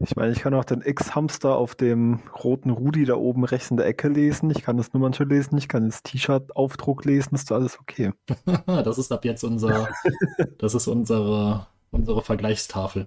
[0.00, 3.76] Ich meine, ich kann auch den X-Hamster auf dem roten Rudi da oben rechts in
[3.76, 4.50] der Ecke lesen.
[4.50, 5.56] Ich kann das Nummernschild lesen.
[5.56, 7.34] Ich kann das T-Shirt-Aufdruck lesen.
[7.34, 8.12] Ist alles okay.
[8.66, 9.88] das ist ab jetzt unser,
[10.58, 13.06] das ist unsere, unsere Vergleichstafel.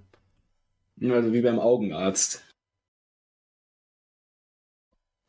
[1.02, 2.44] Also wie beim Augenarzt.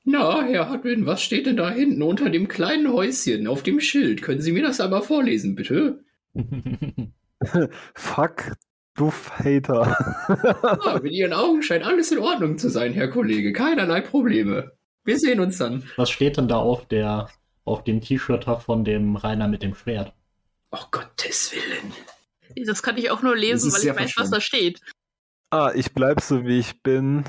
[0.04, 4.22] Na, Herr Hartwin, was steht denn da hinten unter dem kleinen Häuschen auf dem Schild?
[4.22, 6.02] Können Sie mir das aber vorlesen, bitte?
[7.94, 8.52] Fuck,
[8.98, 9.96] du Hater.
[10.84, 13.52] ja, mit Ihren Augen scheint alles in Ordnung zu sein, Herr Kollege.
[13.52, 14.72] Keinerlei Probleme.
[15.04, 15.88] Wir sehen uns dann.
[15.96, 17.28] Was steht denn da auf der
[17.64, 20.12] auf dem T-Shirt von dem Rainer mit dem Schwert?
[20.70, 22.66] Oh Gottes Willen.
[22.66, 24.80] Das kann ich auch nur lesen, weil ich weiß, was da steht.
[25.50, 27.24] Ah, ich bleib so wie ich bin.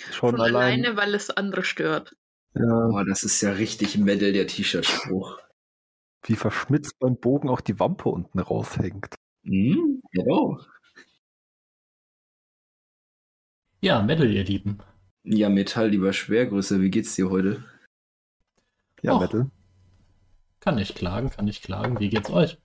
[0.00, 0.54] Schon, Schon allein.
[0.84, 2.14] alleine, weil es andere stört.
[2.54, 2.88] Ja.
[2.88, 5.38] Oh, das ist ja richtig Medal, der T-Shirt-Spruch.
[6.24, 9.14] Wie verschmitzt beim Bogen auch die Wampe unten raushängt.
[9.46, 10.58] Mhm, genau.
[13.80, 14.78] Ja, Metal, ihr Lieben.
[15.22, 17.64] Ja, Metall, lieber Schwergröße, wie geht's dir heute?
[19.02, 19.50] Ja, Och, Metal.
[20.60, 22.00] Kann nicht klagen, kann nicht klagen.
[22.00, 22.58] Wie geht's euch?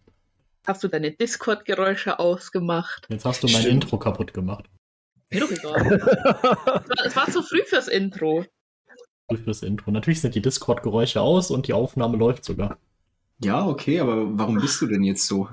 [0.66, 3.06] Hast du deine Discord-Geräusche ausgemacht?
[3.10, 3.84] Jetzt hast du mein Stimmt.
[3.84, 4.66] Intro kaputt gemacht.
[5.32, 5.86] Mir doch egal.
[7.06, 8.46] es, war, zu früh fürs Intro.
[9.30, 9.92] Früh fürs Intro.
[9.92, 12.80] Natürlich sind die Discord-Geräusche aus und die Aufnahme läuft sogar.
[13.40, 15.48] Ja, okay, aber warum bist du denn jetzt so?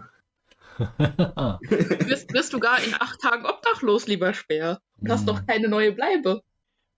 [0.79, 4.81] Wirst, wirst du gar in acht Tagen obdachlos, lieber Speer.
[5.01, 5.27] Du hast hm.
[5.27, 6.43] doch keine neue Bleibe.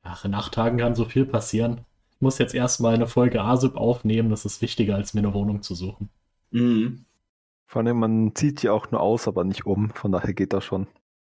[0.02, 1.82] Ach, in acht Tagen kann so viel passieren.
[2.12, 4.30] Ich muss jetzt erstmal eine Folge ASIP aufnehmen.
[4.30, 6.10] Das ist wichtiger, als mir eine Wohnung zu suchen.
[6.50, 7.04] Mhm.
[7.66, 9.90] Vor allem, man zieht ja auch nur aus, aber nicht um.
[9.90, 10.86] Von daher geht das schon.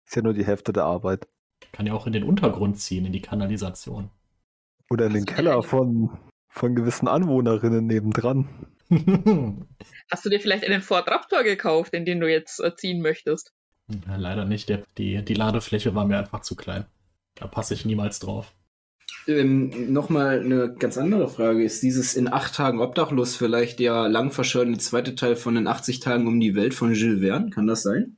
[0.07, 1.27] Ist ja nur die Hälfte der Arbeit.
[1.73, 4.11] Kann ja auch in den Untergrund ziehen, in die Kanalisation.
[4.91, 6.11] Oder in den Keller von,
[6.49, 8.49] von gewissen Anwohnerinnen nebendran.
[10.11, 13.53] Hast du dir vielleicht einen Ford Raptor gekauft, in den du jetzt äh, ziehen möchtest?
[13.89, 14.69] Ja, leider nicht.
[14.69, 16.87] Der, die, die Ladefläche war mir einfach zu klein.
[17.34, 18.53] Da passe ich niemals drauf.
[19.28, 21.65] Ähm, Nochmal eine ganz andere Frage.
[21.65, 26.00] Ist dieses in acht Tagen obdachlos vielleicht der lang verschollene zweite Teil von den 80
[26.00, 27.50] Tagen um die Welt von Jules Verne?
[27.50, 28.16] Kann das sein?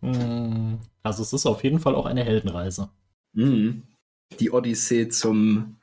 [0.00, 2.90] Hm, also es ist auf jeden Fall auch eine Heldenreise.
[3.32, 3.82] Mhm.
[4.40, 5.76] Die Odyssee zum,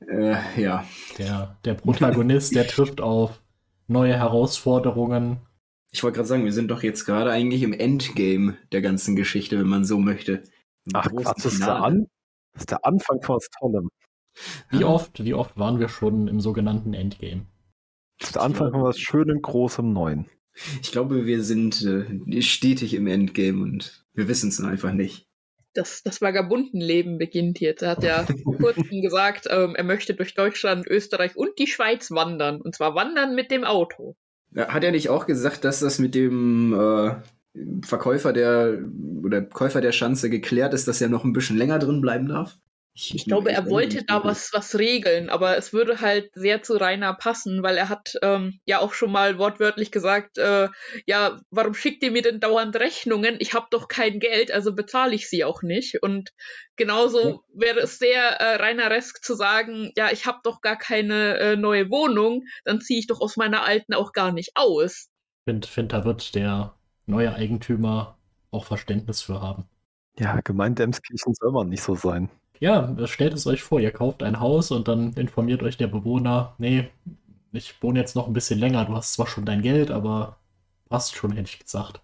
[0.00, 0.84] äh, ja.
[1.18, 3.40] Der, der Protagonist, der trifft auf
[3.86, 5.38] neue Herausforderungen.
[5.90, 9.58] Ich wollte gerade sagen, wir sind doch jetzt gerade eigentlich im Endgame der ganzen Geschichte,
[9.58, 10.42] wenn man so möchte.
[10.92, 12.06] Ach, was ist der, An
[12.52, 13.90] das ist der Anfang von was Tollem.
[14.70, 17.46] Wie oft, wie oft waren wir schon im sogenannten Endgame?
[18.18, 20.26] Das ist der Anfang von was Schönem, Großem, Neuen.
[20.82, 25.28] Ich glaube, wir sind äh, stetig im Endgame und wir wissen es einfach nicht.
[25.74, 27.82] Das, das Vagabundenleben beginnt jetzt.
[27.82, 32.10] Er hat ja vor kurzem gesagt, ähm, er möchte durch Deutschland, Österreich und die Schweiz
[32.10, 32.60] wandern.
[32.60, 34.16] Und zwar wandern mit dem Auto.
[34.56, 37.16] Hat er nicht auch gesagt, dass das mit dem äh,
[37.84, 38.78] Verkäufer der
[39.22, 42.56] oder Käufer der Schanze geklärt ist, dass er noch ein bisschen länger drin bleiben darf?
[42.96, 46.74] Ich, ich glaube, er wollte da was, was regeln, aber es würde halt sehr zu
[46.76, 50.68] Rainer passen, weil er hat ähm, ja auch schon mal wortwörtlich gesagt, äh,
[51.04, 53.34] ja, warum schickt ihr mir denn dauernd Rechnungen?
[53.40, 56.04] Ich habe doch kein Geld, also bezahle ich sie auch nicht.
[56.04, 56.30] Und
[56.76, 57.38] genauso ja.
[57.52, 61.90] wäre es sehr äh, Raineresk zu sagen, ja, ich habe doch gar keine äh, neue
[61.90, 65.08] Wohnung, dann ziehe ich doch aus meiner alten auch gar nicht aus.
[65.40, 66.76] Ich finde, find, da wird der
[67.06, 68.18] neue Eigentümer
[68.52, 69.64] auch Verständnis für haben.
[70.16, 72.30] Ja, Gemeinde Emskirchen soll man nicht so sein.
[72.64, 76.54] Ja, stellt es euch vor, ihr kauft ein Haus und dann informiert euch der Bewohner,
[76.56, 76.88] nee,
[77.52, 80.38] ich wohne jetzt noch ein bisschen länger, du hast zwar schon dein Geld, aber
[80.88, 82.00] passt schon, hätte ich gesagt.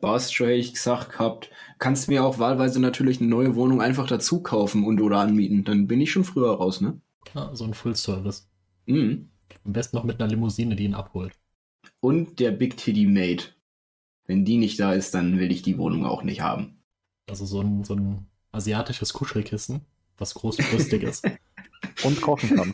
[0.00, 1.52] Passt schon, hätte ich gesagt gehabt.
[1.78, 5.62] Kannst mir auch wahlweise natürlich eine neue Wohnung einfach dazu kaufen und oder anmieten.
[5.62, 7.00] Dann bin ich schon früher raus, ne?
[7.32, 8.50] Ja, so ein Full Service.
[8.86, 9.30] Mhm.
[9.64, 11.38] Am besten noch mit einer Limousine, die ihn abholt.
[12.00, 13.44] Und der Big Titty Mate.
[14.26, 16.82] Wenn die nicht da ist, dann will ich die Wohnung auch nicht haben.
[17.28, 19.82] Also so ein, so ein asiatisches Kuschelkissen,
[20.20, 21.24] was großbrüstig ist.
[22.04, 22.72] Und kochen kann.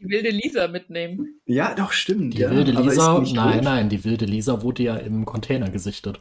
[0.00, 1.40] die wilde Lisa mitnehmen.
[1.46, 2.34] Ja, doch, stimmt.
[2.34, 3.64] Die ja, wilde Lisa, nein, gut.
[3.64, 6.20] nein, die wilde Lisa wurde ja im Container gesichtet.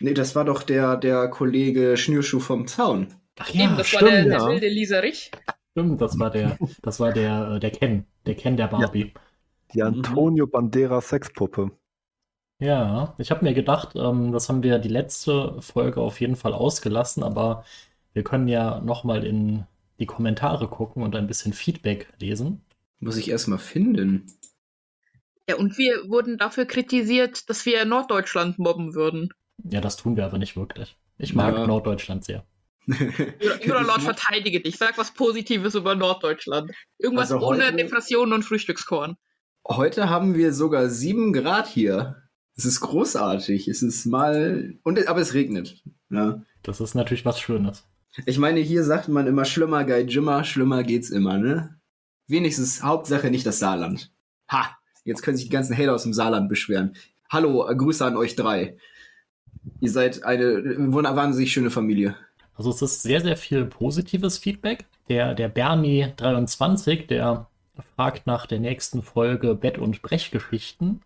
[0.00, 3.08] Nee, das war doch der, der Kollege Schnürschuh vom Zaun.
[3.38, 5.30] Ach ja, Eben, das stimmt, war der, der wilde Lisa Rich.
[5.72, 9.12] Stimmt, das war der, das war der, äh, der Ken, der Ken der Barbie.
[9.14, 9.20] Ja.
[9.74, 11.70] Die Antonio Bandera Sexpuppe.
[12.58, 16.54] Ja, ich habe mir gedacht, ähm, das haben wir die letzte Folge auf jeden Fall
[16.54, 17.64] ausgelassen, aber
[18.16, 19.66] wir können ja nochmal in
[20.00, 22.62] die Kommentare gucken und ein bisschen Feedback lesen.
[22.98, 24.32] Muss ich erstmal finden.
[25.46, 29.28] Ja, und wir wurden dafür kritisiert, dass wir Norddeutschland mobben würden.
[29.70, 30.96] Ja, das tun wir aber nicht wirklich.
[31.18, 31.66] Ich mag ja.
[31.66, 32.46] Norddeutschland sehr.
[32.86, 34.78] Jura verteidige dich.
[34.78, 36.72] Sag was Positives über Norddeutschland.
[36.96, 39.18] Irgendwas also ohne Depressionen und Frühstückskorn.
[39.68, 42.22] Heute haben wir sogar sieben Grad hier.
[42.56, 43.68] Es ist großartig.
[43.68, 44.78] Es ist mal.
[44.84, 45.82] Und, aber es regnet.
[46.08, 46.40] Ja.
[46.62, 47.84] Das ist natürlich was Schönes.
[48.24, 51.78] Ich meine, hier sagt man immer schlimmer geil Jimmer, schlimmer geht's immer, ne?
[52.26, 54.10] Wenigstens Hauptsache nicht das Saarland.
[54.50, 54.76] Ha!
[55.04, 56.96] Jetzt können sich die ganzen Hater aus dem Saarland beschweren.
[57.28, 58.76] Hallo, Grüße an euch drei.
[59.80, 60.54] Ihr seid eine
[60.92, 62.16] wahnsinnig schöne Familie.
[62.54, 64.86] Also es ist sehr, sehr viel positives Feedback.
[65.08, 67.46] Der, der Bernie23, der
[67.94, 71.02] fragt nach der nächsten Folge Bett- und Brechgeschichten.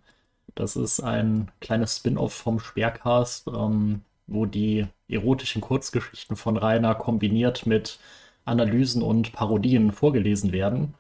[0.54, 7.66] Das ist ein kleines Spin-off vom Sperrcast, ähm, wo die erotischen Kurzgeschichten von Rainer kombiniert
[7.66, 7.98] mit
[8.44, 10.94] Analysen und Parodien vorgelesen werden.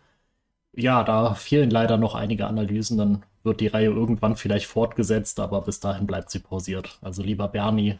[0.74, 5.62] Ja, da fehlen leider noch einige Analysen, dann wird die Reihe irgendwann vielleicht fortgesetzt, aber
[5.62, 6.98] bis dahin bleibt sie pausiert.
[7.00, 7.98] Also lieber Bernie,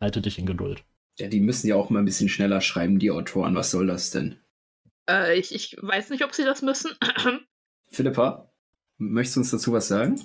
[0.00, 0.84] halte dich in Geduld.
[1.18, 3.54] Ja, die müssen ja auch mal ein bisschen schneller schreiben, die Autoren.
[3.54, 4.36] Was soll das denn?
[5.08, 6.90] Äh, ich, ich weiß nicht, ob sie das müssen.
[7.90, 8.50] Philippa,
[8.98, 10.20] möchtest du uns dazu was sagen?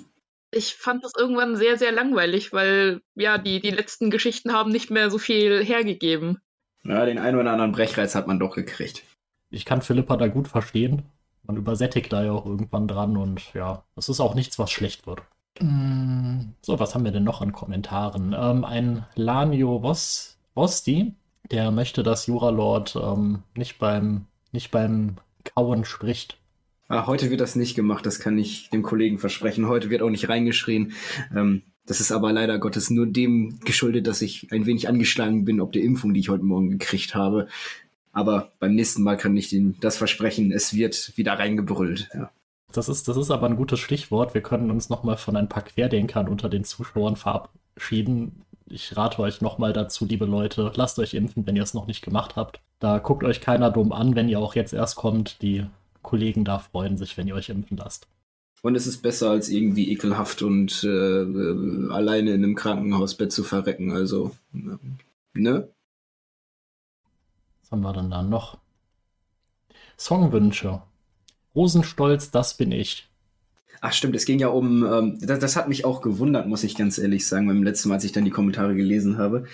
[0.52, 4.90] Ich fand das irgendwann sehr, sehr langweilig, weil ja, die, die letzten Geschichten haben nicht
[4.90, 6.38] mehr so viel hergegeben.
[6.82, 9.04] Ja, den einen oder anderen Brechreiz hat man doch gekriegt.
[9.50, 11.02] Ich kann Philippa da gut verstehen.
[11.44, 15.06] Man übersättigt da ja auch irgendwann dran und ja, es ist auch nichts, was schlecht
[15.06, 15.22] wird.
[15.60, 18.34] Mm, so, was haben wir denn noch an Kommentaren?
[18.38, 21.14] Ähm, ein Lanio Vos, Vosti,
[21.50, 26.36] der möchte, dass Juralord ähm, nicht beim nicht beim Kauen spricht.
[26.90, 29.68] Ah, heute wird das nicht gemacht, das kann ich dem Kollegen versprechen.
[29.68, 30.92] Heute wird auch nicht reingeschrien.
[31.32, 35.60] Ähm, das ist aber leider Gottes nur dem geschuldet, dass ich ein wenig angeschlagen bin,
[35.60, 37.46] ob der Impfung, die ich heute Morgen gekriegt habe.
[38.10, 42.08] Aber beim nächsten Mal kann ich Ihnen das versprechen, es wird wieder reingebrüllt.
[42.12, 42.32] Ja.
[42.72, 44.34] Das ist, das ist aber ein gutes Stichwort.
[44.34, 48.42] Wir können uns nochmal von ein paar Querdenkern unter den Zuschauern verabschieden.
[48.66, 52.02] Ich rate euch nochmal dazu, liebe Leute, lasst euch impfen, wenn ihr es noch nicht
[52.02, 52.60] gemacht habt.
[52.80, 55.40] Da guckt euch keiner dumm an, wenn ihr auch jetzt erst kommt.
[55.40, 55.66] Die
[56.02, 58.08] Kollegen da freuen sich, wenn ihr euch impfen lasst.
[58.62, 63.42] Und es ist besser, als irgendwie ekelhaft und äh, äh alleine in einem Krankenhausbett zu
[63.42, 63.92] verrecken.
[63.92, 64.36] Also,
[65.32, 65.68] ne?
[67.62, 68.58] Was haben wir denn da noch?
[69.98, 70.82] Songwünsche.
[71.54, 73.09] Rosenstolz, das bin ich.
[73.82, 76.76] Ach stimmt, es ging ja um, ähm, das, das, hat mich auch gewundert, muss ich
[76.76, 79.44] ganz ehrlich sagen, beim letzten Mal, als ich dann die Kommentare gelesen habe,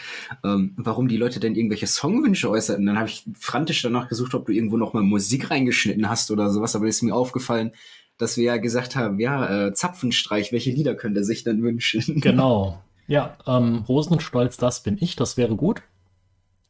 [0.45, 2.85] ähm, warum die Leute denn irgendwelche Songwünsche äußerten.
[2.85, 6.75] Dann habe ich frantisch danach gesucht, ob du irgendwo nochmal Musik reingeschnitten hast oder sowas,
[6.75, 7.71] aber ist mir aufgefallen,
[8.19, 12.21] dass wir ja gesagt haben, ja, äh, Zapfenstreich, welche Lieder könnte er sich denn wünschen?
[12.21, 12.83] Genau.
[13.07, 15.83] Ja, ähm, Rosenstolz, das bin ich, das wäre gut.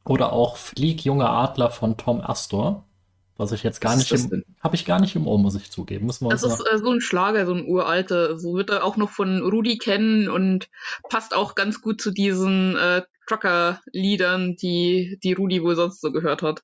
[0.04, 2.84] Oder auch Flieg, junger Adler von Tom Astor.
[3.38, 5.70] Was ich jetzt gar Was nicht im, habe ich gar nicht im Ohr, muss ich
[5.70, 6.06] zugeben.
[6.06, 8.38] Müssen wir das ist äh, so ein Schlager, so ein uralter.
[8.38, 10.70] So wird er auch noch von Rudi kennen und
[11.10, 16.40] passt auch ganz gut zu diesen äh, Trucker-Liedern, die, die Rudi wohl sonst so gehört
[16.42, 16.62] hat.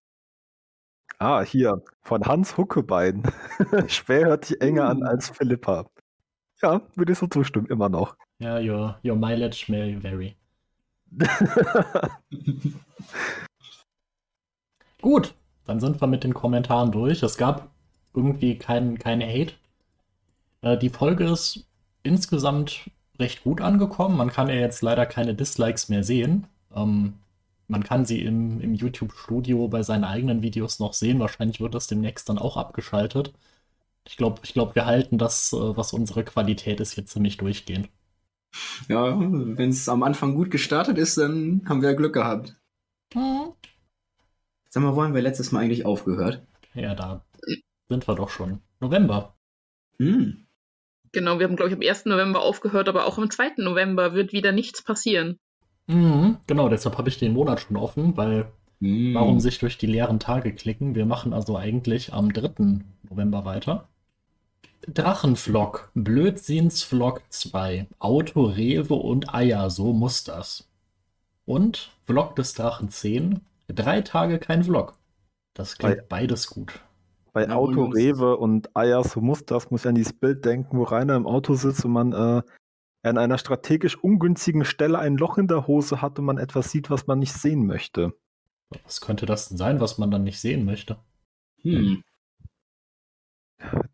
[1.19, 3.23] Ah, hier, von Hans Huckebein.
[3.89, 5.91] Schwer hört sich enger an als Philippa.
[6.63, 8.17] Ja, würde ich so zustimmen, immer noch.
[8.39, 10.37] Ja, your, your mileage may vary.
[15.03, 15.35] Gut,
[15.67, 17.23] dann sind wir mit den Kommentaren durch.
[17.23, 17.69] Es gab
[18.15, 19.55] irgendwie keinen kein Hate.
[20.63, 21.65] Äh, die Folge ist
[22.03, 24.17] insgesamt recht gut angekommen.
[24.17, 26.47] Man kann ja jetzt leider keine Dislikes mehr sehen.
[26.75, 27.15] Ähm,
[27.69, 31.21] man kann sie im, im YouTube-Studio bei seinen eigenen Videos noch sehen.
[31.21, 33.33] Wahrscheinlich wird das demnächst dann auch abgeschaltet.
[34.07, 37.89] Ich glaube, ich glaub, wir halten das, äh, was unsere Qualität ist, jetzt ziemlich durchgehend.
[38.89, 42.57] Ja, wenn es am Anfang gut gestartet ist, dann haben wir Glück gehabt.
[43.15, 43.53] Mhm.
[44.73, 46.41] Sag mal, wo haben wir letztes Mal eigentlich aufgehört?
[46.73, 47.23] Ja, da
[47.91, 48.63] sind wir doch schon.
[48.81, 49.35] November.
[49.99, 50.47] Hm.
[51.13, 52.07] Genau, wir haben, glaube ich, am 1.
[52.07, 53.57] November aufgehört, aber auch am 2.
[53.59, 55.39] November wird wieder nichts passieren.
[55.89, 58.51] Mhm, genau, deshalb habe ich den Monat schon offen, weil
[58.81, 59.13] mhm.
[59.13, 60.95] warum sich durch die leeren Tage klicken?
[60.95, 62.81] Wir machen also eigentlich am 3.
[63.11, 63.91] November weiter.
[64.89, 70.67] Drachenvlog, Blödsinnsvlog 2, Auto, Rewe und Eier, so muss das.
[71.45, 73.43] Und Vlog des Drachen 10,
[73.75, 74.99] Drei Tage kein Vlog.
[75.55, 76.81] Das klingt bei, beides gut.
[77.33, 80.79] Bei ja, Auto, Rewe und Eier, so muss das, muss ich an dieses Bild denken,
[80.79, 82.43] wo Rainer im Auto sitzt und man äh,
[83.03, 86.91] an einer strategisch ungünstigen Stelle ein Loch in der Hose hat und man etwas sieht,
[86.91, 88.13] was man nicht sehen möchte.
[88.85, 90.99] Was könnte das denn sein, was man dann nicht sehen möchte?
[91.63, 92.03] Hm.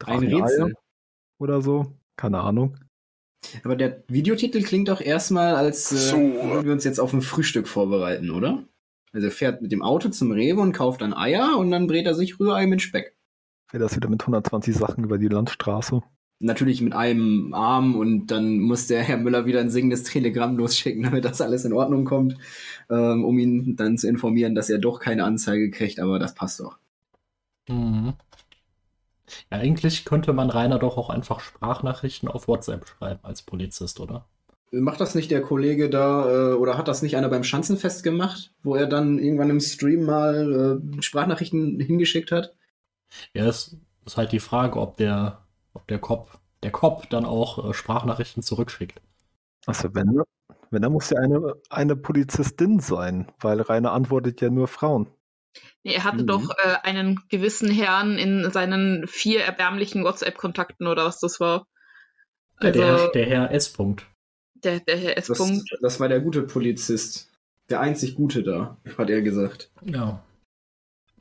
[0.04, 0.74] Ein Rätsel.
[1.38, 1.94] Oder so.
[2.16, 2.76] Keine Ahnung.
[3.62, 6.16] Aber der Videotitel klingt doch erstmal, als äh, so.
[6.16, 8.64] würden wir uns jetzt auf ein Frühstück vorbereiten, oder?
[9.12, 12.06] Also er fährt mit dem Auto zum Rewe und kauft dann Eier und dann brät
[12.06, 13.16] er sich Rührei mit Speck.
[13.70, 16.02] Fährt das wieder mit 120 Sachen über die Landstraße?
[16.40, 21.02] Natürlich mit einem Arm und dann muss der Herr Müller wieder ein singendes Telegramm losschicken,
[21.04, 22.36] damit das alles in Ordnung kommt,
[22.90, 26.60] ähm, um ihn dann zu informieren, dass er doch keine Anzeige kriegt, aber das passt
[26.60, 26.78] doch.
[27.68, 28.14] Mhm.
[29.50, 34.26] Ja, eigentlich könnte man Rainer doch auch einfach Sprachnachrichten auf WhatsApp schreiben als Polizist, oder?
[34.70, 38.52] Macht das nicht der Kollege da äh, oder hat das nicht einer beim Schanzenfest gemacht,
[38.62, 42.54] wo er dann irgendwann im Stream mal äh, Sprachnachrichten hingeschickt hat?
[43.32, 47.70] Ja, es ist halt die Frage, ob der, ob der Cop, der Cop dann auch
[47.70, 49.00] äh, Sprachnachrichten zurückschickt.
[49.66, 50.22] Also wenn,
[50.70, 55.08] wenn, dann muss ja eine, eine Polizistin sein, weil Rainer antwortet ja nur Frauen.
[55.82, 56.26] Nee, er hatte Mhm.
[56.26, 61.66] doch äh, einen gewissen Herrn in seinen vier erbärmlichen WhatsApp-Kontakten oder was das war.
[62.56, 63.74] Also, der, der Herr S.
[63.74, 64.02] -Punkt.
[64.64, 65.26] Der, der Herr S.
[65.26, 65.68] Das, Punkt.
[65.80, 67.30] das war der gute Polizist.
[67.70, 69.70] Der einzig Gute da, hat er gesagt.
[69.84, 70.24] Ja.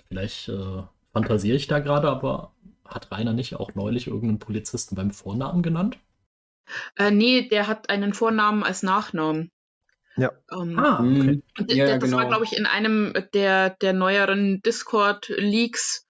[0.07, 2.53] Vielleicht äh, fantasiere ich da gerade, aber
[2.85, 5.97] hat Rainer nicht auch neulich irgendeinen Polizisten beim Vornamen genannt?
[6.95, 9.51] Äh, nee, der hat einen Vornamen als Nachnamen.
[10.15, 10.31] Ja.
[10.51, 11.03] Ähm, Ah, okay.
[11.03, 11.43] Mhm.
[11.67, 12.27] Ja, das war, genau.
[12.29, 16.07] glaube ich, in einem der, der neueren Discord-Leaks,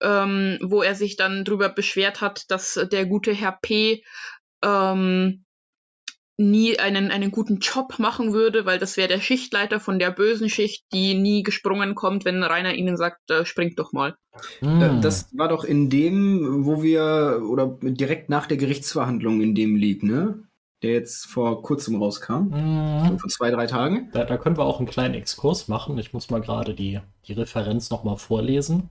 [0.00, 4.02] ähm, wo er sich dann drüber beschwert hat, dass der gute Herr P.
[4.62, 5.44] Ähm,
[6.40, 10.48] nie einen, einen guten Job machen würde, weil das wäre der Schichtleiter von der bösen
[10.48, 14.16] Schicht, die nie gesprungen kommt, wenn Rainer ihnen sagt, äh, springt doch mal.
[14.60, 14.82] Hm.
[14.82, 19.76] Äh, Das war doch in dem, wo wir, oder direkt nach der Gerichtsverhandlung in dem
[19.76, 20.42] League, ne?
[20.82, 22.52] Der jetzt vor kurzem rauskam.
[22.52, 23.08] Hm.
[23.10, 24.08] So vor zwei, drei Tagen.
[24.12, 25.98] Da, da können wir auch einen kleinen Exkurs machen.
[25.98, 28.88] Ich muss mal gerade die, die Referenz nochmal vorlesen.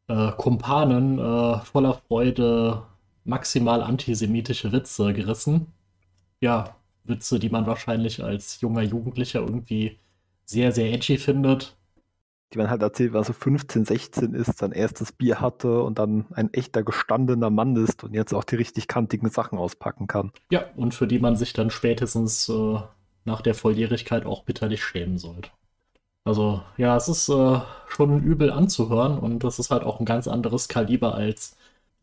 [0.09, 2.83] äh, Kumpanen äh, voller Freude
[3.25, 5.69] maximal antisemitische Witze gerissen.
[6.41, 9.97] Ja, Witze, die man wahrscheinlich als junger Jugendlicher irgendwie
[10.45, 11.75] sehr, sehr edgy findet.
[12.53, 16.27] Die man halt erzählt, was so 15, 16 ist, sein erstes Bier hatte und dann
[16.33, 20.33] ein echter gestandener Mann ist und jetzt auch die richtig kantigen Sachen auspacken kann.
[20.51, 22.79] Ja, und für die man sich dann spätestens äh,
[23.25, 25.51] nach der Volljährigkeit auch bitterlich schämen sollte.
[26.25, 30.29] Also, ja, es ist äh, schon übel anzuhören und das ist halt auch ein ganz
[30.29, 31.57] anderes Kaliber als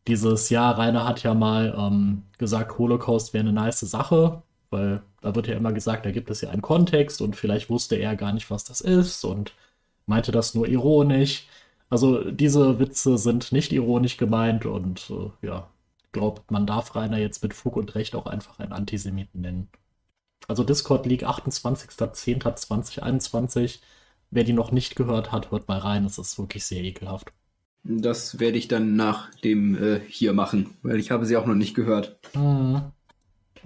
[0.08, 0.78] dieses Jahr.
[0.78, 4.42] Rainer hat ja mal ähm, gesagt, Holocaust wäre eine nice Sache,
[4.72, 7.96] weil da wird ja immer gesagt, da gibt es ja einen Kontext und vielleicht wusste
[7.96, 9.54] er gar nicht, was das ist und
[10.10, 11.48] meinte das nur ironisch.
[11.90, 15.70] Also, diese Witze sind nicht ironisch gemeint und äh, ja,
[16.12, 19.70] glaubt, man darf Rainer jetzt mit Fug und Recht auch einfach einen Antisemiten nennen.
[20.48, 23.80] Also Discord League 28.10.2021.
[24.32, 26.06] Wer die noch nicht gehört hat, hört mal rein.
[26.06, 27.32] Es ist wirklich sehr ekelhaft.
[27.84, 31.56] Das werde ich dann nach dem äh, hier machen, weil ich habe sie auch noch
[31.56, 32.20] nicht gehört.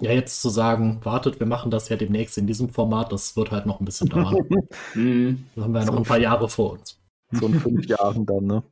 [0.00, 3.50] Ja, jetzt zu sagen, wartet, wir machen das ja demnächst in diesem Format, das wird
[3.50, 4.36] halt noch ein bisschen dauern.
[4.94, 5.46] Mhm.
[5.56, 6.98] Da haben wir ja noch ein paar Jahre vor uns.
[7.32, 8.62] So in fünf Jahren dann, ne?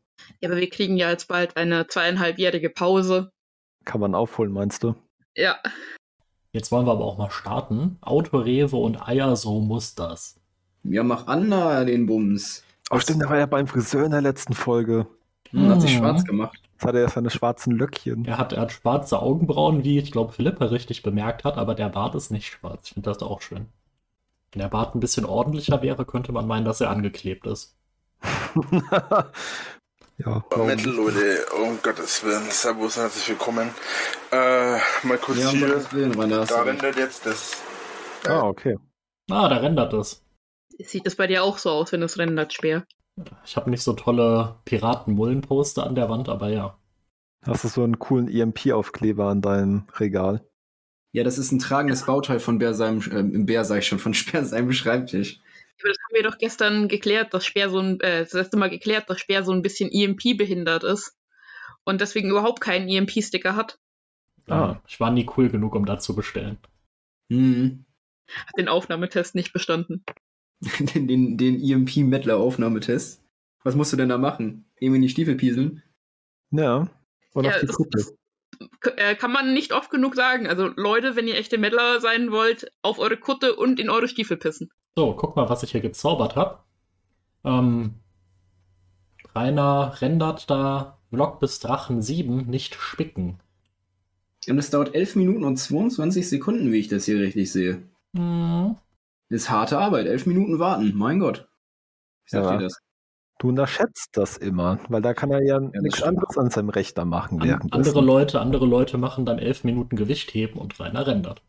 [0.40, 3.30] Ja, aber wir kriegen ja jetzt bald eine zweieinhalbjährige Pause.
[3.84, 4.94] Kann man aufholen, meinst du?
[5.36, 5.56] Ja,
[6.54, 7.96] Jetzt wollen wir aber auch mal starten.
[8.02, 10.38] Autorewe und Eier, so muss das.
[10.84, 12.62] Ja, mach Anna den Bums.
[12.90, 15.06] Oh, stimmt, der war ja beim Friseur in der letzten Folge.
[15.50, 15.98] Hm, hat sich Mhm.
[16.00, 16.60] schwarz gemacht.
[16.82, 18.24] Jetzt hat er ja seine schwarzen Löckchen.
[18.24, 21.88] Er hat, er hat schwarze Augenbrauen, wie ich glaube Philippa richtig bemerkt hat, aber der
[21.88, 22.88] Bart ist nicht schwarz.
[22.88, 23.68] Ich finde das auch schön.
[24.50, 27.76] Wenn der Bart ein bisschen ordentlicher wäre, könnte man meinen, dass er angeklebt ist.
[30.18, 30.84] ja, nicht?
[30.86, 32.50] Leute, um Gottes Willen.
[32.50, 33.70] Servus, herzlich willkommen.
[34.32, 35.92] Äh, mal kurz Ja, hier.
[35.92, 37.62] Willen, Da rendert jetzt das.
[38.26, 38.76] Ah, okay.
[39.30, 40.20] Ah, da rendert es.
[40.80, 42.84] sieht das bei dir auch so aus, wenn es rendert schwer.
[43.44, 46.78] Ich habe nicht so tolle Piraten-Mullen-Poster an der Wand, aber ja.
[47.42, 50.46] Hast du so einen coolen EMP-Aufkleber an deinem Regal?
[51.12, 53.98] Ja, das ist ein tragendes Bauteil von Bär seinem, äh, im Bär sag ich schon,
[53.98, 55.40] von Speer seinem Schreibtisch.
[55.80, 58.70] Aber das haben wir doch gestern geklärt, dass Speer so ein, äh, das letzte Mal
[58.70, 61.16] geklärt, dass Speer so ein bisschen EMP-behindert ist.
[61.84, 63.78] Und deswegen überhaupt keinen EMP-Sticker hat.
[64.46, 64.76] Ah.
[64.86, 66.58] Ich war nie cool genug, um das zu bestellen.
[67.28, 67.84] Mhm.
[68.28, 70.04] Hat den Aufnahmetest nicht bestanden.
[70.94, 73.20] Den, den, den EMP-Mettler-Aufnahmetest.
[73.64, 74.64] Was musst du denn da machen?
[74.78, 75.82] Eben in die Stiefel pieseln?
[76.52, 76.88] Ja.
[77.34, 78.04] Und Ja, auf die das- Kuppel.
[78.96, 80.46] Äh, kann man nicht oft genug sagen.
[80.46, 84.36] Also Leute, wenn ihr echte Mettler sein wollt, auf eure Kutte und in eure Stiefel
[84.36, 84.70] pissen.
[84.94, 86.58] So, guck mal, was ich hier gezaubert habe.
[87.44, 87.94] Ähm,
[89.34, 93.40] Rainer rendert da Vlog bis Drachen 7 nicht spicken.
[94.48, 97.82] Und es dauert 11 Minuten und 22 Sekunden, wie ich das hier richtig sehe.
[98.14, 98.76] Hm.
[99.32, 100.06] Das ist harte Arbeit.
[100.06, 100.92] 11 Minuten warten.
[100.94, 101.48] Mein Gott.
[102.26, 102.56] Ich sag Ja.
[102.58, 102.78] dir das.
[103.38, 106.18] Du unterschätzt das immer, weil da kann er ja, nichts stimmt.
[106.18, 107.40] anderes an seinem Rechner machen.
[107.40, 111.42] An, andere Leute, andere Leute machen dann 11 Minuten Gewicht heben und Rainer rendert.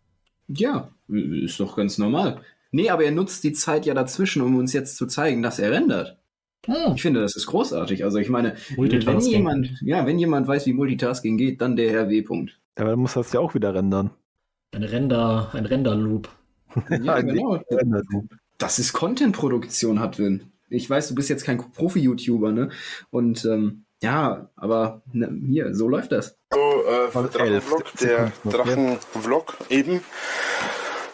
[0.48, 2.40] Ja, ist doch ganz normal.
[2.72, 5.72] Nee, aber er nutzt die Zeit ja dazwischen, um uns jetzt zu zeigen, dass er
[5.72, 6.18] rendert.
[6.66, 6.94] Hm.
[6.96, 8.06] Ich finde, das ist großartig.
[8.06, 12.08] Also ich meine, wenn jemand, ja, wenn jemand weiß, wie Multitasking geht, dann der Herr
[12.08, 12.22] W.
[12.22, 12.62] Punkt.
[12.78, 14.12] Aber dann muss das ja auch wieder rendern.
[14.72, 16.30] Ein Render, ein Render-Loop.
[17.02, 17.60] Ja, genau.
[17.70, 18.30] Render-Loop.
[18.58, 20.52] Das ist Content-Produktion, Hadwin.
[20.70, 22.70] ich weiß, du bist jetzt kein Profi-YouTuber, ne?
[23.10, 26.38] Und ähm, ja, aber ne, hier, so läuft das.
[26.52, 28.32] So, äh, Drachenvlog, der.
[28.44, 30.02] Drachenvlog eben.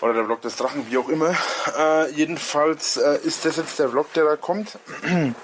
[0.01, 1.35] Oder der Vlog des Drachen, wie auch immer.
[1.77, 4.79] Äh, jedenfalls äh, ist das jetzt der Vlog, der da kommt.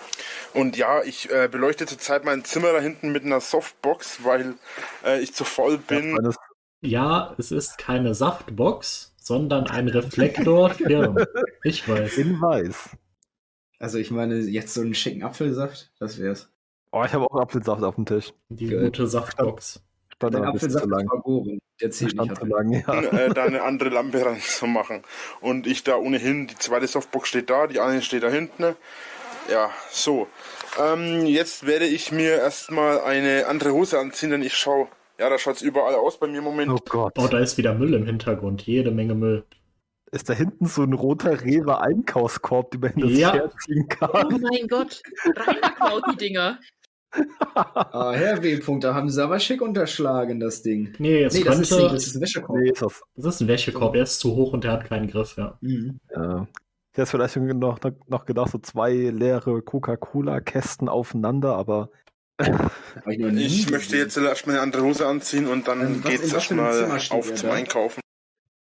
[0.54, 4.56] Und ja, ich äh, beleuchte zurzeit mein Zimmer da hinten mit einer Softbox, weil
[5.06, 6.18] äh, ich zu voll bin.
[6.80, 11.18] Ja, es ist keine Saftbox, sondern ein Reflektorschirm.
[11.64, 12.20] Ich weiß.
[12.20, 12.92] In weiß.
[13.80, 16.48] Also ich meine, jetzt so einen schicken Apfelsaft, das wär's.
[16.92, 18.34] Oh, ich habe auch Apfelsaft auf dem Tisch.
[18.50, 18.86] Die Geil.
[18.86, 19.82] gute Saftbox.
[20.14, 21.08] Stand Dein Apfelsaft ist lang.
[21.08, 21.60] vergoren.
[21.82, 22.24] Der zählt nicht.
[22.24, 23.02] Stand zu lang, ja.
[23.02, 25.02] äh, da eine andere Lampe ranzumachen.
[25.42, 28.76] Und ich da ohnehin, die zweite Softbox steht da, die eine steht da hinten.
[29.52, 30.28] Ja, so.
[30.80, 34.88] Ähm, jetzt werde ich mir erstmal eine andere Hose anziehen, denn ich schaue,
[35.20, 36.72] ja, da schaut es überall aus bei mir im Moment.
[36.72, 37.14] Oh Gott.
[37.18, 38.62] Oh, da ist wieder Müll im Hintergrund.
[38.64, 39.46] Jede Menge Müll.
[40.12, 43.32] Ist da hinten so ein roter Rewe Einkaufskorb, den man in das Ja.
[43.32, 44.42] Pferd ziehen Oh kann?
[44.42, 45.02] mein Gott,
[45.36, 46.60] Rainer klaut die Dinger.
[47.56, 48.56] Ah, Herr W.
[48.58, 50.94] -Punkt, da haben sie aber schick unterschlagen, das Ding.
[51.00, 51.94] Nee, nee, das ist, könnte.
[51.94, 52.60] das ist ein Wäschekorb.
[52.60, 53.04] Nee, ist das.
[53.16, 53.96] Das ist ein Wäschekorb.
[53.96, 55.58] Er ist zu hoch und der hat keinen Griff, ja.
[55.62, 56.02] Mhm.
[56.14, 56.46] Ja.
[56.92, 61.90] Ich hätte vielleicht noch, noch gedacht, so zwei leere Coca-Cola-Kästen aufeinander, aber
[62.40, 67.34] ich Ich möchte jetzt erstmal eine andere Hose anziehen und dann was- geht's erstmal auf
[67.34, 67.54] zum da?
[67.56, 68.02] Einkaufen.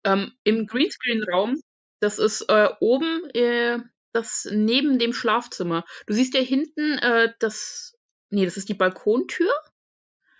[0.04, 1.60] Ähm, Im Greenscreen-Raum,
[2.00, 3.80] das ist äh, oben äh,
[4.14, 5.84] das neben dem Schlafzimmer.
[6.06, 7.96] Du siehst ja hinten äh, das.
[8.30, 9.52] Nee, das ist die Balkontür,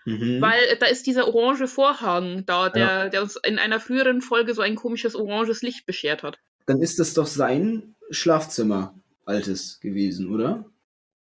[0.04, 0.40] Mhm.
[0.40, 4.54] weil äh, da ist dieser orange Vorhang da, der, der uns in einer früheren Folge
[4.54, 6.38] so ein komisches oranges Licht beschert hat.
[6.66, 10.70] Dann ist das doch sein Schlafzimmer, altes gewesen, oder?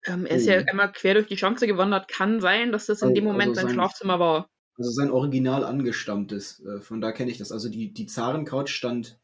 [0.05, 0.51] Ähm, er ist Oh.
[0.51, 2.07] ja einmal quer durch die Chance gewandert.
[2.07, 4.49] Kann sein, dass das in Oh, dem Moment also sein sein- Schlafzimmer war.
[4.77, 6.61] Also sein Original angestammtes.
[6.65, 7.51] Äh, von da kenne ich das.
[7.51, 9.19] Also die, die Zarencouch stand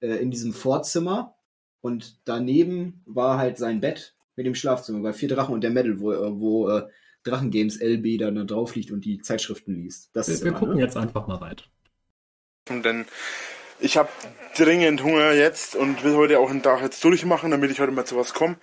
[0.00, 1.36] äh, in diesem Vorzimmer
[1.80, 6.00] und daneben war halt sein Bett mit dem Schlafzimmer bei vier Drachen und der Medal,
[6.00, 6.88] wo, äh, wo äh,
[7.24, 10.10] Drachengames LB dann da drauf liegt und die Zeitschriften liest.
[10.14, 10.82] Das Wir, wir immer, gucken ne?
[10.82, 11.64] jetzt einfach mal weiter.
[12.68, 13.04] Denn
[13.80, 14.08] ich habe
[14.56, 18.04] dringend Hunger jetzt und will heute auch einen Tag jetzt durchmachen, damit ich heute mal
[18.06, 18.56] zu was komme.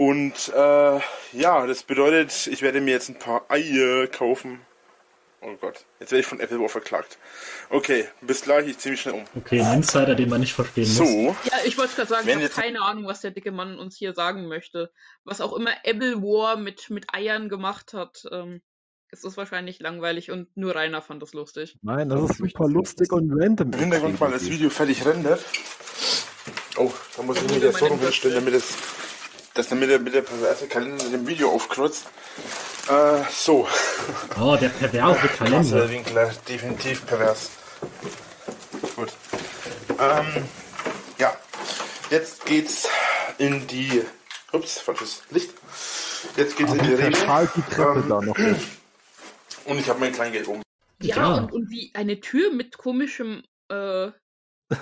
[0.00, 0.98] Und äh,
[1.34, 4.62] ja, das bedeutet, ich werde mir jetzt ein paar Eier kaufen.
[5.42, 7.18] Oh Gott, jetzt werde ich von Apple War verklagt.
[7.68, 9.24] Okay, bis gleich, ich ziehe mich schnell um.
[9.36, 10.96] Okay, ein Insider, den man nicht verstehen muss.
[10.96, 13.78] So, Ja, ich wollte gerade sagen, ich habe jetzt- keine Ahnung, was der dicke Mann
[13.78, 14.90] uns hier sagen möchte.
[15.24, 18.62] Was auch immer Apple War mit, mit Eiern gemacht hat, ähm,
[19.10, 21.76] es ist wahrscheinlich langweilig und nur Rainer fand das lustig.
[21.82, 23.70] nein, das ist super das lustig und random.
[23.74, 25.44] im Hintergrund, weil das Video fertig rendert.
[26.78, 28.74] Oh, da muss ich mir das so rum hinstellen, damit es,
[29.54, 32.06] dass damit der, mit der perverse Kalender dem Video aufkreuzt.
[32.88, 33.66] Äh, so.
[34.40, 35.90] Oh, der perverse Kalender.
[35.90, 37.50] Winkler, definitiv pervers.
[38.96, 39.10] Gut.
[39.98, 40.44] Ähm,
[41.18, 41.36] ja,
[42.10, 42.88] jetzt geht's
[43.38, 44.02] in die.
[44.52, 45.52] Ups, falsches Licht.
[46.36, 48.66] Jetzt geht's in die strahlt die Treppe Ähm, da noch nicht.
[49.64, 50.62] Und ich habe mein Kleingeld um.
[51.02, 51.34] Ja, Ja.
[51.34, 54.10] Und, und wie eine Tür mit komischem äh,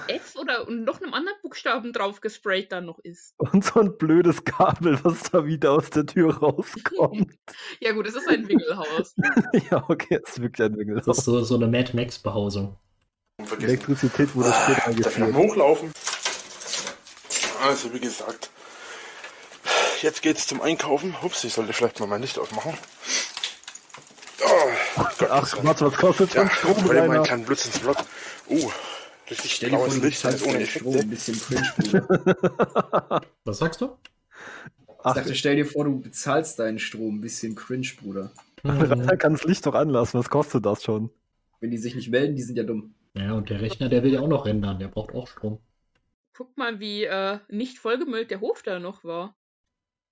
[0.09, 3.35] F oder und noch einem anderen Buchstaben drauf gesprayt da noch ist.
[3.39, 7.33] Und so ein blödes Kabel, was da wieder aus der Tür rauskommt.
[7.81, 9.15] Ja gut, es ist ein Wingelhaus.
[9.71, 11.25] ja, okay, das ist wirklich ein Das ist Wingelhaus.
[11.25, 12.77] so, so eine Mad Max-Behausung.
[13.45, 13.69] Vergessen.
[13.69, 15.35] Elektrizität wurde ich noch eingeführt.
[15.35, 15.93] hochlaufen?
[17.63, 18.51] Also, wie gesagt,
[20.03, 21.15] jetzt geht's zum Einkaufen.
[21.23, 22.77] Ups, ich sollte vielleicht mal mein Licht ausmachen.
[24.45, 27.23] Oh, Gott, Ach, warte, was kostet ja, Strom, heute mal einen Rainer?
[27.25, 27.97] kleinen Vlog.
[28.49, 28.71] Uh,
[29.31, 31.73] richtig Stell dir vor, blaues du Licht, halt bezahlst ohne deinen Strom, ein bisschen cringe.
[31.77, 32.09] Bruder.
[33.45, 33.99] Was sagst du?
[35.03, 38.31] Ich Ach, dachte, stell dir vor, du bezahlst deinen Strom, ein bisschen cringe, Bruder.
[38.63, 38.81] Hm.
[38.83, 40.19] Rainer kann das Licht doch anlassen.
[40.21, 41.11] Was kostet das schon?
[41.61, 42.95] Wenn die sich nicht melden, die sind ja dumm.
[43.15, 44.79] Ja, und der Rechner, der will ja auch noch rendern.
[44.79, 45.61] Der braucht auch Strom.
[46.33, 49.37] Guck mal, wie äh, nicht vollgemüllt der Hof da noch war.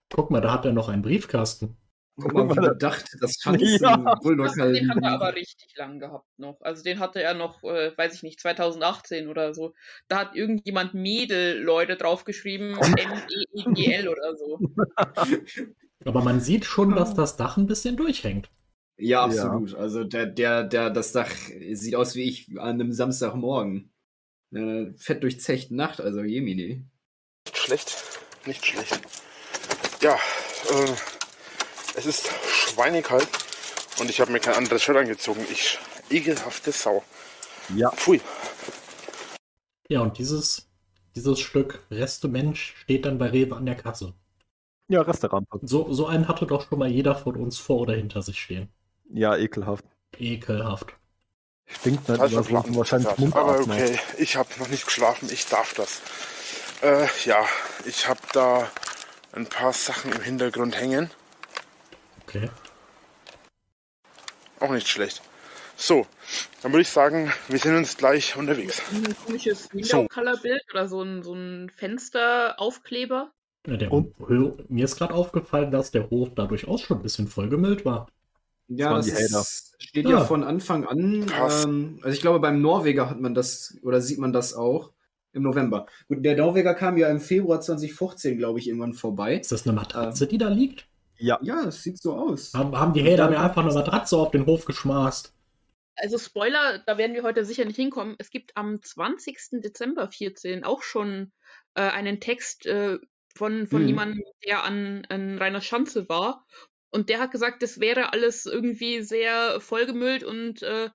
[0.08, 1.76] Guck mal, da hat er noch einen Briefkasten.
[2.16, 4.14] Guck mal, wie bedacht das Tanzen Ja.
[4.22, 6.60] Bulldog Das, den hat er aber richtig lang gehabt noch.
[6.60, 9.74] Also den hatte er noch, äh, weiß ich nicht, 2018 oder so.
[10.08, 14.60] Da hat irgendjemand Mädel-Leute draufgeschrieben, M-E-E-G-L oder so.
[16.04, 18.48] Aber man sieht schon, dass das Dach ein bisschen durchhängt.
[18.98, 19.74] Ja, absolut.
[19.74, 21.30] Also der, der, der, das Dach
[21.72, 23.92] sieht aus wie ich an einem Samstagmorgen.
[24.54, 26.84] Eine fett durchzechte Nacht, also Jemini.
[27.44, 29.00] Nicht schlecht, nicht schlecht.
[30.00, 30.94] Ja, äh,
[31.96, 33.28] es ist schweinekalt
[33.98, 35.44] und ich habe mir kein anderes Shirt angezogen.
[35.50, 35.78] Ich
[36.10, 37.02] ekelhafte Sau.
[37.74, 38.20] Ja, Pfui.
[39.88, 40.68] Ja, und dieses,
[41.14, 44.14] dieses Stück Reste Mensch steht dann bei Rewe an der Kasse.
[44.88, 45.46] ja, Restaurant.
[45.62, 48.68] So, so einen hatte doch schon mal jeder von uns vor oder hinter sich stehen.
[49.10, 49.84] Ja, ekelhaft.
[50.18, 50.94] Ekelhaft.
[51.66, 52.76] Stinkt nicht, Falsch aber so verplant.
[52.76, 56.00] wahrscheinlich Aber okay, ich habe noch nicht geschlafen, ich darf das.
[56.82, 57.44] Äh, ja,
[57.84, 58.70] ich habe da
[59.32, 61.10] ein paar Sachen im Hintergrund hängen.
[62.36, 62.50] Okay.
[64.60, 65.22] Auch nicht schlecht.
[65.76, 66.06] So,
[66.62, 68.80] dann würde ich sagen, wir sind uns gleich unterwegs.
[68.92, 73.30] Ein komisches Window-Color-Bild oder so ein, so ein Fensteraufkleber.
[73.66, 74.14] Ja, der Und?
[74.70, 78.06] Mir ist gerade aufgefallen, dass der Hof da durchaus schon ein bisschen vollgemüllt war.
[78.68, 79.40] Ja, das Hater.
[79.40, 80.24] ist, steht ja Ah.
[80.24, 81.26] von Anfang an.
[81.30, 84.92] Ähm, also ich glaube, beim Norweger hat man das, oder sieht man das auch
[85.32, 85.86] im November.
[86.08, 89.36] Gut, der Norweger kam ja im Februar 2015, glaube ich, irgendwann vorbei.
[89.36, 90.88] Ist das eine Matratze, die da liegt?
[91.18, 92.52] Ja, Ja, es sieht so aus.
[92.54, 95.32] Haben, haben die Hater mir einfach eine Matratze auf den Hof geschmaßt?
[95.96, 98.16] Also Spoiler, da werden wir heute sicher nicht hinkommen.
[98.18, 99.60] Es gibt am 20.
[99.60, 101.32] Dezember 14 auch schon
[101.74, 102.98] äh, einen Text äh,
[103.34, 103.86] von, von Mhm.
[103.86, 106.46] jemandem, der an, an Rainer Schanze war.
[106.90, 110.90] Und der hat gesagt, das wäre alles irgendwie sehr vollgemüllt und äh,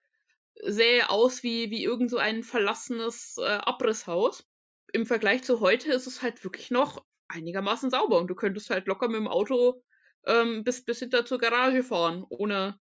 [0.64, 4.46] sähe aus wie, wie irgend so ein verlassenes äh, Abrisshaus.
[4.94, 8.88] Im Vergleich zu heute ist es halt wirklich noch einigermaßen sauber und du könntest halt
[8.88, 9.84] locker mit dem Auto
[10.26, 12.80] ähm, bis, bis hinter zur Garage fahren, ohne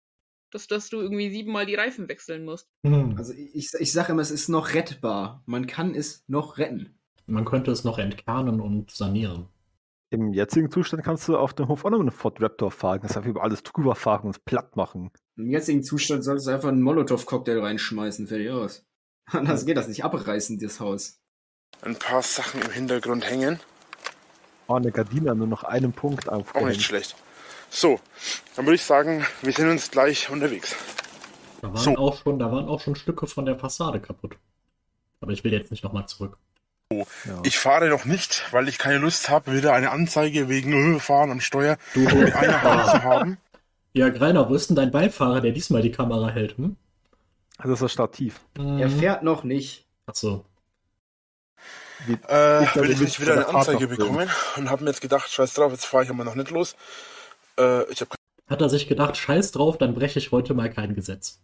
[0.51, 2.69] dass, dass du irgendwie siebenmal die Reifen wechseln musst.
[2.85, 3.15] Hm.
[3.17, 5.41] Also ich, ich sage immer, es ist noch rettbar.
[5.45, 6.99] Man kann es noch retten.
[7.25, 9.47] Man könnte es noch entkernen und sanieren.
[10.09, 12.99] im jetzigen Zustand kannst du auf dem Hof auch noch eine Ford Raptor fahren.
[12.99, 15.09] Kannst einfach über alles drüber fahren und es platt machen.
[15.37, 18.85] Im jetzigen Zustand solltest du einfach einen Molotow-Cocktail reinschmeißen, fertig aus.
[19.25, 21.19] Anders geht das nicht abreißen, das Haus.
[21.81, 23.59] Ein paar Sachen im Hintergrund hängen.
[24.67, 27.15] Oh, eine Gardina nur noch einen Punkt Auch nicht schlecht.
[27.69, 27.99] So,
[28.55, 30.75] dann würde ich sagen, wir sind uns gleich unterwegs.
[31.61, 31.97] Da waren, So.
[31.97, 34.35] auch schon, da waren auch schon Stücke von der Fassade kaputt.
[35.21, 36.37] Aber ich will jetzt nicht nochmal zurück.
[36.91, 37.05] Ja.
[37.43, 41.31] Ich fahre noch nicht, weil ich keine Lust habe, wieder eine Anzeige wegen äh, Fahren
[41.31, 43.37] am Steuer Du, mit einer Hand zu haben.
[43.93, 46.57] ja, Greiner, wo ist denn dein Beifahrer, der diesmal die Kamera hält?
[46.57, 46.75] Hm?
[47.57, 48.41] Das ist das Stativ.
[48.57, 49.85] Er fährt noch nicht.
[50.05, 50.45] Achso.
[52.05, 55.53] Wie, Äh, will ich nicht wieder eine Anzeige bekommen und habe mir jetzt gedacht, scheiß
[55.53, 56.75] drauf, jetzt fahre ich aber noch nicht los.
[57.57, 58.11] Äh, ich habe
[58.49, 61.39] Hat er sich gedacht, scheiß drauf, dann breche ich heute mal kein Gesetz.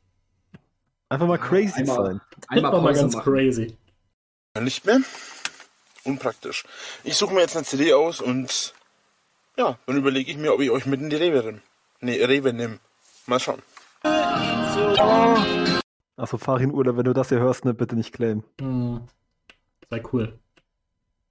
[1.09, 2.21] einfach mal crazy einmal- sein.
[2.49, 3.33] Einmal mal Pause ganz machen.
[3.33, 3.77] crazy.
[4.53, 4.99] kein Licht mehr.
[6.03, 6.63] Unpraktisch.
[7.03, 8.73] Ich suche mir jetzt eine CD aus und
[9.57, 11.61] ja, dann überlege ich mir, ob ich euch mit in die Rewe nehme.
[12.01, 12.79] Nee, Rewe nehme.
[13.25, 13.61] Mal schauen.
[16.15, 18.43] Also fahr in Urlaub, wenn du das hier hörst, ne, bitte nicht claimen.
[18.59, 19.07] Hm.
[19.89, 20.39] Sei cool.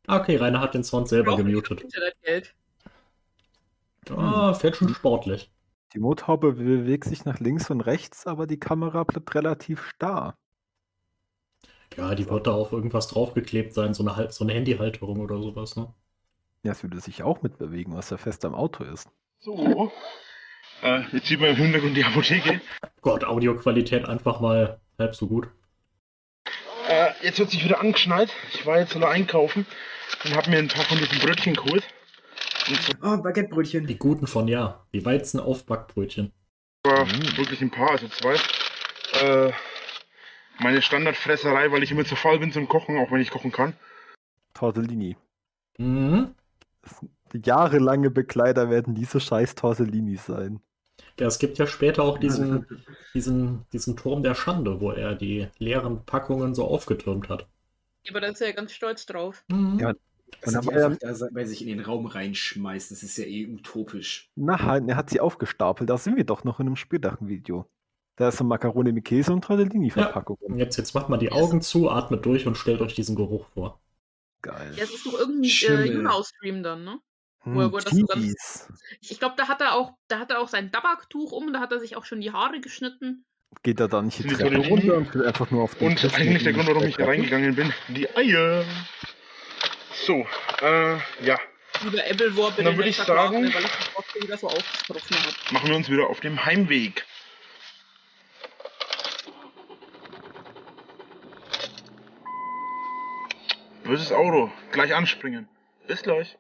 [0.07, 1.81] Ah, Okay, Rainer hat den Sound selber gemutet.
[1.83, 2.55] Internetgeld.
[4.11, 5.51] Ah, fährt schon sportlich.
[5.95, 10.37] Die Motorhaube bewegt sich nach links und rechts, aber die Kamera bleibt relativ starr.
[11.97, 15.77] Ja, die wird da auf irgendwas draufgeklebt sein, so eine, so eine Handyhalterung oder sowas,
[15.77, 15.93] ne?
[16.63, 19.09] Ja, es würde sich auch mitbewegen, was ja fest am Auto ist.
[19.39, 19.91] So.
[20.83, 22.61] Äh, jetzt sieht man im Hintergrund die Apotheke.
[23.01, 25.49] Gott, Audioqualität einfach mal halb so gut.
[27.23, 28.33] Jetzt wird sich wieder angeschnallt.
[28.53, 29.67] Ich war jetzt noch einkaufen
[30.25, 31.83] und habe mir ein paar von diesen Brötchen geholt.
[32.65, 33.87] Zwar Oh, Baguettebrötchen.
[33.87, 34.85] Die guten von ja.
[34.93, 36.33] Die Weizen-Aufbackbrötchen.
[36.87, 37.37] Mhm.
[37.37, 38.35] wirklich ein paar, also zwei.
[39.21, 39.53] Äh,
[40.61, 43.75] meine Standardfresserei, weil ich immer zu faul bin zum Kochen, auch wenn ich kochen kann.
[44.55, 45.17] Tortellini.
[45.79, 46.35] Mhm.
[47.33, 50.61] Jahrelange Begleiter werden diese scheiß Tortellinis sein.
[51.19, 52.67] Ja, es gibt ja später auch diesen,
[53.15, 57.49] diesen, diesen Turm der Schande, wo er die leeren Packungen so aufgetürmt hat.
[58.09, 59.45] Aber da ist er ja ganz stolz drauf.
[59.49, 59.79] Mhm.
[59.81, 59.95] Ja.
[60.43, 63.17] Dass Und er dann die einfach da bei sich in den Raum reinschmeißt, das ist
[63.17, 64.31] ja eh utopisch.
[64.37, 65.89] Nein, er hat sie aufgestapelt.
[65.89, 67.67] Da sind wir doch noch in einem späteren Video.
[68.17, 70.39] Da ist so Macaroni mit Käse und Tortellini-Verpackung.
[70.57, 73.81] Jetzt, jetzt macht mal die Augen zu, atmet durch und stellt euch diesen Geruch vor.
[74.43, 74.73] Geil.
[74.77, 75.93] Ja, es ist doch irgendein äh, Schimmel.
[75.93, 76.99] Junau-Stream dann, ne?
[77.49, 78.69] Hm, wo er- wo das so ganz- Cheese.
[79.01, 81.73] Ich, glaube, da hat er auch, da hat er auch sein Tabaktuch um, da hat
[81.73, 83.25] er sich auch schon die Haare geschnitten.
[83.63, 86.13] Geht er da nicht die Treppe runter und will einfach nur auf den Und Tisch
[86.15, 88.65] eigentlich der Grund, warum ich hier reingegangen bin, die Eier.
[90.07, 90.27] So,
[90.63, 91.39] äh, ja,
[91.85, 95.17] Lieber Ebbelwar, bitte Dann würd nicht ich sagen- weil ich das Wort wieder so ausgesprochen
[95.17, 95.55] habe.
[95.55, 97.05] machen wir uns wieder auf dem Heimweg.
[103.85, 105.49] Böses Auto, gleich anspringen.
[105.87, 106.37] Bis gleich.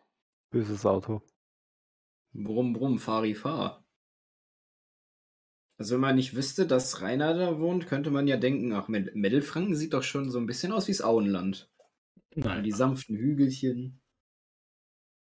[0.50, 1.22] Böses Auto.
[2.32, 3.84] Brumm, brumm, fahri, fahr.
[5.78, 9.14] Also wenn man nicht wüsste, dass Rainer da wohnt, könnte man ja denken, ach, Med-
[9.14, 11.70] Meddelfranken sieht doch schon so ein bisschen aus wie das Auenland.
[12.34, 12.64] Nein.
[12.64, 14.00] Die sanften Hügelchen.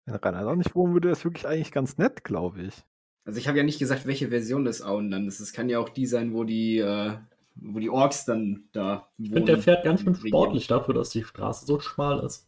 [0.05, 2.83] Wenn Rainer da nicht wohnen würde, wäre es wirklich eigentlich ganz nett, glaube ich.
[3.25, 5.39] Also ich habe ja nicht gesagt, welche Version des Auenlandes.
[5.39, 7.17] Es kann ja auch die sein, wo die, äh,
[7.55, 11.23] wo die Orks dann da Ich finde, der fährt ganz schön sportlich dafür, dass die
[11.23, 12.47] Straße so schmal ist.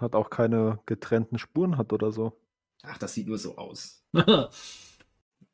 [0.00, 2.38] Hat auch keine getrennten Spuren hat oder so.
[2.82, 4.02] Ach, das sieht nur so aus.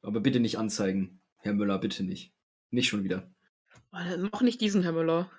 [0.02, 1.20] Aber bitte nicht anzeigen.
[1.38, 2.32] Herr Müller, bitte nicht.
[2.70, 3.28] Nicht schon wieder.
[3.92, 5.30] Oh, Noch nicht diesen Herr Müller.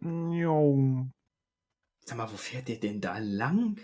[0.00, 1.06] Jo.
[2.04, 3.78] Sag mal, wo fährt der denn da lang?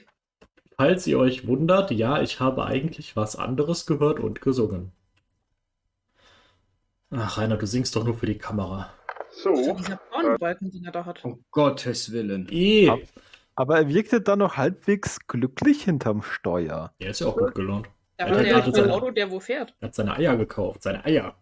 [0.77, 4.93] falls ihr euch wundert, ja, ich habe eigentlich was anderes gehört und gesungen.
[7.11, 8.93] Ach, Rainer, du singst doch nur für die Kamera.
[9.31, 9.75] So.
[9.77, 11.25] Dieser Pornobalken, den er da hat.
[11.25, 12.47] Um Gottes Willen.
[12.51, 13.01] Eh, Ab-
[13.59, 16.93] Aber er wirkte dann noch halbwegs glücklich hinterm Steuer.
[17.01, 17.89] der ist ja auch gut gelaunt.
[18.17, 19.75] Da Ja, hat der seine- Auto, der wo fährt.
[19.81, 21.35] Er hat seine Eier gekauft, seine Eier.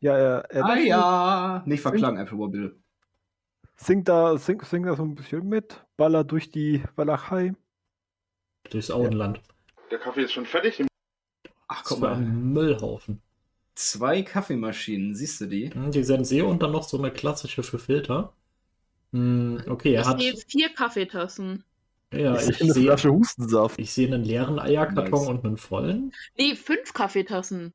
[0.00, 1.62] Ja, er, er ja.
[1.66, 2.76] Nicht verklagen, Apple Bill.
[3.76, 7.52] singt, da, singt, singt da so ein bisschen mit, ballert durch die Walachei.
[8.70, 9.42] Durchs Auenland.
[9.90, 10.82] Der Kaffee ist schon fertig.
[11.68, 12.22] Ach, Das guck war mal.
[12.22, 13.20] ein Müllhaufen.
[13.74, 15.72] Zwei Kaffeemaschinen, siehst du die?
[15.72, 18.32] Hm, Die Senseo und dann noch so eine klassische für Filter.
[19.12, 20.20] Hm, okay, er Ich hat.
[20.20, 21.64] sehe jetzt vier Kaffeetassen.
[22.12, 23.78] Ja, Ich ich sehe eine Flasche Hustensaft.
[23.80, 25.28] ich sehe einen leeren Eierkarton Nice.
[25.28, 26.12] und einen vollen.
[26.36, 27.72] Nee, fünf Kaffeetassen.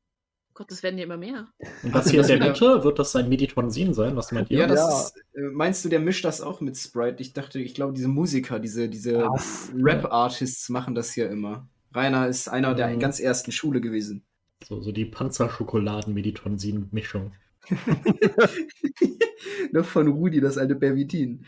[0.54, 1.48] Gott, das werden ja immer mehr.
[1.82, 4.16] Und das hier in das der Mitte, wird das sein Meditonsin sein?
[4.16, 4.60] Was meint ihr?
[4.60, 4.88] Ja, das Ja.
[4.88, 7.20] Ist, äh, meinst du, der mischt das auch mit Sprite?
[7.20, 9.28] Ich dachte, ich glaube, diese Musiker, diese, diese?
[9.74, 11.68] Rap-Artists machen das hier immer.
[11.94, 13.00] Rainer ist einer der Mhm.
[13.00, 14.24] ganz ersten Schule gewesen.
[14.66, 17.32] So, so die Panzerschokoladen-Meditonsin-Mischung.
[19.72, 21.44] Noch von Rudi, das alte Pervitin.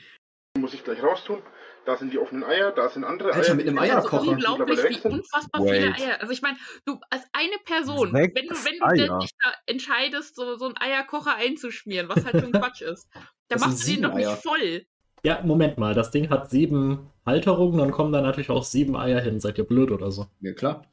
[0.58, 1.38] muss ich gleich raustun.
[1.86, 3.54] Da sind die offenen Eier, da sind andere Alter, Eier.
[3.54, 4.32] mit einem Eierkocher.
[4.32, 6.00] unglaublich, mittlerweile wie unfassbar viele Wait.
[6.00, 6.20] Eier.
[6.20, 8.78] Also ich meine, du als eine Person, Sechs wenn du, wenn
[9.08, 13.22] du dich da entscheidest, so, so einen Eierkocher einzuschmieren, was halt schon Quatsch ist, dann
[13.48, 14.36] Das machst du den doch nicht Eier.
[14.36, 14.84] voll.
[15.24, 19.20] Ja, Moment mal, das Ding hat sieben Halterungen, dann kommen da natürlich auch sieben Eier
[19.20, 19.40] hin.
[19.40, 20.26] Seid ihr blöd oder so?
[20.40, 20.84] Ja, klar.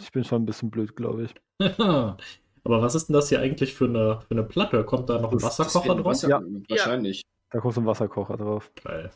[0.00, 1.34] Ich bin schon ein bisschen blöd, glaube ich.
[2.64, 4.84] Aber was ist denn das hier eigentlich für eine, für eine Platte?
[4.84, 6.04] Kommt da noch ein Wasserkocher drauf?
[6.06, 6.42] Wasser, Ja.
[6.68, 7.22] Wahrscheinlich.
[7.50, 8.70] Da kommt so ein Wasserkocher drauf.
[8.84, 9.10] Geil.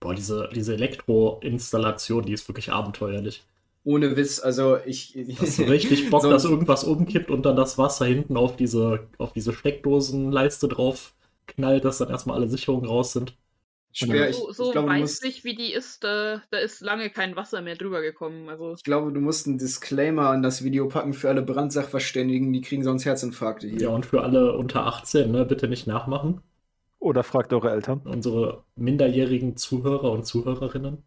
[0.00, 3.44] Boah, diese, diese Elektro-Installation, die ist wirklich abenteuerlich.
[3.84, 5.16] Ohne Witz, also ich.
[5.40, 9.00] Hast du richtig Bock, So- dass irgendwas umkippt und dann das Wasser hinten auf diese,
[9.18, 11.14] auf diese Steckdosenleiste drauf
[11.46, 13.36] knallt, dass dann erstmal alle Sicherungen raus sind.
[13.98, 16.58] Schwer, ich, so ich so glaube, du weiß musst, ich, wie die ist, da, da
[16.58, 18.50] ist lange kein Wasser mehr drüber gekommen.
[18.50, 22.60] Also ich glaube, du musst einen Disclaimer an das Video packen für alle Brandsachverständigen, die
[22.60, 23.80] kriegen sonst Herzinfarkte hier.
[23.80, 26.42] Ja, und für alle unter 18, ne, bitte nicht nachmachen.
[26.98, 28.02] Oder fragt eure Eltern.
[28.04, 31.02] Unsere minderjährigen Zuhörer und Zuhörerinnen.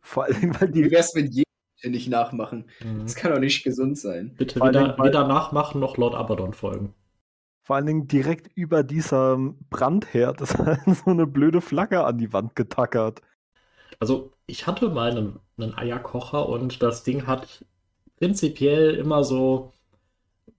[0.00, 1.44] Vor allem, weil Wie die wär's, wenn jeder
[1.84, 2.66] nicht nachmachen?
[2.84, 3.00] Mhm.
[3.00, 4.36] Das kann doch nicht gesund sein.
[4.38, 6.94] Bitte weder, weder nachmachen noch Lord Abaddon folgen.
[7.68, 9.38] Vor allen Dingen direkt über dieser
[9.70, 13.22] Brandherd ist halt so eine blöde Flagge an die Wand getackert.
[14.00, 17.64] Also, ich hatte mal einen, einen Eierkocher und das Ding hat
[18.18, 19.72] prinzipiell immer so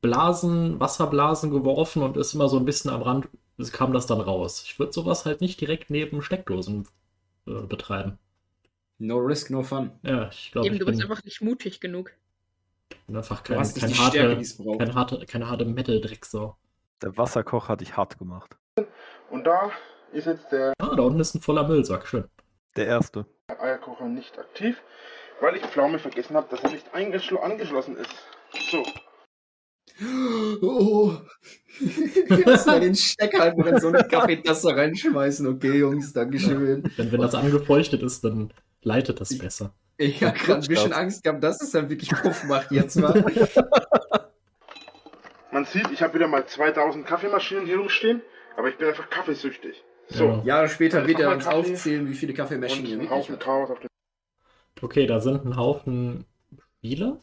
[0.01, 4.21] Blasen, Wasserblasen geworfen und ist immer so ein bisschen am Rand, es kam das dann
[4.21, 4.63] raus.
[4.65, 6.87] Ich würde sowas halt nicht direkt neben Steckdosen
[7.47, 8.19] äh, betreiben.
[8.99, 9.91] No risk, no fun.
[10.03, 12.13] Ja, ich glaube, eben, ich du bin, bist einfach nicht mutig genug.
[13.13, 14.77] einfach Du kein, hast nicht kein die Stärke, die harte, es braucht.
[14.77, 16.57] kein harte, keine harte Metal-Drecksau.
[17.01, 18.57] Der Wasserkocher hat dich hart gemacht.
[19.29, 19.71] Und da
[20.11, 22.25] ist jetzt der Ah, da unten ist ein voller Müllsack, schön.
[22.75, 23.25] Der erste.
[23.47, 24.81] Eierkocher nicht aktiv,
[25.41, 28.15] weil ich Pflaume vergessen habe, dass er nicht angeschlossen ist.
[28.71, 28.83] So,
[30.61, 31.13] Oh.
[32.45, 35.47] Lass mal den Stecker halt noch in so eine Kaffeetasse reinschmeißen.
[35.47, 36.89] Okay, Jungs, Dankeschön.
[36.97, 39.73] Denn wenn das angefeuchtet ist, dann leitet das besser.
[39.97, 43.13] Ich habe gerade ein bisschen Angst gehabt, dass es dann wirklich Puff macht jetzt mal.
[45.51, 48.21] man sieht, ich habe wieder mal 2000 Kaffeemaschinen hier rumstehen,
[48.57, 49.83] aber ich bin einfach kaffeesüchtig.
[50.07, 50.41] So, Ja.
[50.43, 51.57] Jahre später wird er uns Kaffee.
[51.57, 53.39] aufzählen, wie viele Kaffeemaschinen wirklich Haufen.
[53.39, 53.89] Chaos auf dem
[54.81, 56.25] Okay, da sind ein Haufen
[56.77, 57.19] Spiele.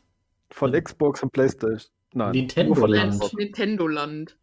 [0.52, 1.90] Von Xbox und Playstation.
[2.12, 2.32] Nein.
[2.32, 3.12] Nintendo Land.
[3.14, 3.32] Xbox.
[3.34, 4.36] Nintendo-Land.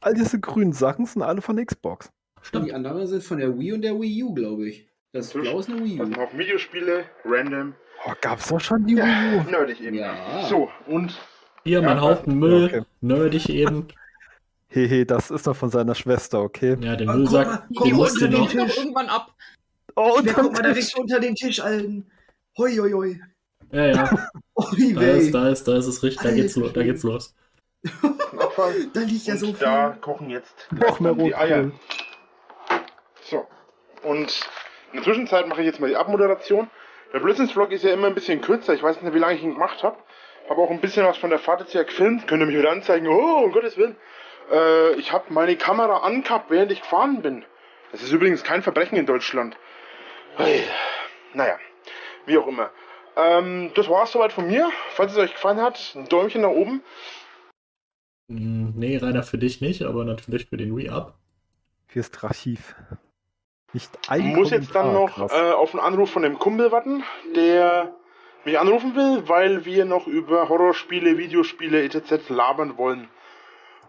[0.00, 2.10] All diese grünen Sachen sind alle von Xbox.
[2.42, 2.72] Die Stimmt.
[2.72, 4.86] anderen sind von der Wii und der Wii U, glaube ich.
[5.12, 6.14] Das Blau ist eine Wii Also U.
[6.14, 7.74] ein Haufen Videospiele, random,
[8.06, 9.50] Oh, gab's doch schon die Wii U?
[9.50, 9.96] nerdig eben.
[9.96, 10.46] Ja.
[10.48, 11.18] So, und
[11.64, 12.82] Hier, mein Ja, Haufen Müll, okay.
[13.00, 13.88] nerdig eben.
[14.68, 16.76] Hehe, das ist doch von seiner Schwester, okay?
[16.80, 18.54] Ja, den Müllsack, guck mal, Die guck den musst du noch.
[18.76, 19.34] Irgendwann ab.
[19.96, 22.10] Oh, und Der dann kommt mal direkt unter den Tisch, Alten.
[22.56, 23.20] Hoi, hoi, hoi.
[23.72, 24.10] Ja, ja,
[24.54, 27.34] Oi, da ist, da ist, da ist es richtig, da geht's, lo- da geht's los.
[28.92, 29.54] Da liegt ja und so viel.
[29.60, 31.70] da kochen jetzt noch mehr die Eier.
[33.22, 33.46] So,
[34.02, 34.40] und
[34.92, 36.68] in der Zwischenzeit mache ich jetzt mal die Abmoderation.
[37.14, 38.74] Der Blödsinns-Vlog ist ja immer ein bisschen kürzer.
[38.74, 39.96] Ich weiß nicht wie lange ich ihn gemacht habe.
[40.50, 42.26] Habe auch ein bisschen was von der Fahrt jetzt hier gefilmt.
[42.26, 43.06] Könnt ihr mich wieder anzeigen.
[43.06, 43.96] Oh, um Gottes Willen.
[44.50, 47.44] Äh, ich habe meine Kamera angehabt, während ich gefahren bin.
[47.92, 49.56] Das ist übrigens kein Verbrechen in Deutschland.
[50.36, 50.64] Hey.
[51.34, 51.56] Naja,
[52.26, 52.70] wie auch immer.
[53.16, 54.68] Ähm, das war's soweit von mir.
[54.90, 56.82] Falls es euch gefallen hat, ein Däumchen nach oben.
[58.28, 61.14] Hm, Nee, Rainer, für dich nicht, aber natürlich für den Re-Up.
[61.92, 62.74] Hier ist Archiv.
[63.72, 67.04] Nicht Ich ein muss jetzt dann noch äh, auf einen Anruf von dem Kumpel warten,
[67.36, 67.94] der
[68.44, 72.28] mich anrufen will, weil wir noch über Horrorspiele, Videospiele etc.
[72.28, 73.08] labern wollen.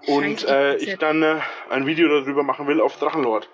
[0.07, 3.49] Und äh, ich dann äh, ein Video darüber machen will auf Drachenlord.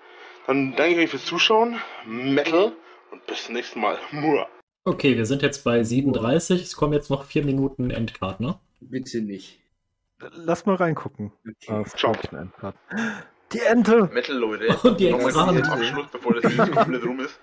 [0.46, 2.72] Dann danke ich euch fürs Zuschauen, Metal
[3.10, 3.98] und bis zum nächsten Mal.
[4.12, 4.48] Mua.
[4.84, 6.62] Okay, wir sind jetzt bei 37.
[6.62, 8.58] Es kommen jetzt noch vier Minuten Endcard, ne?
[8.80, 9.60] Bitte nicht.
[10.32, 11.32] Lass mal reingucken.
[11.46, 11.72] Okay.
[11.72, 12.14] Ah, Ciao.
[13.52, 14.10] Die Ente!
[14.12, 14.76] Metal, Leute.
[14.82, 17.38] Und die Nochmal zum Abschluss, bevor das Video komplett rum ist.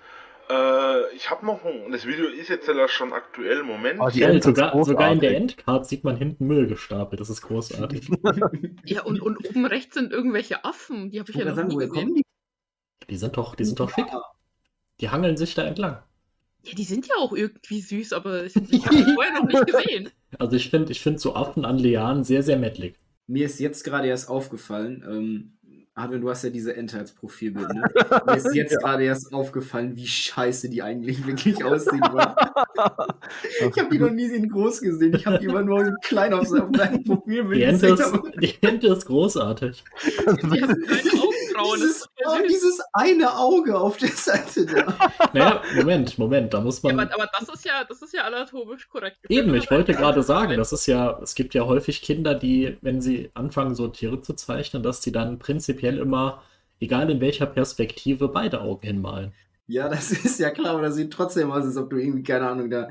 [0.48, 4.00] Äh, ich habe noch ein, das Video ist jetzt ja schon aktuell, Moment.
[4.00, 5.36] Oh, Ente ist sogar, sogar in der.
[5.36, 7.20] Endcard sieht man hinten Müll gestapelt.
[7.20, 8.08] Das ist großartig.
[8.84, 11.10] Ja, und, und oben rechts sind irgendwelche Affen.
[11.10, 12.14] Die habe ich Ich ja noch sagen, nie gesehen.
[12.14, 12.22] die?
[13.10, 14.06] Die sind doch, die sind doch schick.
[15.00, 16.02] Die hangeln sich da entlang.
[16.62, 19.66] Ja, die sind ja auch irgendwie süß, aber ich, ich habe die vorher noch nicht
[19.66, 20.10] gesehen.
[20.38, 22.98] Also ich finde ich find so Affen an Lianen sehr, sehr mettlig.
[23.28, 25.55] Mir ist jetzt gerade erst aufgefallen, ähm,
[25.98, 27.82] Adrian, du hast ja diese Ente als Profilbild, ne?
[28.26, 32.02] Mir ist jetzt gerade erst aufgefallen, wie scheiße die eigentlich wirklich aussehen.
[32.02, 32.36] War.
[33.58, 35.14] Ich habe die noch nie in groß gesehen.
[35.14, 38.22] Ich habe die immer nur so klein auf seinem kleinen Profilbild Die Ente, gesehen.
[38.24, 39.82] ist, die Ente ist großartig.
[40.26, 40.60] Die
[41.56, 44.96] Das Dieses, ist oh, dieses eine Auge auf der Seite da.
[45.32, 47.08] Naja, Moment, Moment, da muss Ja, man.
[47.08, 49.18] aber, aber das ist ja, das ist ja anatomisch korrekt.
[49.28, 53.00] Eben, ich wollte gerade sagen, das ist ja, es gibt ja häufig Kinder, die, wenn
[53.00, 56.42] sie anfangen, so Tiere zu zeichnen, dass sie dann prinzipiell immer,
[56.80, 59.32] egal in welcher Perspektive, beide Augen hinmalen.
[59.68, 62.48] Ja, das ist ja klar, aber das sieht trotzdem aus, als ob du irgendwie, keine
[62.48, 62.88] Ahnung, da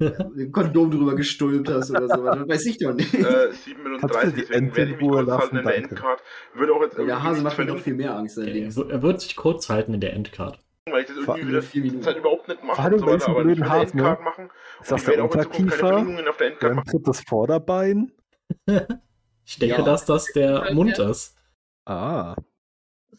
[0.00, 2.22] ein Kondom drüber gestülpt hast oder so.
[2.24, 3.12] Das weiß ich doch nicht.
[3.14, 5.76] Äh, Kannst du 37, die deswegen werde ich in mich kurz halten in der.
[5.76, 6.22] Endcard.
[6.54, 8.76] Würde auch jetzt Der Hase macht mir noch viel mehr Angst Er, allerdings.
[8.76, 10.58] er wird sich kurz halten in der Endcard.
[10.90, 12.02] weil ich das Vor irgendwie allem wieder vier Minuten.
[12.02, 13.72] Zeit überhaupt nicht mache Vor allem und so bei weiter, diesem aber ich blöden eine
[13.72, 14.24] Hasen, Endcard ne?
[14.24, 14.50] machen.
[14.80, 16.00] Ist das ich der werde auch in Zukunft keine Unterkiefer?
[16.04, 16.90] Bedingungen auf der Endcard Ein machen.
[16.90, 18.12] drittes Vorderbein?
[19.50, 19.82] Ich denke, Ja.
[19.82, 21.08] dass das der Halt, Mund ja.
[21.08, 21.34] ist.
[21.86, 22.36] Ah.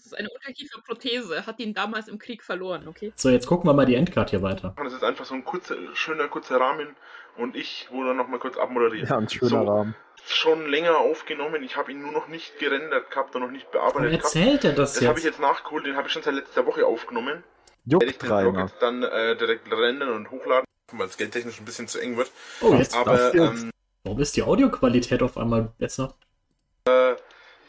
[0.10, 1.46] Das ist eine Unterkieferprothese.
[1.46, 3.14] Hat ihn damals im Krieg verloren, okay?
[3.16, 4.74] So, jetzt gucken wir mal die Endcard hier weiter.
[4.84, 6.96] Das ist einfach so ein kurzer, schöner, kurzer Rahmen
[7.38, 9.10] und ich wurde noch mal kurz abmoderiert.
[9.10, 9.64] Ja, ein schöner So.
[9.64, 9.96] Rahmen.
[10.26, 13.94] Schon länger aufgenommen, ich habe ihn nur noch nicht gerendert gehabt und noch nicht Warum
[13.94, 14.36] bearbeitet gehabt.
[14.36, 15.36] erzählt er das Das habe ich jetzt?
[15.38, 17.44] jetzt nachgeholt, den habe ich schon seit letzter Woche aufgenommen.
[17.86, 21.60] Werde ich Juckt den Blog jetzt dann äh, direkt rendern und hochladen, weil es geldtechnisch
[21.60, 22.32] ein bisschen zu eng wird.
[22.62, 23.62] Oh, jetzt, Aber das jetzt?
[23.64, 23.72] ähm,
[24.04, 26.16] warum ist die Audioqualität auf einmal besser?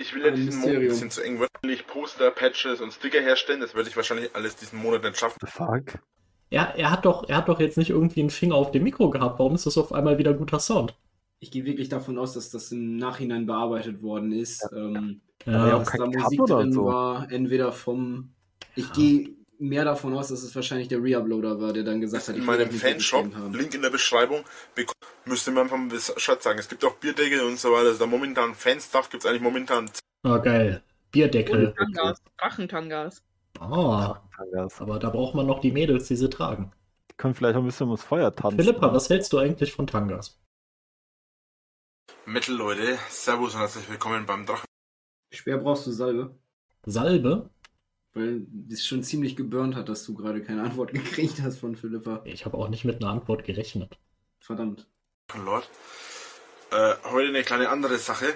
[0.01, 1.41] Ich will ja diesen Monat ein bisschen zu eng.
[1.41, 5.19] Will ich Poster, Patches und Sticker herstellen, das werde ich wahrscheinlich alles diesen Monat nicht
[5.19, 5.39] schaffen.
[5.41, 5.99] The fuck?
[6.51, 9.11] Er, er, hat doch, er hat doch jetzt nicht irgendwie einen Finger auf dem Mikro
[9.11, 9.39] gehabt.
[9.39, 10.97] Warum ist das auf einmal wieder guter Sound?
[11.39, 14.69] Ich gehe wirklich davon aus, dass das im Nachhinein bearbeitet worden ist.
[14.75, 16.85] Ähm, Aber ja, Ja, auch dass da Musik drin so.
[16.87, 18.35] war, entweder vom.
[18.75, 18.93] Ich Ja.
[18.93, 19.29] gehe
[19.61, 22.49] mehr davon aus, dass es wahrscheinlich der Reuploader war, der dann gesagt hat, in ich
[22.49, 23.31] will meinem Fanshop.
[23.53, 24.45] Link in der Beschreibung,
[25.25, 26.59] müsste man vom Bescheid sagen.
[26.59, 27.89] Es gibt auch Bierdeckel und so weiter.
[27.89, 29.91] Also da momentan Fanstuff gibt es eigentlich momentan.
[30.25, 30.83] Oh, geil.
[31.13, 31.67] Bierdeckel.
[31.67, 33.23] Und Tangas, Drachentangas.
[33.59, 34.81] Ah, Tangas.
[34.81, 36.73] aber da braucht man noch die Mädels, die sie tragen.
[37.11, 38.59] Die können vielleicht auch ein bisschen ums Feuer tanzen.
[38.59, 40.41] Philippa, was hältst du eigentlich von Tangas?
[42.25, 44.67] Metal Leute, Servus und herzlich willkommen beim Drachen.
[45.33, 46.35] Schwer brauchst du Salbe,
[46.87, 47.51] Salbe?
[48.15, 52.21] Weil es schon ziemlich geburnt hat, dass du gerade keine Antwort gekriegt hast von Philippa.
[52.25, 53.99] Ich habe auch nicht mit einer Antwort gerechnet.
[54.39, 54.87] Verdammt.
[55.45, 55.69] Lord.
[56.73, 58.27] Äh, heute eine kleine andere Sache.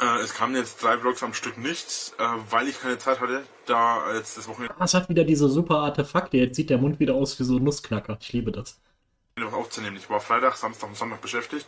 [0.00, 3.44] Äh, es kamen jetzt drei Vlogs am Stück nicht, äh, weil ich keine Zeit hatte,
[3.66, 6.36] da jetzt das Wochenende Ah, es hat wieder diese super Artefakte.
[6.36, 8.18] Jetzt sieht der Mund wieder aus wie so ein Nussknacker.
[8.20, 8.78] Ich liebe das.
[9.36, 9.96] was aufzunehmen.
[9.96, 11.66] Ich war Freitag, Samstag und Sonntag beschäftigt.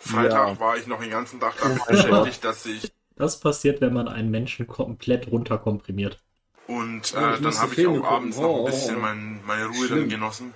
[0.00, 0.60] Freitag Ja.
[0.60, 4.08] war ich noch den ganzen Tag damit Oh beschäftigt, dass ich Das passiert, wenn man
[4.08, 6.24] einen Menschen komplett runterkompriimiert.
[6.66, 8.40] und Oh, äh, ich dann habe ich auch abends gucken.
[8.40, 8.98] noch ein Oh, bisschen oh.
[8.98, 9.88] mein, meine Ruhe Schlimm.
[9.88, 10.54] dann genossen.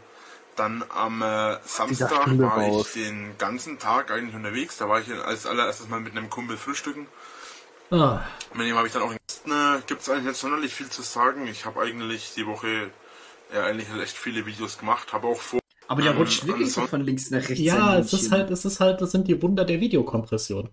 [0.56, 2.92] Dann am äh, Samstag war ich aus.
[2.92, 4.78] den ganzen Tag eigentlich unterwegs.
[4.78, 7.08] Da war ich als allererstes mal mit einem Kumpel frühstücken.
[7.90, 11.02] Ah, Mit dem habe ich dann auch äh, gibt es eigentlich nicht sonderlich viel zu
[11.02, 11.46] sagen.
[11.48, 12.90] Ich habe eigentlich die Woche
[13.54, 15.60] ja, eigentlich echt viele Videos gemacht, habe auch vor.
[15.86, 17.60] Aber der Ähm, rutscht wirklich so von links nach rechts.
[17.60, 20.70] ja, es ist halt, es ist halt, das sind die Wunder der Videokompression.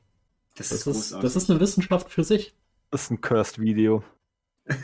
[0.59, 1.21] Das Das ist ist, großartig.
[1.21, 2.53] das ist eine Wissenschaft für sich.
[2.91, 4.03] Das ist ein Cursed-Video.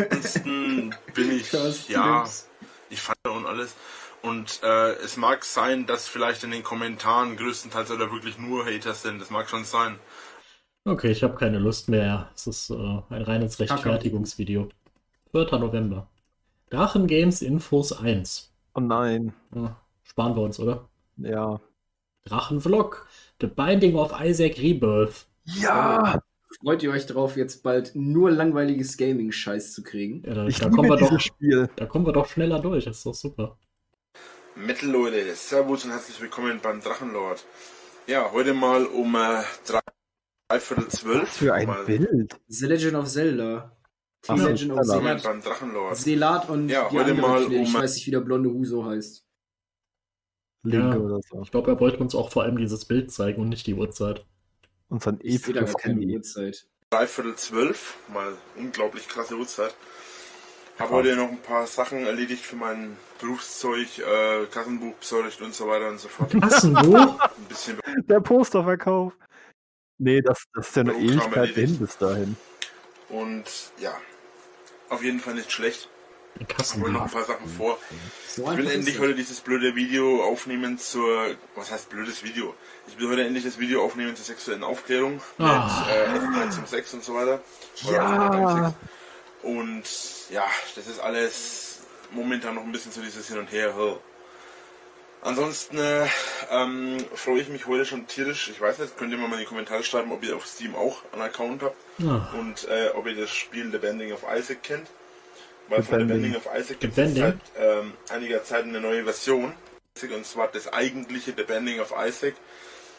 [0.10, 2.50] Ansonsten bin ich, Cursed ja, Clips.
[2.90, 3.76] ich feiere und alles.
[4.22, 9.04] Und äh, es mag sein, dass vielleicht in den Kommentaren größtenteils oder wirklich nur Haters
[9.04, 9.20] sind.
[9.22, 10.00] Das mag schon sein.
[10.86, 12.30] Okay, ich habe keine Lust mehr.
[12.36, 12.76] Es ist äh,
[13.10, 14.70] ein reines Rechtfertigungsvideo.
[15.32, 15.60] 4.
[15.60, 16.10] November.
[16.70, 18.54] Drachen Games Infos 1.
[18.76, 19.34] Oh nein.
[19.56, 20.90] Ja, sparen wir uns, oder?
[21.18, 21.60] Ja.
[22.26, 23.08] Drachenvlog.
[23.42, 25.28] The Binding of Isaac Rebirth.
[25.46, 26.20] Ja!
[26.62, 30.24] Freut ihr euch drauf, jetzt bald nur langweiliges Gaming-Scheiß zu kriegen?
[30.26, 31.70] Ja, da, Ich da, kommen wir doch, Spiel.
[31.76, 32.86] da kommen wir doch schneller durch.
[32.86, 33.58] Das ist doch super.
[34.56, 37.46] Metal Leute, Servus und herzlich willkommen beim Drachenlord.
[38.08, 39.80] Ja, heute mal um äh, drei,
[40.48, 41.30] dreiviertel zwölf.
[41.30, 42.40] Für ein mal Bild.
[42.48, 43.76] The Legend of Zelda.
[44.26, 45.16] The Ach Legend of Zelda.
[45.24, 45.98] beim Drachenlord.
[45.98, 49.26] Selat und Ja, die heute mal ich um- weiß nicht, wie der blonde Huso heißt.
[50.64, 50.98] Link Ja.
[51.00, 51.42] oder so.
[51.44, 54.26] Ich glaube, er wollte uns auch vor allem dieses Bild zeigen und nicht die Uhrzeit.
[54.90, 56.00] Und sein Ich sehe da keine.
[56.06, 56.68] Uhrzeit.
[56.90, 59.76] Dreiviertel zwölf, mal unglaublich krasse Uhrzeit.
[60.78, 65.68] Habe heute noch ein paar Sachen erledigt für mein Berufszeug, äh, Kassenbuch besorgt und so
[65.68, 66.32] weiter und so fort.
[66.42, 67.20] Kassenbuch?
[67.22, 69.14] Ein bisschen Der Posterverkauf.
[69.98, 72.36] Nee, das, das ist ja eine Ewigkeit hin bis dahin.
[73.08, 73.46] und
[73.80, 73.96] ja,
[74.90, 75.90] auf jeden Fall nicht schlecht.
[76.40, 77.78] Ich hole noch ein paar Sachen vor.
[78.28, 81.36] So Ich will endlich heute dieses blöde Video aufnehmen zur.
[81.56, 82.54] Was heißt blödes Video?
[82.88, 85.86] Ich will heute endlich das Video aufnehmen zur sexuellen Aufklärung Ah.
[85.88, 87.42] mit äh, Öffentlichkeit zum Sex und so weiter.
[87.90, 88.74] Ja.
[89.44, 89.84] Und
[90.30, 91.80] ja, das ist alles
[92.12, 93.74] momentan noch ein bisschen so dieses Hin und Her.
[95.22, 96.06] Ansonsten äh,
[96.52, 98.50] ähm, freue ich mich heute schon tierisch.
[98.50, 101.02] Ich weiß nicht, könnt ihr mal in die Kommentare schreiben, ob ihr auf Steam auch
[101.14, 104.88] einen Account habt Ah, und äh, ob ihr das Spiel The Bending of Isaac kennt.
[105.70, 106.36] Weil von The Bending.
[106.36, 107.42] Of Isaac gibt The es seit Bending?
[107.60, 109.54] ähm, einiger Zeit eine neue Version.
[110.14, 112.36] Und zwar das eigentliche The Bending of Isaac.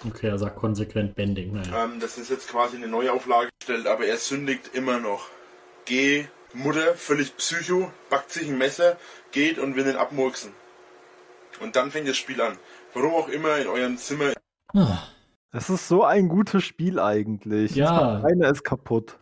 [0.06, 1.52] okay, er sagt konsequent Bending.
[1.52, 1.84] Naja.
[1.84, 5.28] Ähm, das ist jetzt quasi eine Neuauflage gestellt, aber er sündigt immer noch.
[5.84, 8.96] Geh, Mutter, völlig psycho, backt sich ein Messer,
[9.30, 10.52] geht und will den abmurksen.
[11.60, 12.58] Und dann fängt das Spiel an.
[12.94, 14.32] Warum auch immer in eurem Zimmer
[15.52, 17.74] Es ist so ein gutes Spiel eigentlich.
[17.76, 18.18] Ja.
[18.20, 19.18] Rainer ist kaputt.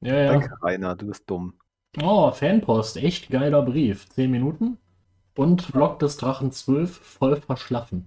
[0.00, 0.32] ja, ja.
[0.32, 1.54] Danke, Rainer, du bist dumm.
[2.00, 4.08] Oh, Fanpost, echt geiler Brief.
[4.10, 4.78] 10 Minuten.
[5.34, 8.06] Und Vlog des Drachen 12 voll verschlafen.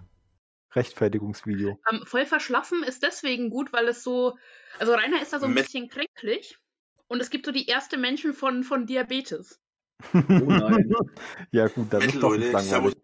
[0.73, 1.79] Rechtfertigungsvideo.
[1.91, 4.37] Ähm, voll verschlafen ist deswegen gut, weil es so,
[4.79, 6.57] also Rainer ist da so ein Met- bisschen kränklich
[7.07, 9.59] und es gibt so die erste Menschen von, von Diabetes.
[10.13, 10.93] Oh nein.
[11.51, 12.95] ja gut, dann ist doch nicht langweilig.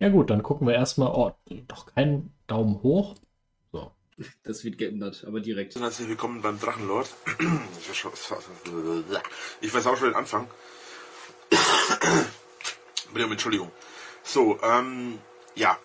[0.00, 1.12] Ja gut, dann gucken wir erstmal.
[1.14, 1.32] Oh,
[1.66, 3.14] doch kein Daumen hoch.
[4.42, 5.76] Das wird geändert, aber direkt.
[5.76, 7.08] Herzlich willkommen beim Drachenlord.
[9.60, 10.48] Ich weiß auch schon den Anfang.
[13.12, 13.70] Bitte um Entschuldigung.
[14.22, 15.18] So, ähm,
[15.54, 15.78] ja.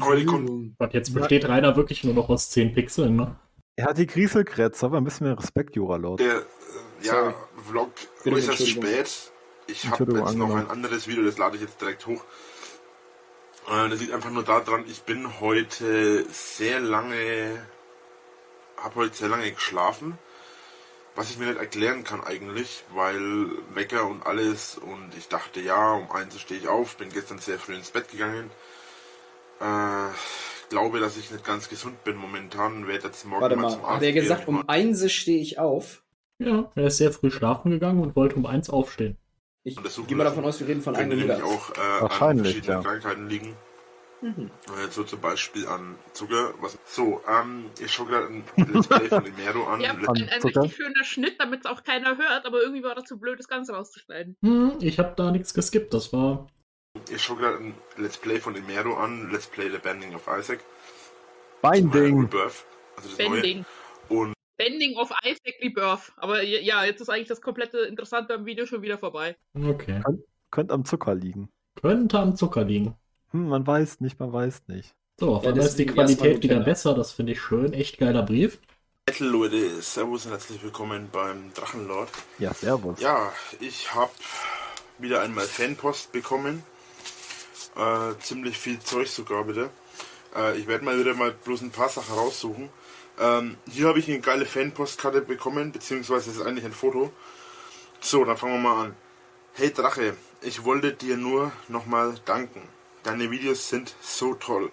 [0.00, 3.36] Heute kommt, Gott, jetzt besteht Rainer wirklich nur noch aus 10 Pixeln, ne?
[3.76, 6.20] Er hat die Grieselkrätze, aber ein bisschen mehr Respekt, Juralord.
[6.20, 6.42] der äh,
[7.02, 7.34] ja, Sorry.
[7.68, 7.90] Vlog
[8.26, 8.84] äußerst Entschuldigung.
[8.84, 9.32] spät.
[9.66, 12.24] Ich habe jetzt noch ein anderes Video, das lade ich jetzt direkt hoch.
[13.68, 17.66] Äh, das liegt einfach nur daran, ich bin heute sehr lange,
[18.76, 20.18] habe heute sehr lange geschlafen.
[21.14, 25.92] Was ich mir nicht erklären kann eigentlich, weil Wecker und alles und ich dachte, ja,
[25.94, 28.50] um eins stehe ich auf, bin gestern sehr früh ins Bett gegangen.
[29.60, 30.10] Äh,
[30.68, 33.82] glaube, dass ich nicht ganz gesund bin momentan, werde jetzt morgen Warte mal mal, zum
[33.88, 34.22] hat Arzt er gehen.
[34.22, 36.02] gesagt, um eins stehe ich auf?
[36.38, 39.18] Ja, er ist sehr früh schlafen gegangen und wollte um eins aufstehen.
[39.68, 42.82] Ich gehe mal davon aus, wir reden von einem nämlich auch äh, an Wahrscheinlich, verschiedenen
[42.82, 42.88] ja.
[42.88, 43.56] Krankheiten liegen.
[44.20, 44.50] Mhm.
[44.66, 46.54] Äh, so zum Beispiel an Zucker.
[46.60, 49.80] Was, so, ähm, ich schaue gerade ein Let's Play von Imero an.
[49.80, 53.04] Ja, ein, ein richtig schöner Schnitt, damit es auch keiner hört, aber irgendwie war das
[53.04, 54.36] zu blöd, das Ganze rauszuschneiden.
[54.42, 55.94] Hm, ich habe da nichts geskippt.
[55.94, 56.48] Das war.
[57.10, 59.30] Ich schaue gerade ein Let's Play von Imero an.
[59.30, 60.60] Let's Play The Bending of Isaac.
[61.62, 62.28] Binding.
[62.32, 63.40] Also das neue.
[63.40, 63.64] Bending.
[64.08, 66.12] Und Bending of Isaac Rebirth.
[66.16, 69.36] Aber ja, jetzt ist eigentlich das komplette Interessante am Video schon wieder vorbei.
[69.54, 70.02] Okay.
[70.50, 71.48] Könnte am Zucker liegen.
[71.80, 72.94] Könnte am Zucker liegen.
[73.30, 74.94] Hm, man weiß nicht, man weiß nicht.
[75.20, 76.94] So, auf Ja, einmal ist die Qualität wieder besser.
[76.94, 77.72] Das finde ich schön.
[77.72, 78.58] Echt geiler Brief.
[79.08, 82.10] Metal Leute, Servus und herzlich willkommen beim Drachenlord.
[82.38, 83.00] Ja, servus.
[83.00, 84.10] Ja, ich habe
[84.98, 86.64] wieder einmal Fanpost bekommen.
[87.76, 89.70] Äh, ziemlich viel Zeug sogar wieder.
[90.36, 92.68] Äh, ich werde mal wieder mal bloß ein paar Sachen raussuchen.
[93.20, 97.12] Ähm, hier habe ich eine geile Fanpostkarte bekommen, beziehungsweise es ist eigentlich ein Foto.
[98.00, 98.96] So, dann fangen wir mal an.
[99.54, 102.62] Hey Drache, ich wollte dir nur nochmal danken.
[103.02, 104.70] Deine Videos sind so toll.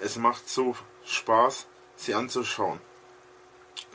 [0.00, 1.66] Es macht so Spaß,
[1.96, 2.80] sie anzuschauen.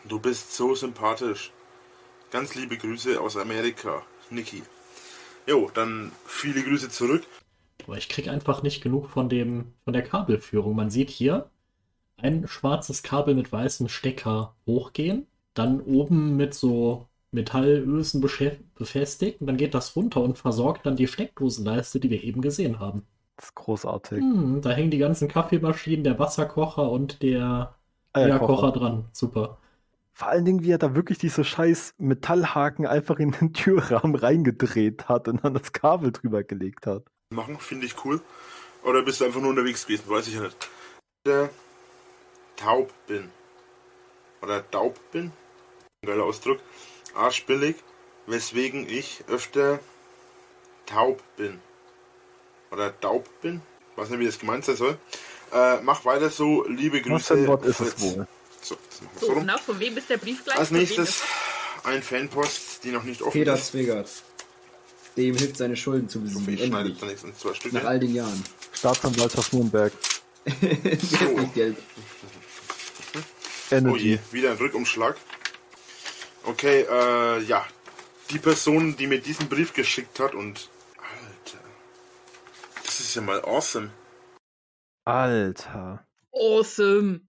[0.05, 1.51] Du bist so sympathisch.
[2.29, 4.61] Ganz liebe Grüße aus Amerika, Niki.
[5.47, 7.23] Jo, dann viele Grüße zurück.
[7.85, 10.75] Aber ich krieg einfach nicht genug von dem, von der Kabelführung.
[10.75, 11.49] Man sieht hier
[12.23, 19.57] ein schwarzes Kabel mit weißem Stecker hochgehen, dann oben mit so Metallösen befestigt und dann
[19.57, 23.03] geht das runter und versorgt dann die Steckdosenleiste, die wir eben gesehen haben.
[23.37, 24.19] Das ist großartig.
[24.19, 27.75] Hm, da hängen die ganzen Kaffeemaschinen, der Wasserkocher und der
[28.13, 28.41] Eierkocher.
[28.41, 29.05] Eierkocher dran.
[29.11, 29.57] Super.
[30.15, 35.09] Vor allen Dingen, wie er da wirklich diese scheiß Metallhaken einfach in den Türrahmen reingedreht
[35.09, 37.03] hat und dann das Kabel drüber gelegt hat.
[37.31, 38.21] Machen, finde ich cool.
[38.83, 40.03] Oder bist du einfach nur unterwegs gewesen?
[40.07, 40.69] Weiß ich ja nicht.
[41.25, 41.49] Der
[42.55, 43.29] taub bin.
[44.41, 45.31] Oder taub bin.
[46.01, 46.59] Ein geiler Ausdruck.
[47.15, 47.75] Arschbillig.
[48.27, 49.79] Weswegen ich öfter
[50.85, 51.59] taub bin.
[52.71, 53.61] Oder taub bin.
[53.95, 54.97] Weiß nicht, wie das gemeint sein soll.
[55.51, 56.65] Äh, mach weiter so.
[56.67, 57.47] Liebe Was Grüße.
[57.47, 58.27] Wort ist es wohl?
[58.61, 59.45] So, das machen wir So, so rum.
[59.45, 60.57] na, von wem ist der Brief gleich?
[60.57, 61.21] Als nächstes
[61.83, 63.67] ein Fanpost, die noch nicht offen Peter ist.
[63.67, 64.09] Zwegert.
[65.17, 66.53] Dem hilft seine Schulden zu Ich besiegen.
[66.55, 66.99] ich schneide Endlich.
[66.99, 67.75] dann jetzt in zwei Stücke.
[67.75, 68.43] Nach all den Jahren.
[68.73, 69.93] Staatsanwaltschaft Nürnberg.
[70.61, 71.55] Jetzt nicht
[73.69, 73.83] Geld.
[73.83, 74.09] Oh Energy.
[74.13, 75.17] je, wieder ein Rückumschlag.
[76.45, 77.65] Okay, äh, ja.
[78.29, 81.63] die Person, die mir diesen Brief geschickt hat und Alter,
[82.83, 83.91] das ist ja mal awesome.
[85.05, 86.05] Alter.
[86.31, 87.21] Awesome.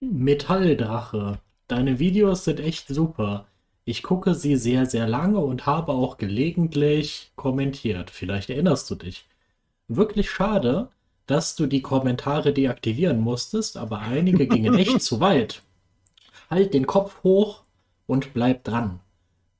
[0.00, 1.40] Metalldrache.
[1.68, 3.46] Deine Videos sind echt super.
[3.84, 8.10] Ich gucke sie sehr, sehr lange und habe auch gelegentlich kommentiert.
[8.10, 9.28] Vielleicht erinnerst du dich.
[9.88, 10.90] Wirklich schade,
[11.26, 15.62] dass du die Kommentare deaktivieren musstest, aber einige gingen echt zu weit.
[16.50, 17.62] Halt den Kopf hoch
[18.06, 19.00] und bleib dran.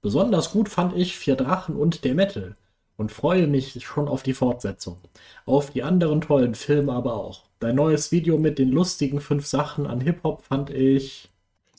[0.02, 2.56] Besonders gut fand ich Vier Drachen und der Metal
[2.96, 4.98] und freue mich schon auf die Fortsetzung.
[5.46, 7.44] Auf die anderen tollen Filme aber auch.
[7.58, 11.30] Dein neues Video mit den lustigen fünf Sachen an Hip-Hop fand ich.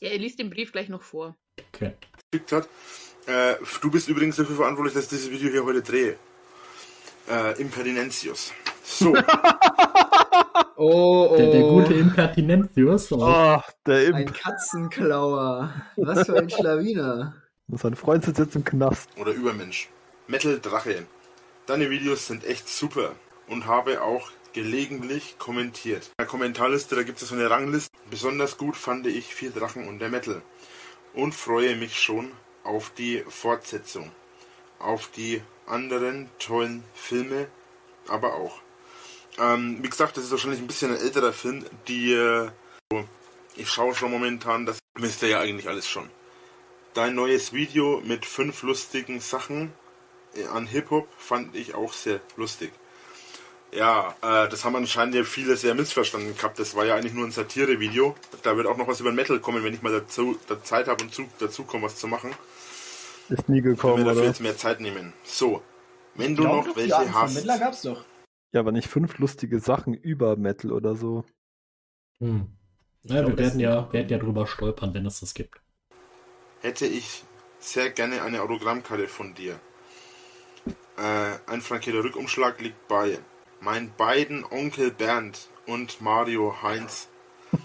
[0.01, 1.36] Ja, er liest den Brief gleich noch vor.
[1.73, 1.93] Okay.
[2.51, 2.67] hat.
[3.27, 6.15] Äh, du bist übrigens dafür verantwortlich, dass ich dieses Video hier heute drehe.
[7.29, 8.51] Äh, Impertinentius.
[8.83, 9.13] So,
[10.78, 11.38] Oh, oh.
[11.38, 13.11] Der, der gute Impertinentius.
[13.11, 13.17] Oh.
[13.21, 14.34] Oh, der Ein Imp.
[14.34, 15.73] Katzenklauer.
[15.95, 17.36] Was für ein Schlawiner.
[17.69, 19.09] Sein Freund sitzt jetzt im Knast.
[19.17, 19.89] oder Übermensch.
[20.28, 21.05] Metal Drache.
[21.65, 23.11] Deine Videos sind echt super
[23.47, 26.03] und habe auch gelegentlich kommentiert.
[26.05, 27.97] In der Kommentarliste, da gibt es so eine Rangliste.
[28.09, 30.41] Besonders gut fand ich Vier Drachen und der Metal.
[31.13, 32.32] Und freue mich schon
[32.63, 34.11] auf die Fortsetzung.
[34.80, 37.47] Auf die anderen tollen Filme,
[38.07, 38.59] aber auch.
[39.39, 41.65] Ähm, wie gesagt, das ist wahrscheinlich ein bisschen ein älterer Film.
[41.88, 42.49] Die, äh,
[43.55, 46.09] ich schaue schon momentan, das wisst ihr ja eigentlich alles schon.
[46.93, 49.73] Dein neues Video mit fünf lustigen Sachen
[50.36, 52.71] äh, an Hip-Hop fand ich auch sehr lustig.
[53.73, 56.59] Ja, äh, das haben anscheinend ja viele sehr missverstanden gehabt.
[56.59, 58.15] Das war ja eigentlich nur ein Satire-Video.
[58.43, 61.03] Da wird auch noch was über Metal kommen, wenn ich mal dazu, da Zeit habe
[61.03, 62.31] und zu, dazu komme, was zu machen.
[63.27, 64.29] Ist nie Ich will mir gekommen, dafür oder?
[64.29, 65.11] jetzt mehr Zeit nehmen.
[65.25, 65.61] So,
[66.13, 68.05] wenn du noch welche hast, Mittler gab's doch.
[68.51, 71.25] Ja, aber nicht fünf lustige Sachen über Metal oder so.
[72.19, 72.47] Hm.
[73.03, 75.61] Ja, glaube, wir werden ja, werden ja drüber stolpern, wenn es das gibt.
[76.61, 77.23] hätte ich
[77.59, 79.59] sehr gerne eine Autogrammkarte von dir.
[80.97, 83.19] Äh, ein frankierter Rückumschlag liegt bei
[83.59, 87.09] meinen beiden Onkel Bernd und Mario Heinz.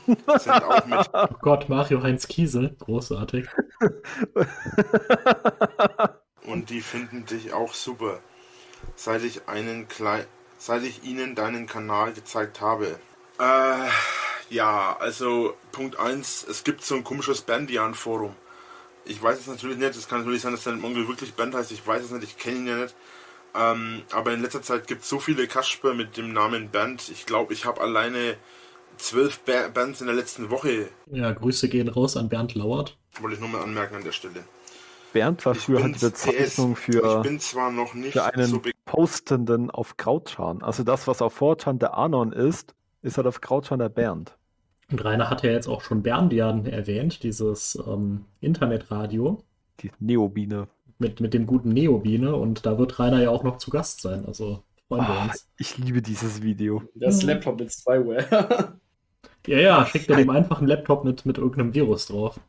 [0.07, 3.49] Sind auch mit Oh Gott, Mario Heinz Kiesel, großartig.
[6.47, 8.21] und die finden dich auch super.
[8.95, 10.27] Seit ich einen klei
[10.61, 12.99] seit ich ihnen deinen Kanal gezeigt habe.
[13.39, 13.89] Äh,
[14.51, 18.37] ja, also Punkt 1, es gibt so ein komisches Bandian-Forum.
[19.07, 21.73] Ich weiß es natürlich nicht, es kann natürlich sein, dass dein Onkel wirklich Band heißt,
[21.73, 22.95] ich weiß es nicht, ich kenne ihn ja nicht.
[23.55, 27.09] Ähm, aber in letzter Zeit gibt es so viele Kasper mit dem Namen Band.
[27.09, 28.37] Ich glaube, ich habe alleine
[28.99, 32.97] zwölf ba Bands in der letzten Woche, Ja, Grüße gehen raus an Bernd Lauert.
[33.21, 34.45] wollte ich nur mal anmerken an der Stelle.
[35.13, 38.47] Bernd war Ich früher halt die Bezeichnung für, Ich bin zwar noch nicht für einen
[38.47, 40.63] so Postenden auf Krautschan.
[40.63, 44.37] Also das, was auf Fortran der Anon ist, ist halt auf Krautschan der Bernd.
[44.91, 49.45] Und Rainer hat ja jetzt auch schon Berndian erwähnt, dieses ähm, Internetradio
[49.81, 50.69] Die Neobine.
[50.99, 52.35] mit, mit dem guten Neobine.
[52.37, 54.27] Und da wird Rainer ja auch noch zu Gast sein.
[54.27, 55.49] Also freuen wir Ah, uns.
[55.59, 56.83] ich liebe dieses Video.
[56.95, 57.29] Das Mhm.
[57.29, 58.79] Laptop mit Spyware.
[59.47, 62.41] Ja, ja, schickt er dem einfach einen Laptop mit, mit irgendeinem Virus drauf.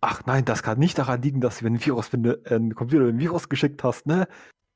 [0.00, 2.54] Ach nein, das kann nicht daran liegen, dass du wenn ein Virus, wenn du äh,
[2.54, 4.28] einen Computer ein Virus geschickt hast, ne?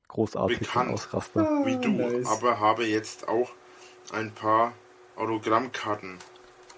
[0.09, 0.91] Großartig, Bekannt.
[0.93, 1.63] Ausraster.
[1.65, 2.27] wie du, Nice.
[2.29, 3.51] aber habe jetzt auch
[4.13, 4.75] ein paar
[5.17, 6.19] Autogrammkarten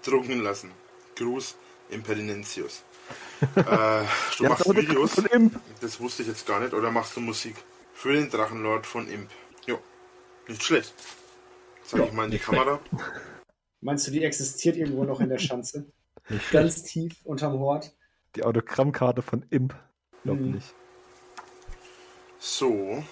[0.03, 0.71] drucken lassen.
[1.17, 1.55] Gruß,
[1.89, 2.83] Imperinentius.
[3.55, 3.63] äh,
[4.37, 5.59] du Ja, machst Videos, von Imp.
[5.81, 7.55] das wusste ich jetzt gar nicht, oder machst du Musik?
[7.93, 9.29] Für den Drachenlord von Imp.
[9.65, 9.79] Jo,
[10.47, 10.93] nicht schlecht.
[11.83, 12.79] Zeig Ja, ich mal in die nicht Kamera.
[13.81, 15.85] Meinst du, die existiert irgendwo noch in der Schanze?
[16.51, 17.93] Ganz tief unterm Hort?
[18.37, 19.73] Die Autogrammkarte von Imp.
[20.23, 20.51] Glaub Hm.
[20.51, 20.75] nicht.
[22.37, 23.03] So.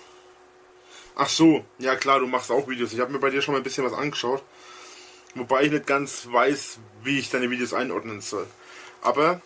[1.15, 2.93] Ach so, ja klar, du machst auch Videos.
[2.93, 4.43] Ich habe mir bei dir schon mal ein bisschen was angeschaut.
[5.33, 8.45] Wobei ich nicht ganz weiß, wie ich deine Videos einordnen soll.
[9.01, 9.41] Aber,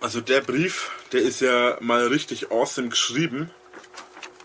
[0.00, 3.50] also der Brief, der ist ja mal richtig awesome geschrieben.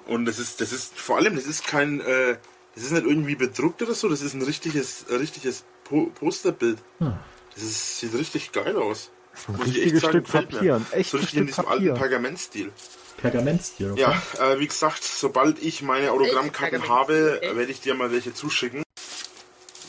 [0.06, 2.38] Und das ist, das ist, vor allem, das ist kein, äh,
[2.74, 6.78] das ist nicht irgendwie bedruckt oder so, das ist ein richtiges, richtiges po Posterbild.
[7.00, 7.16] Hm.
[7.54, 9.12] Das ist, sieht richtig geil aus.
[9.32, 10.42] Das ist ein richtiges echt sagen, Stück mir.
[10.42, 10.76] Papier.
[10.76, 11.94] Ein So echtes richtig in Stück diesem alten Papier.
[11.94, 12.72] Pergamentstil.
[13.18, 13.92] Pergamentstil.
[13.92, 14.02] okay?
[14.02, 18.84] Ja, äh, wie gesagt, sobald ich meine Autogrammkarten habe, werde ich dir mal welche zuschicken.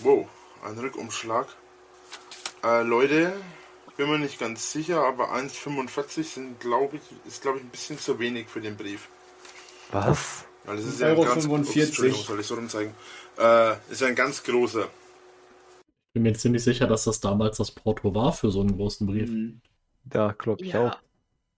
[0.02, 0.26] Wow,
[0.64, 1.46] ein Rückumschlag.
[2.64, 3.32] Äh, Leute,
[3.96, 7.98] bin mir nicht ganz sicher, aber 1,45 sind, glaube ich, ist glaube ich ein bisschen
[7.98, 9.08] zu wenig für den Brief.
[9.90, 10.44] Was?
[10.64, 11.82] Weil das ist Euro ja ein ganz 45.
[11.82, 12.94] Entschuldigung, soll ich so rumzeigen.
[13.38, 14.88] Äh, ist ja ein ganz großer.
[16.12, 19.06] Ich bin mir ziemlich sicher, dass das damals das Porto war für so einen großen
[19.06, 19.30] Brief.
[19.30, 19.62] Hm.
[20.12, 20.90] Ja, glaub ich Ja.
[20.90, 20.98] auch.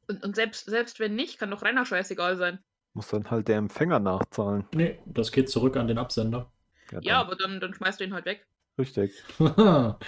[0.07, 2.61] Und, und selbst, selbst wenn nicht, kann doch Rainer scheißegal sein.
[2.93, 4.65] Muss dann halt der Empfänger nachzahlen.
[4.73, 6.53] Nee, das geht zurück an den Absender.
[6.93, 7.27] Ja, Ja, dann.
[7.27, 8.47] aber dann, dann schmeißt du ihn halt weg.
[8.79, 9.25] Richtig.
[9.41, 9.99] Na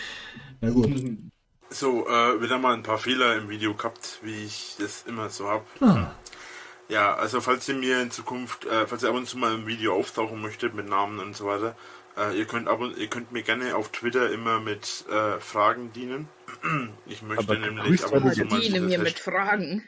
[0.72, 0.92] gut.
[1.70, 5.48] So, äh, wieder mal ein paar Fehler im Video gehabt, wie ich das immer so
[5.48, 5.66] hab.
[5.82, 6.12] Ah,
[6.88, 9.66] Ja, also falls ihr mir in Zukunft, äh, falls ihr ab und zu mal im
[9.66, 11.76] Video auftauchen möchtet mit Namen und so weiter,
[12.16, 15.92] äh, ihr könnt ab und, ihr könnt mir gerne auf Twitter immer mit äh, Fragen
[15.92, 16.28] dienen.
[17.06, 19.86] Ich möchte Aber nämlich ab grüßt und zu werde mal Diene mir mit Fragen.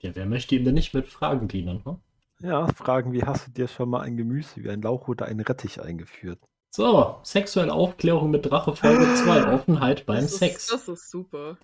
[0.00, 1.82] Ja, wer möchte ihm denn nicht mit Fragen dienen?
[1.84, 1.98] Ne?
[2.40, 5.40] Ja, fragen, wie hast du dir schon mal ein Gemüse wie ein Lauch oder einen
[5.40, 6.38] Rettich eingeführt?
[6.70, 10.64] So, sexuelle Aufklärung mit Drache Folge 2, Offenheit beim das Sex.
[10.64, 11.58] Ist, das ist super.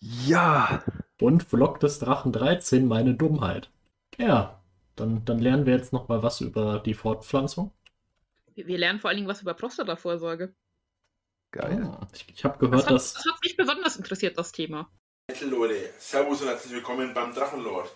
[0.00, 0.82] Ja!
[1.20, 3.70] Und Vlog des Drachen 13, meine Dummheit.
[4.16, 4.60] Ja,
[4.96, 7.72] dann, dann lernen wir jetzt noch mal was über die Fortpflanzung.
[8.54, 10.54] Wir wir lernen vor allen Dingen was über Prostatavorsorge.
[11.50, 11.82] Geil.
[11.84, 14.90] Ah, Ich, ich habe Das gehört, hat, dass das hat mich besonders interessiert, das Thema.
[15.30, 17.90] Hey Leute, Servus und herzlich willkommen beim Drachenlord.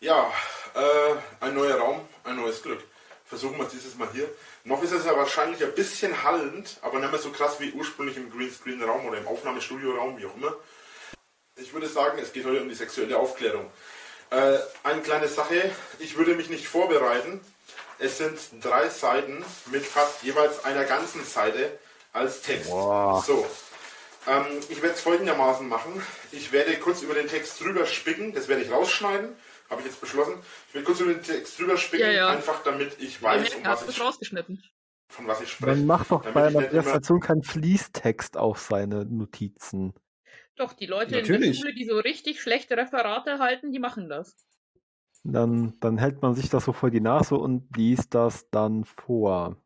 [0.00, 0.30] Ja,
[0.74, 2.82] äh, ein neuer Raum, ein neues Glück.
[3.24, 4.28] Versuchen wir es dieses Mal hier.
[4.64, 8.16] Noch ist es ja wahrscheinlich ein bisschen hallend, aber nicht mehr so krass wie ursprünglich
[8.18, 10.54] im Greenscreen-Raum oder im Aufnahmestudio-Raum, wie auch immer.
[11.56, 13.70] Ich würde sagen, es geht heute um die sexuelle Aufklärung.
[14.30, 17.40] Äh, eine kleine Sache, ich würde mich nicht vorbereiten.
[17.98, 21.78] Es sind drei Seiten mit fast jeweils einer ganzen Seite
[22.12, 22.70] als Text.
[22.70, 23.24] Wow.
[23.24, 23.46] So,
[24.26, 26.02] ähm, ich werde es folgendermaßen machen.
[26.32, 29.36] Ich werde kurz über den Text drüber spicken, das werde ich rausschneiden,
[29.70, 30.34] habe ich jetzt beschlossen.
[30.68, 32.28] Ich werde kurz über den Text drüber spicken, Ja, ja.
[32.30, 34.62] einfach damit ich weiß, um was ich, rausgeschnitten.
[35.08, 35.76] von was ich spreche.
[35.76, 39.92] Dann mach doch Damit bei einer Präsentation keinen Fließtext auf seine Notizen.
[40.56, 41.50] Doch, die Leute in Natürlich.
[41.58, 44.36] der Schule, die so richtig schlechte Referate halten, die machen das.
[45.24, 49.56] Dann, dann hält man sich das so vor die Nase und liest das dann vor.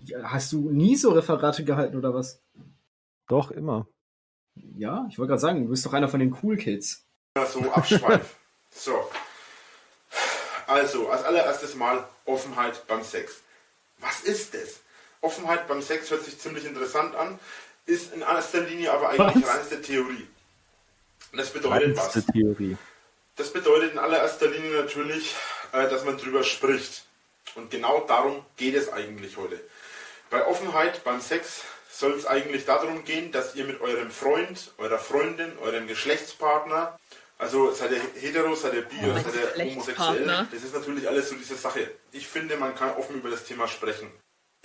[0.00, 2.42] Ja, Hast du nie so Referate gehalten oder was?
[3.28, 3.86] Doch, immer.
[4.54, 7.06] Ja, ich wollte gerade sagen, du bist doch einer von den Cool Kids.
[7.34, 8.24] immer so abschweife.
[8.70, 8.94] so.
[10.66, 13.42] Also, als allererstes mal Offenheit beim Sex.
[13.98, 14.80] Was ist das?
[15.20, 17.38] Offenheit beim Sex hört sich ziemlich interessant an,
[17.86, 19.56] ist in erster Linie aber eigentlich Was?
[19.56, 20.26] reinste Theorie.
[21.32, 22.14] Und Das bedeutet was?
[22.16, 22.76] Reinste Theorie.
[23.36, 25.34] Das bedeutet in allererster Linie natürlich,
[25.72, 27.04] äh, dass man drüber spricht.
[27.54, 29.60] Und genau darum geht es eigentlich heute.
[30.30, 34.98] Bei Offenheit beim Sex soll es eigentlich darum gehen, dass ihr mit eurem Freund, eurer
[34.98, 36.98] Freundin, eurem Geschlechtspartner,
[37.38, 41.08] also seid ihr hetero, seid ihr bi Oh, oder seid ihr homosexuell, das ist natürlich
[41.08, 41.90] alles so diese Sache.
[42.12, 44.08] Ich finde, man kann offen über das Thema sprechen.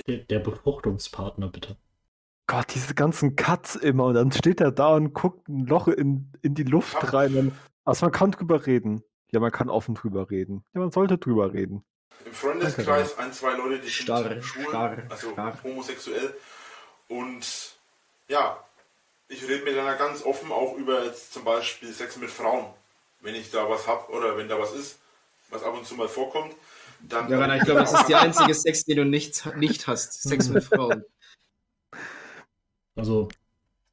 [0.07, 1.75] der, der Befruchtungspartner, bitte.
[2.45, 6.31] Gott, diese ganzen Cuts immer und dann steht er da und guckt ein Loch in,
[6.41, 7.35] in die Luft rein.
[7.35, 7.53] Und,
[7.87, 9.03] also man kann drüber reden.
[9.31, 10.65] Ja, man kann offen drüber reden.
[10.73, 11.83] Ja, man sollte drüber reden.
[12.25, 15.57] Im Freundeskreis ein, zwei Leute, die Starr, sind schwul, starr, also starr.
[15.63, 16.33] homosexuell.
[17.07, 17.77] Und
[18.27, 18.63] ja,
[19.29, 22.65] ich rede mit einer ganz offen auch über jetzt zum Beispiel Sex mit Frauen.
[23.21, 24.99] Wenn ich da was hab oder wenn da was ist,
[25.49, 26.55] was ab und zu mal vorkommt,
[27.01, 27.29] dann.
[27.29, 30.23] Ja, Rainer, ich glaube, das ist der einzige Sex, den du nicht, nicht hast.
[30.23, 31.03] Sex mit Frauen.
[32.95, 33.29] Also,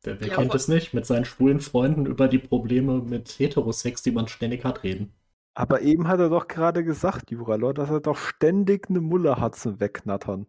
[0.05, 0.95] wer, wer Ja, kennt es nicht?
[0.95, 5.15] Mit seinen schwulen Freunden über die Probleme mit Heterosex, die man ständig hat, reden.
[5.55, 9.41] Aber eben hat er doch gerade gesagt, Jura, Leute, dass er doch ständig eine Mulle
[9.41, 10.47] hat zum Wegnattern.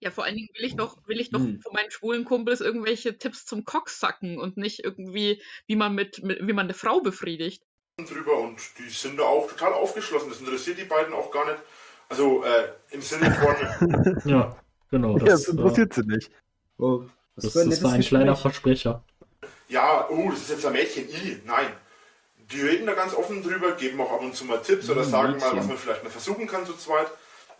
[0.00, 1.60] Ja, vor allen Dingen will ich doch, will ich doch Hm.
[1.60, 6.40] von meinen schwulen Kumpels irgendwelche Tipps zum Cocksacken und nicht irgendwie, wie man mit, mit
[6.46, 7.62] wie man eine Frau befriedigt.
[7.98, 10.30] drüber und die sind da auch total aufgeschlossen.
[10.30, 11.62] Das interessiert die beiden auch gar nicht.
[12.08, 13.54] Also äh, im Sinne von,
[14.24, 14.56] Ja,
[14.90, 15.18] genau.
[15.18, 16.30] ja, Das, das äh, interessiert sie nicht.
[17.36, 18.42] Das, das nettes war ein kleiner Gespräch.
[18.82, 19.04] Versprecher.
[19.68, 21.68] ja, oh, das ist jetzt ein Mädchen, I, nein.
[22.52, 25.10] Die reden da ganz offen drüber, geben auch ab und zu mal Tipps oder Hm,
[25.10, 27.06] sagen mal, was man vielleicht mal versuchen kann zu zweit.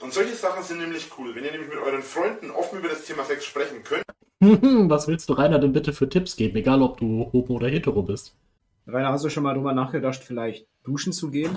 [0.01, 1.35] Und solche Sachen sind nämlich cool.
[1.35, 4.03] Wenn ihr nämlich mit euren Freunden offen über das Thema Sex sprechen könnt,
[4.91, 8.03] Was willst du Rainer denn bitte für Tipps geben, egal ob du homo oder hetero
[8.03, 8.37] bist?
[8.89, 11.57] Rainer, hast du schon mal drüber nachgedacht, vielleicht duschen zu gehen?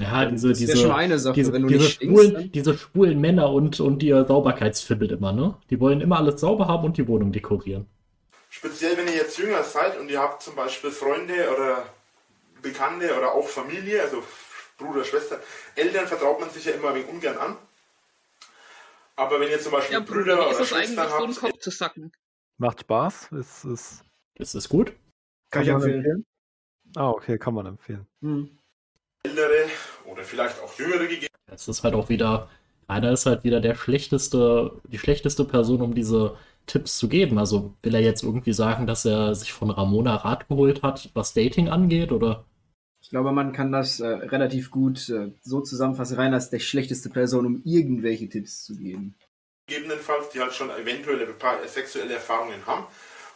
[0.00, 2.16] Ja, diese, das diese, schon eine Sache, diese, wenn du diese, nicht stinkst.
[2.16, 5.56] schwulen, Dann, diese schwulen Männer und, und ihr Sauberkeitsfibbel immer, ne?
[5.70, 7.86] Die wollen immer alles sauber haben und die Wohnung dekorieren.
[8.48, 11.84] Speziell wenn ihr jetzt jünger seid und ihr habt zum Beispiel Freunde oder
[12.62, 14.22] Bekannte oder auch Familie, also
[14.78, 15.40] Bruder, Schwester,
[15.74, 17.56] Eltern vertraut man sich ja immer ein wenig ungern an.
[19.16, 21.58] Aber wenn ihr zum Beispiel Ja, Brüder ist oder es eigentlich, Schwestern so habt, Kopf
[21.58, 22.12] zu sacken?
[22.56, 23.30] Macht Spaß.
[23.32, 24.92] Ist, ist, Ist gut?
[25.50, 26.26] kann ich man empfehlen.
[26.96, 28.06] Ah, okay, kann man empfehlen.
[28.22, 28.58] Hm.
[29.24, 29.68] Ältere
[30.06, 32.48] oder vielleicht auch jüngere gegeben, Es ist halt auch wieder,
[32.88, 37.38] Rainer ist halt wieder der schlechteste, die schlechteste Person, um diese Tipps zu geben.
[37.38, 41.34] Also will er jetzt irgendwie sagen, dass er sich von Ramona Rat geholt hat, was
[41.34, 42.44] Dating angeht, oder?
[43.00, 46.16] Ich glaube, man kann das äh, relativ gut äh, so zusammenfassen.
[46.16, 49.14] Rainer ist der schlechteste Person, um irgendwelche Tipps zu geben.
[49.66, 52.86] gegebenenfalls, die halt schon eventuelle paar sexuelle Erfahrungen haben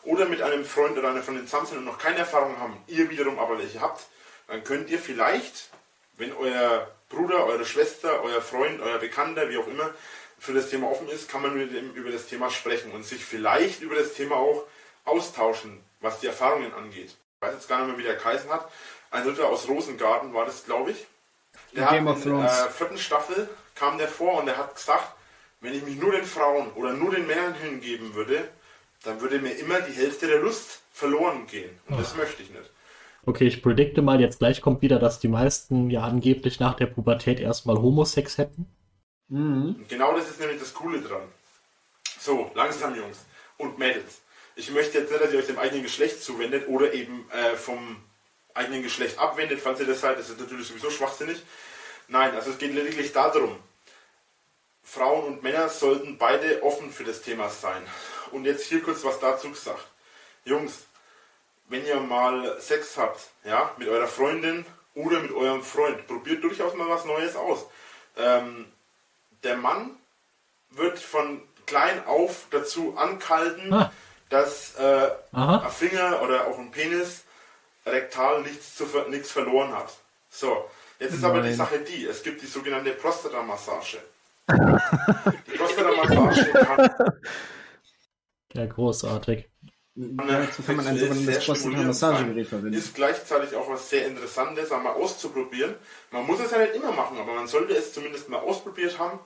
[0.04, 3.08] oder mit einem Freund oder einer Freundin zusammen sind und noch keine Erfahrung haben, ihr
[3.10, 4.06] wiederum aber welche habt,
[4.48, 5.70] dann könnt ihr vielleicht,
[6.16, 9.90] wenn euer Bruder, eure Schwester, euer Freund, euer Bekannter, wie auch immer,
[10.38, 13.24] für das Thema offen ist, kann man mit ihm über das Thema sprechen und sich
[13.24, 14.64] vielleicht über das Thema auch
[15.04, 17.10] austauschen, was die Erfahrungen angeht.
[17.10, 18.70] Ich weiß jetzt gar nicht mehr, wie der geheißen hat.
[19.10, 21.06] Ein Ritter aus Rosengarten war das, glaube ich.
[21.76, 25.12] Der Game hat in der äh, vierten Staffel kam der vor und der hat gesagt,
[25.60, 28.48] wenn ich mich nur den Frauen oder nur den Männern hingeben würde,
[29.04, 31.78] dann würde mir immer die Hälfte der Lust verloren gehen.
[31.88, 32.70] Und das möchte ich nicht.
[33.24, 36.86] Okay, ich predikte mal, jetzt gleich kommt wieder, dass die meisten ja angeblich nach der
[36.86, 38.66] Pubertät erstmal Homosex hätten.
[39.28, 39.84] Mhm.
[39.88, 41.22] Genau das ist nämlich das Coole dran.
[42.18, 43.24] So, langsam Jungs
[43.58, 44.22] und Mädels.
[44.56, 47.96] Ich möchte jetzt nicht, dass ihr euch dem eigenen Geschlecht zuwendet oder eben äh, vom
[48.54, 50.18] eigenen Geschlecht abwendet, falls ihr das seid.
[50.18, 51.42] Das ist natürlich sowieso schwachsinnig.
[52.08, 53.56] Nein, also es geht lediglich darum,
[54.82, 57.82] Frauen und Männer sollten beide offen für das Thema sein.
[58.32, 59.86] Und jetzt hier kurz was dazu gesagt.
[60.44, 60.86] Jungs,
[61.72, 64.64] wenn ihr mal Sex habt, ja, mit eurer Freundin
[64.94, 67.66] oder mit eurem Freund, probiert durchaus mal was Neues aus.
[68.16, 68.66] Ähm,
[69.42, 69.96] der Mann
[70.70, 73.90] wird von klein auf dazu angehalten, Ah.
[74.28, 77.24] dass äh, ein Finger oder auch ein Penis
[77.86, 79.92] rektal nichts, zu nichts verloren hat.
[80.30, 80.68] So,
[80.98, 81.56] jetzt ist aber die Nein.
[81.56, 83.98] Sache die, es gibt die sogenannte Prostata-Massage.
[84.50, 87.12] die Prostata-Massage kann
[88.54, 89.48] Ja, großartig.
[89.94, 92.72] Dazu kann man ein sogenanntes sehr Prostata-Massagegerät verwenden.
[92.72, 95.74] Ist gleichzeitig auch was sehr Interessantes, einmal auszuprobieren.
[96.10, 99.18] Man muss es ja nicht immer machen, aber man sollte es zumindest mal ausprobiert haben.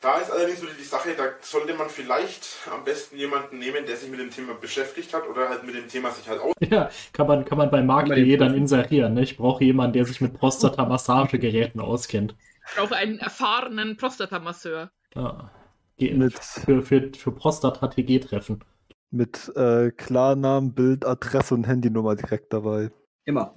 [0.00, 3.96] Da ist allerdings wieder die Sache, da sollte man vielleicht am besten jemanden nehmen, der
[3.96, 6.54] sich mit dem Thema beschäftigt hat oder halt mit dem Thema sich halt aus.
[6.60, 9.14] Ja, kann man, kann man bei Markt.de dann inserieren.
[9.14, 9.22] Ne?
[9.22, 12.34] Ich brauche jemanden, der sich mit Prostata-Massagegeräten auskennt.
[12.68, 14.90] Ich brauche einen erfahrenen Prostata-Masseur.
[15.14, 15.50] Ja.
[15.98, 18.64] Für, für, für Prostata-TG-Treffen.
[19.12, 22.90] Mit äh, Klarnamen, Bild, Adresse und Handynummer direkt dabei.
[23.24, 23.54] Immer.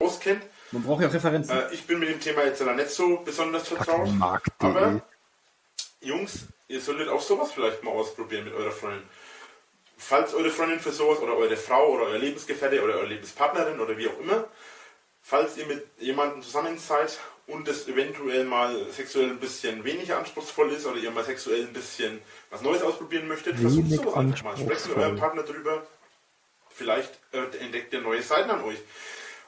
[0.00, 0.42] auskennt.
[0.72, 1.56] Man braucht ja auch Referenzen.
[1.56, 4.08] Äh, ich bin mit dem Thema jetzt leider nicht so besonders vertraut.
[4.58, 5.02] Aber,
[6.00, 9.02] Jungs, ihr solltet auch sowas vielleicht mal ausprobieren mit eurer Freundin.
[9.98, 13.96] Falls eure Freundin für sowas oder eure Frau oder euer Lebensgefährte oder eure Lebenspartnerin oder
[13.96, 14.44] wie auch immer,
[15.22, 20.72] falls ihr mit jemandem zusammen seid und es eventuell mal sexuell ein bisschen weniger anspruchsvoll
[20.72, 22.20] ist oder ihr mal sexuell ein bisschen
[22.50, 24.56] was Neues ausprobieren möchtet, versucht sowas einfach mal.
[24.56, 25.86] Sprecht mit eurem Partner drüber.
[26.70, 28.78] Vielleicht äh, entdeckt ihr neue Seiten an euch.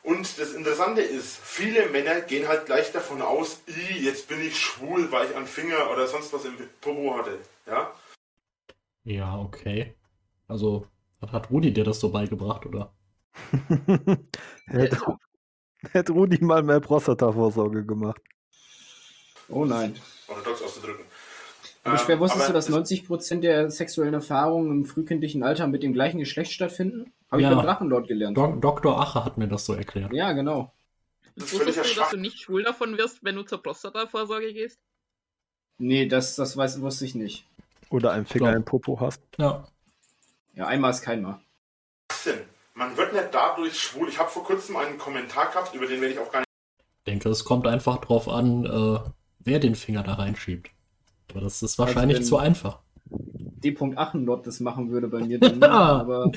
[0.03, 4.59] Und das Interessante ist, viele Männer gehen halt gleich davon aus, "Ih, jetzt bin ich
[4.59, 7.39] schwul, weil ich einen Finger oder sonst was im Popo hatte.
[7.67, 7.93] Ja?
[9.05, 9.95] Ja, okay.
[10.47, 10.87] Also,
[11.21, 12.95] hat- Rudi dir das so beigebracht, oder?
[14.67, 14.99] hätte,
[15.93, 18.21] hätte Rudi mal mehr Prostata-Vorsorge gemacht.
[19.49, 19.95] Oh nein.
[20.29, 21.05] Orthodox auszudrücken.
[21.85, 25.67] Aber Ähm, schwer wusstest aber du, dass das- 90% der sexuellen Erfahrungen im frühkindlichen Alter
[25.67, 27.13] mit dem gleichen Geschlecht stattfinden?
[27.31, 27.51] Habe Ja.
[27.51, 28.37] ich beim Drachenlord gelernt.
[28.37, 29.01] Dok Dr.
[29.01, 30.13] Ache hat mir das so erklärt.
[30.13, 30.73] Ja, genau.
[31.37, 34.79] Das Wusstest du, dass du nicht schwul davon wirst, wenn du zur Prostata-Vorsorge gehst?
[35.79, 37.47] Nee, das, das weiß, wusste ich nicht.
[37.91, 38.57] Oder einen Finger Doch.
[38.57, 39.23] im Popo hast.
[39.39, 39.67] Ja.
[40.55, 41.41] Ja, einmal ist kein Mal.
[42.13, 42.41] Sinn.
[42.79, 44.09] Man wird nicht dadurch schwul.
[44.09, 46.49] Ich habe vor kurzem einen Kommentar gehabt, über den werde ich auch gar nicht.
[46.99, 49.01] Ich denke, es kommt einfach drauf an, äh,
[49.41, 50.71] wer den Finger da reinschiebt.
[51.31, 52.79] Aber das ist wahrscheinlich wenn- zu einfach.
[53.11, 53.77] D.
[53.97, 55.61] Achenlord das machen würde bei mir dann.
[55.65, 56.01] Ah.
[56.01, 56.31] aber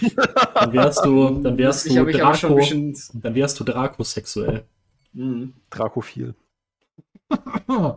[0.56, 2.98] Dann wärst du, dann wärst ich du Draco, bisschen.
[3.14, 4.66] dann wärst du Dracosexuell.
[5.14, 5.54] Mhm.
[5.70, 6.34] Dracophil.
[7.68, 7.94] Hm.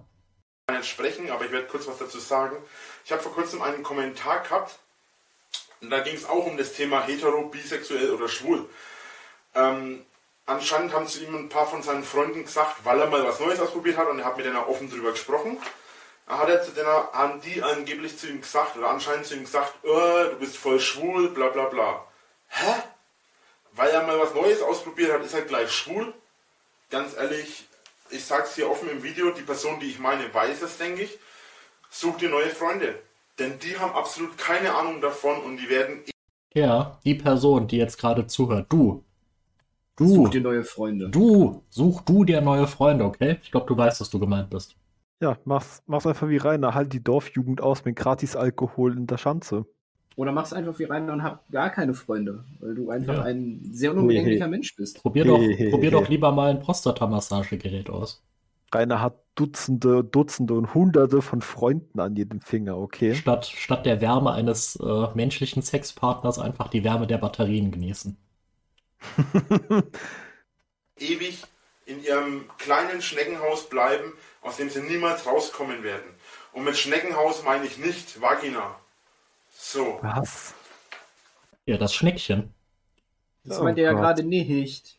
[0.70, 2.56] nicht sprechen, aber ich werde kurz was dazu sagen.
[3.04, 4.78] Ich habe vor kurzem einen Kommentar gehabt
[5.84, 8.66] und da ging es auch um das Thema hetero, bisexuell oder schwul.
[9.54, 10.04] Ähm,
[10.46, 13.60] anscheinend haben zu ihm ein paar von seinen Freunden gesagt, weil er mal was Neues
[13.60, 15.58] ausprobiert hat und er hat mit denen offen drüber gesprochen.
[16.26, 19.44] Da hat er zu denen, haben die angeblich zu ihm gesagt, oder anscheinend zu ihm
[19.44, 22.06] gesagt, "Äh, du bist voll schwul, bla bla bla.
[22.48, 22.82] Hä?
[23.72, 26.14] Weil er mal was Neues ausprobiert hat, ist er gleich schwul?
[26.88, 27.66] Ganz ehrlich,
[28.08, 31.18] ich sag's hier offen im Video, die Person, die ich meine, weiß es, denke ich.
[31.90, 32.98] Such dir neue Freunde.
[33.38, 36.00] Denn die haben absolut keine Ahnung davon und die werden
[36.54, 38.66] Ja, die Person, die jetzt gerade zuhört.
[38.72, 39.02] Du.
[39.96, 40.06] Du.
[40.08, 41.08] Such dir neue Freunde.
[41.08, 41.62] Du.
[41.70, 43.38] Such du dir neue Freunde, okay?
[43.42, 44.76] Ich glaube, du weißt, dass du gemeint bist.
[45.20, 46.74] Ja, mach's, mach's einfach wie Rainer.
[46.74, 49.66] Halt die Dorfjugend aus mit gratis Alkohol in der Schanze.
[50.16, 53.22] Oder mach's einfach wie Rainer und hab gar keine Freunde, weil du einfach Ja.
[53.22, 55.00] ein sehr unumgänglicher Mensch bist.
[55.02, 58.22] Probier doch, probier doch lieber mal ein Prostata-Massagegerät aus.
[58.74, 63.14] Rainer hat Dutzende, Dutzende und Hunderte von Freunden an jedem Finger, okay?
[63.14, 68.16] Statt, statt der Wärme eines äh, menschlichen Sexpartners einfach die Wärme der Batterien genießen.
[70.98, 71.42] ewig
[71.86, 76.08] in ihrem kleinen Schneckenhaus bleiben, aus dem sie niemals rauskommen werden.
[76.52, 78.78] Und mit Schneckenhaus meine ich nicht Vagina.
[79.52, 79.98] So.
[80.02, 80.54] Was?
[81.66, 82.54] Ja, das Schneckchen.
[83.44, 84.00] Das Oh meint er ja Gott.
[84.02, 84.96] gerade nicht.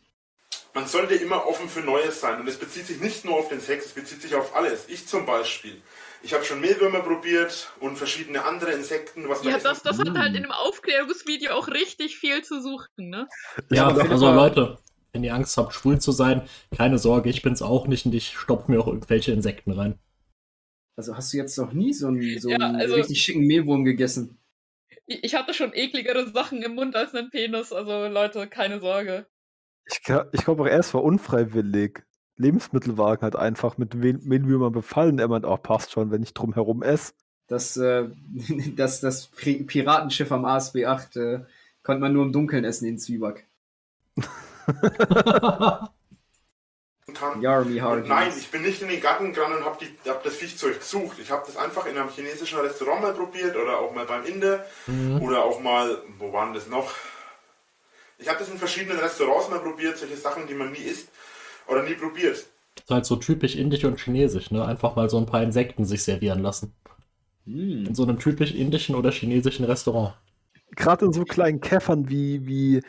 [0.76, 2.38] Man sollte immer offen für Neues sein.
[2.38, 4.90] Und es bezieht sich nicht nur auf den Sex, es bezieht sich auf alles.
[4.90, 5.80] Ich zum Beispiel.
[6.22, 9.26] Ich habe schon Mehlwürmer probiert und verschiedene andere Insekten.
[9.26, 13.26] Was Ja, das, das hat halt in dem Aufklärungsvideo auch richtig viel zu suchen, ne?
[13.70, 14.76] Ja, also Leute,
[15.12, 16.46] wenn ihr Angst habt, schwul zu sein,
[16.76, 19.98] keine Sorge, ich bin's auch nicht und ich stopfe mir auch irgendwelche Insekten rein.
[20.98, 23.86] Also hast du jetzt noch nie so einen, so Ja, einen also- richtig schicken Mehlwurm
[23.86, 24.38] gegessen?
[25.06, 29.26] Ich ich hatte schon ekligere Sachen im Mund als einen Penis, also Leute, keine Sorge.
[29.86, 30.00] Ich,
[30.32, 32.02] ich glaube auch erst war unfreiwillig.
[32.36, 35.18] Lebensmittelwagen hat einfach mit Mehl- Mehlwürmern befallen.
[35.18, 37.12] Er meint auch, passt schon, wenn ich drum herum esse.
[37.48, 38.08] Das, äh,
[38.76, 41.40] das, das Piratenschiff am ASB 8 äh,
[41.82, 43.46] konnte man nur im Dunkeln essen in Zwieback.
[47.14, 47.40] kann.
[47.40, 48.08] Yarmy Und Hard.
[48.08, 51.18] nein, ich bin nicht in den Garten gegangen und habe hab das Viechzeug gesucht.
[51.20, 54.64] Ich habe das einfach in einem chinesischen Restaurant mal probiert oder auch mal beim Inder
[54.86, 55.22] Mhm.
[55.22, 56.90] oder auch mal, wo waren das noch?
[58.18, 61.08] Ich habe das in verschiedenen Restaurants mal probiert, solche Sachen, die man nie isst
[61.66, 62.46] oder nie probiert.
[62.74, 64.64] Das ist halt so typisch indisch und chinesisch, ne?
[64.64, 66.74] Einfach mal so ein paar Insekten sich servieren lassen.
[67.46, 67.86] Hm.
[67.86, 70.14] In so einem typisch indischen oder chinesischen Restaurant.
[70.74, 72.82] Gerade in so kleinen Käffern wie, wie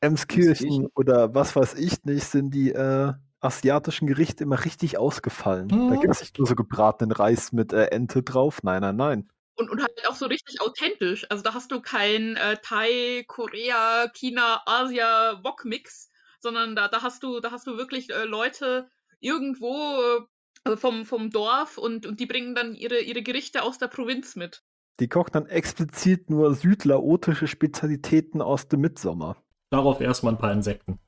[0.00, 5.78] Emskirchen oder was weiß ich nicht, sind die äh, asiatischen Gerichte immer richtig ausgefallen.
[5.86, 5.96] Da Mhm.
[5.96, 8.62] gibt es nicht nur so gebratenen Reis mit äh, Ente drauf.
[8.62, 9.30] Nein, nein, nein.
[9.54, 11.26] Und, und halt auch so richtig authentisch.
[11.30, 17.22] Also da hast du kein äh, Thai, Korea, China, Asia Wok-Mix, sondern da, da hast
[17.22, 18.88] du, da hast du wirklich äh, Leute
[19.20, 19.68] irgendwo
[20.00, 20.20] äh,
[20.64, 24.36] also vom, vom Dorf und, und die bringen dann ihre, ihre Gerichte aus der Provinz
[24.36, 24.62] mit.
[25.00, 29.42] Die kochen dann explizit nur südlaotische Spezialitäten aus dem Mitsommer.
[29.70, 30.98] Darauf erstmal ein paar Insekten.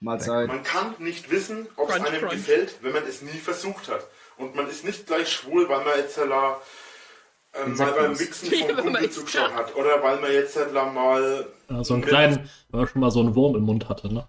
[0.00, 0.48] Mahlzeit.
[0.48, 2.32] Man kann nicht wissen, ob es einem crunch.
[2.32, 4.06] gefällt, wenn man es nie versucht hat.
[4.36, 6.60] Und man ist nicht gleich schwul, weil man jetzt la,
[7.64, 8.46] ähm, mal beim ist.
[8.46, 9.74] vom Kumpel zugeschaut hat.
[9.76, 13.20] Oder weil man jetzt la mal Ja, so einen kleinen, wenn man schon mal so
[13.20, 14.28] einen Wurm im Mund hatte, ne?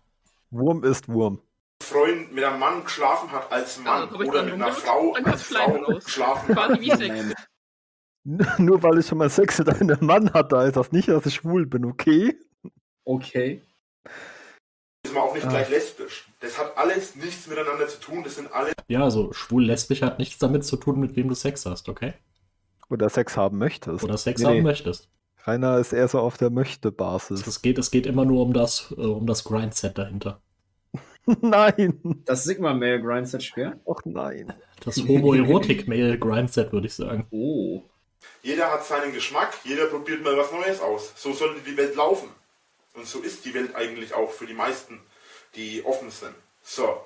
[0.51, 1.41] Wurm ist Wurm.
[1.83, 5.75] Freund mit einem Mann geschlafen hat als Mann ich oder mit einer Frau als Frau
[5.75, 6.05] raus.
[6.05, 6.79] geschlafen hat.
[8.59, 11.35] Nur weil ich schon mal Sex mit einem Mann hatte, heißt das nicht, dass ich
[11.35, 12.35] schwul bin, okay?
[13.05, 13.61] Okay.
[15.05, 15.49] ist man auch nicht Ah.
[15.49, 16.27] gleich lesbisch.
[16.41, 18.23] Das hat alles nichts miteinander zu tun.
[18.23, 21.65] Das sind alle Ja, also schwul-lesbisch hat nichts damit zu tun, mit wem du Sex
[21.65, 22.13] hast, okay?
[22.89, 24.03] Oder Sex haben möchtest.
[24.03, 24.61] Oder Sex Nee, haben nee.
[24.61, 25.09] möchtest.
[25.45, 27.47] Rainer ist eher so auf der Möchte-Basis.
[27.47, 30.41] Es geht, es geht immer nur um das, äh, um das Grindset dahinter.
[31.41, 32.21] nein.
[32.25, 33.79] Das Sigma-Mail Grindset schwer.
[33.85, 34.53] Och nein.
[34.83, 37.27] Das Homoerotik-Mail-Grindset, würde ich sagen.
[37.31, 37.81] Oh.
[38.43, 41.13] Jeder hat seinen Geschmack, jeder probiert mal was Neues aus.
[41.15, 42.29] So sollte die Welt laufen.
[42.93, 44.99] Und so ist die Welt eigentlich auch für die meisten,
[45.55, 46.33] die offen sind.
[46.63, 47.01] So.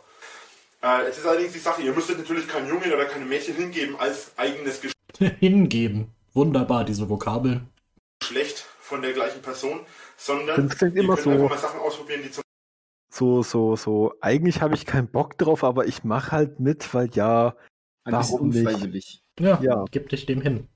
[0.83, 3.95] Äh, jetzt ist allerdings die Sache, ihr müsstet natürlich keinen Jungen oder keine Mädchen hingeben
[3.99, 4.81] als eigenes
[5.39, 6.07] Hingeben.
[6.33, 7.67] Wunderbar, diese Vokabeln.
[8.19, 9.81] Geschlecht von der gleichen Person,
[10.17, 12.43] sondern Das klingt immer so- einfach mal Sachen ausprobieren, die zum
[13.11, 14.13] So, so, so.
[14.21, 17.55] Eigentlich habe ich keinen Bock drauf, aber ich mache halt mit, weil ja,
[18.05, 18.65] Warum nicht?
[18.65, 19.23] unfreiwillig.
[19.39, 19.85] Ja, Ja.
[19.91, 20.67] gib dich dem hin.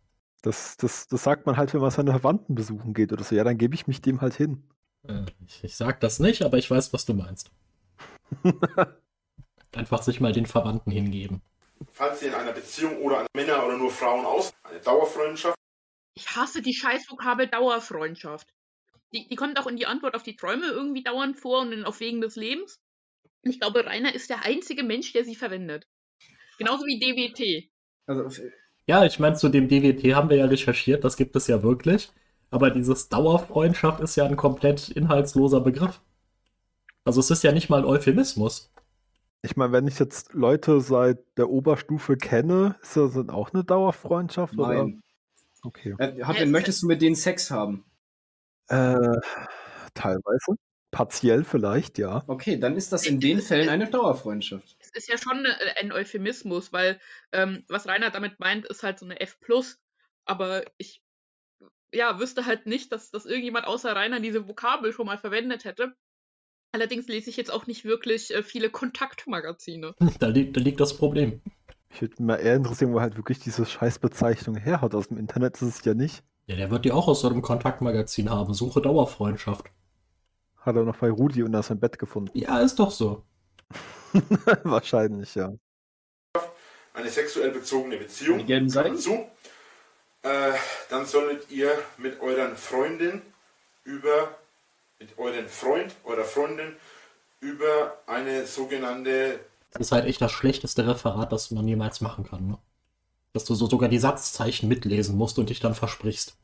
[0.41, 3.35] das, das, das sagt man halt, wenn man seine Verwandten besuchen geht oder so.
[3.35, 4.63] Ja, dann gebe ich mich dem halt hin.
[5.07, 7.51] Äh, Ich, ich sag das nicht, aber ich weiß, was du meinst.
[9.73, 11.41] Einfach sich mal den Verwandten hingeben.
[11.91, 15.57] Falls ihr in einer Beziehung oder an Männer oder nur Frauen aus, eine Dauerfreundschaft,
[16.15, 18.47] Ich hasse die Scheißvokabel Dauerfreundschaft.
[19.13, 21.85] Die, die kommt auch in die Antwort auf die Träume irgendwie dauernd vor und in
[21.85, 22.79] Auf Wegen des Lebens.
[23.43, 25.87] Und ich glaube, Rainer ist der einzige Mensch, der sie verwendet.
[26.57, 27.69] Genauso wie DWT.
[28.07, 28.29] Also,
[28.87, 32.11] Ja, ich meine, zu dem DWT haben wir ja recherchiert, das gibt es ja wirklich.
[32.51, 36.01] Aber dieses Dauerfreundschaft ist ja ein komplett inhaltsloser Begriff.
[37.05, 38.71] Also es ist ja nicht mal ein Euphemismus.
[39.45, 43.63] Ich meine, wenn ich jetzt Leute seit der Oberstufe kenne, ist das dann auch eine
[43.63, 44.57] Dauerfreundschaft?
[44.57, 44.73] Oder?
[44.73, 45.03] nein.
[45.61, 45.95] Okay.
[45.99, 47.85] Äh, Hartwin, möchtest du mit denen Sex haben?
[48.69, 49.19] Äh,
[49.93, 50.55] teilweise.
[50.89, 52.23] Partiell vielleicht, ja.
[52.27, 54.77] Okay, dann ist das in den Fällen eine Dauerfreundschaft.
[54.79, 56.99] Es ist ja schon äh, ein Euphemismus, weil
[57.31, 59.37] ähm, was Rainer damit meint, ist halt so eine F+.
[60.25, 61.03] Aber ich
[61.91, 65.95] ja, wüsste halt nicht, dass, dass irgendjemand außer Rainer diese Vokabel schon mal verwendet hätte.
[66.75, 69.95] Allerdings lese ich jetzt auch nicht wirklich äh, viele Kontaktmagazine.
[70.19, 71.41] Da, liegt, da liegt das Problem.
[71.89, 74.93] Ich würde mich mal eher interessieren, wo er halt wirklich diese Scheißbezeichnung her hat.
[74.93, 76.21] Aus dem Internet ist es ja nicht.
[76.47, 78.53] Ja, der wird die auch aus so einem Kontaktmagazin haben.
[78.53, 79.67] Suche Dauerfreundschaft.
[80.57, 82.37] Hat er noch bei Rudi unter seinem Bett gefunden.
[82.37, 83.23] Ja, ist doch so.
[84.63, 85.53] Wahrscheinlich, ja.
[86.93, 88.95] eine sexuell bezogene Beziehung, Die gelben Seiten?
[88.95, 89.25] dazu,
[90.23, 90.51] äh,
[90.89, 93.21] dann solltet ihr mit euren Freundin
[93.85, 94.37] über,
[94.99, 96.73] mit euren Freund oder Freundin
[97.41, 99.39] über eine sogenannte
[99.71, 102.47] Das ist halt echt das schlechteste Referat, das man jemals machen kann.
[102.47, 102.57] Ne?
[103.33, 106.37] Dass du so sogar die Satzzeichen mitlesen musst und dich dann versprichst.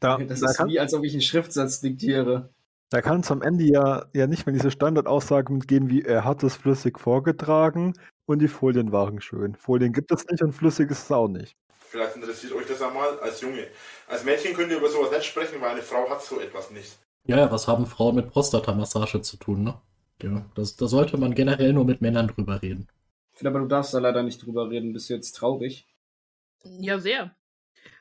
[0.00, 2.50] Da, Das da, ist kann, wie, als ob ich einen Schriftsatz diktiere.
[2.90, 6.42] da kann es am Ende ja, ja nicht mehr diese Standardaussage mitgeben, wie er hat
[6.42, 7.94] es flüssig vorgetragen
[8.26, 9.54] und die Folien waren schön.
[9.54, 11.56] Folien gibt es nicht und flüssig ist es auch nicht.
[11.90, 13.66] Vielleicht interessiert euch das einmal als Junge.
[14.08, 16.98] Als Mädchen könnt ihr über sowas nicht sprechen, weil eine Frau hat so etwas nicht.
[17.28, 19.74] Ja, ja, was haben Frauen mit Prostatamassage zu tun, ne?
[20.22, 22.88] Ja, das, da sollte man generell nur mit Männern drüber reden.
[23.32, 24.94] Ich finde aber, du darfst da leider nicht drüber reden.
[24.94, 25.86] Bist du jetzt traurig?
[26.64, 27.36] Ja, sehr.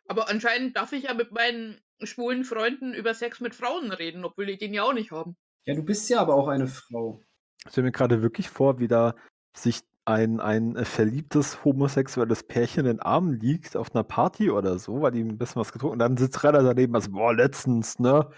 [0.07, 4.45] Aber anscheinend darf ich ja mit meinen schwulen Freunden über Sex mit Frauen reden, obwohl
[4.45, 5.35] die den ja auch nicht haben.
[5.65, 7.21] Ja, du bist ja aber auch eine Frau.
[7.65, 9.13] Ich stelle mir gerade wirklich vor, wie da
[9.55, 15.01] sich ein, ein verliebtes homosexuelles Pärchen in den Armen liegt auf einer Party oder so,
[15.01, 18.29] weil die ein bisschen was getrunken und dann sitzt Renner daneben, also, boah, letztens, ne?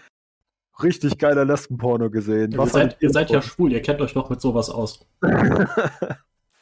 [0.82, 2.52] Richtig geiler Lesbenporno gesehen.
[2.52, 5.00] ihr, Was seid, ihr seid ja schwul, ihr kennt euch doch mit sowas aus.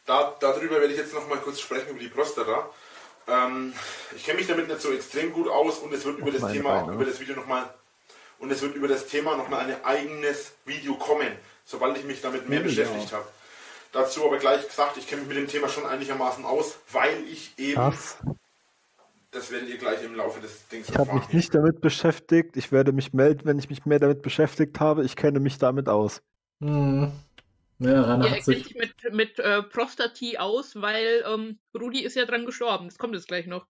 [0.07, 2.71] Da, darüber werde ich jetzt noch mal kurz sprechen, über die Prostata.
[3.29, 3.73] Ähm,
[4.17, 6.55] ich kenne mich damit nicht so extrem gut aus und es wird über das meine
[6.55, 6.95] Thema, Beine.
[6.95, 7.69] über das Video nochmal
[8.39, 11.29] und es wird über das Thema nochmal ein eigenes Video kommen,
[11.67, 12.65] sobald ich mich damit mehr Ja.
[12.65, 13.27] beschäftigt habe.
[13.93, 17.53] Dazu aber gleich gesagt, ich kenne mich mit dem Thema schon einigermaßen aus, weil ich
[17.59, 18.17] eben, Krass.
[19.31, 22.57] Das werdet ihr gleich im Laufe des Dings Ich habe mich nicht damit beschäftigt.
[22.57, 25.05] Ich werde mich melden, wenn ich mich mehr damit beschäftigt habe.
[25.05, 26.23] Ich kenne mich damit aus.
[26.61, 27.13] Hm.
[27.81, 28.75] Ja, Rainer Ja, hat er kennt sich.
[28.75, 32.87] mit, mit äh, Prostati aus, weil ähm, Rudi ist ja dran gestorben.
[32.87, 33.67] Das kommt jetzt gleich noch.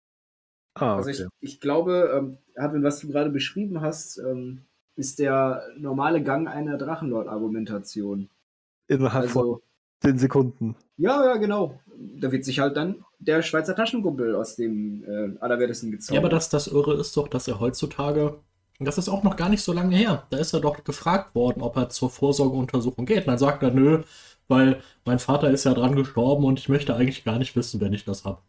[0.74, 1.26] Ah, Also okay.
[1.40, 4.64] ich, ich glaube, ähm, was du gerade beschrieben hast, ähm,
[4.96, 8.30] ist der normale Gang einer Drachenlord-Argumentation.
[8.88, 9.62] Innerhalb von Also,
[10.02, 10.76] 10 Sekunden.
[10.96, 11.80] ja, ja, genau.
[11.96, 16.14] Da wird sich halt dann der Schweizer Taschenkumpel aus dem äh, Allerwertesten gezaubert.
[16.14, 18.40] Ja, aber das, das Irre ist doch, dass er heutzutage.
[18.78, 20.26] und Das ist auch noch gar nicht so lange her.
[20.30, 23.20] Da ist er doch gefragt worden, ob er zur Vorsorgeuntersuchung geht.
[23.20, 24.02] Und dann sagt er, nö,
[24.46, 27.92] weil mein Vater ist ja dran gestorben und ich möchte eigentlich gar nicht wissen, wenn
[27.92, 28.40] ich das habe.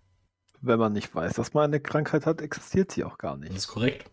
[0.62, 3.56] Wenn man nicht weiß, dass man eine Krankheit hat, existiert sie auch gar Das nicht.
[3.58, 4.10] ist korrekt.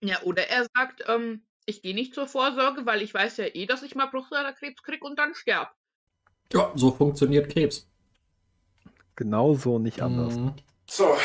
[0.00, 3.66] Ja, oder er sagt, ähm, ich gehe nicht zur Vorsorge, weil ich weiß ja eh,
[3.66, 5.74] dass ich mal Prostatakrebs krieg und dann sterb.
[6.52, 7.86] Ja, so funktioniert Krebs.
[9.18, 10.36] Genauso, nicht anders.
[10.36, 10.54] Mhm.
[10.86, 11.18] So,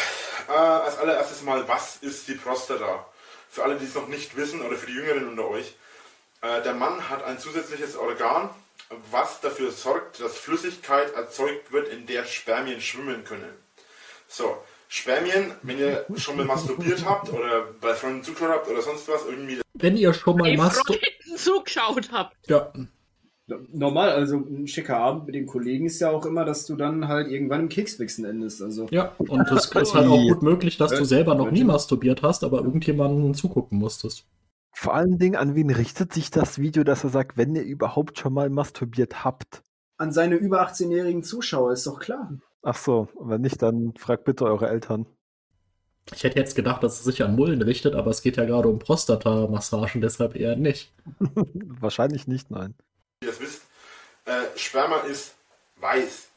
[0.50, 3.06] äh, als allererstes mal, was ist die Prostata?
[3.52, 5.76] Für alle, die es noch nicht wissen oder für die Jüngeren unter euch.
[6.42, 8.50] Äh, der Mann hat ein zusätzliches Organ,
[9.12, 13.54] was dafür sorgt, dass Flüssigkeit erzeugt wird, in der Spermien schwimmen können.
[14.28, 14.58] So,
[14.90, 19.24] Spermien, wenn ihr schon mal masturbiert habt oder bei Freunden zugeschaut habt oder sonst was,
[19.28, 20.58] irgendwie Wenn ihr schon mal.
[20.72, 22.36] Freunden zugeschaut habt.
[22.50, 22.74] Ja,
[23.48, 27.10] Normal, also ein schicker Abend mit den Kollegen ist ja auch immer, dass du dann
[27.10, 28.62] halt irgendwann im Kekswichsen endest.
[28.62, 32.22] Also ja, und es ist halt auch gut möglich, dass du selber noch nie masturbiert
[32.22, 34.26] hast, aber irgendjemanden zugucken musstest.
[34.72, 38.18] Vor allen Dingen, an wen richtet sich das Video, dass er sagt, wenn ihr überhaupt
[38.18, 39.62] schon mal masturbiert habt?
[39.98, 42.38] an seine über 18-jährigen Zuschauer ist doch klar.
[42.62, 45.06] Ach so, wenn nicht, dann fragt bitte eure Eltern.
[46.14, 48.68] Ich hätte jetzt gedacht, dass es sich an Mullen richtet, aber es geht ja gerade
[48.68, 50.94] um Prostata-Massagen, deshalb eher nicht.
[51.80, 52.76] Wahrscheinlich nicht, nein.
[53.24, 53.64] Ihr das wisst,
[54.26, 55.36] äh, Sperma ist
[55.78, 56.30] weiß.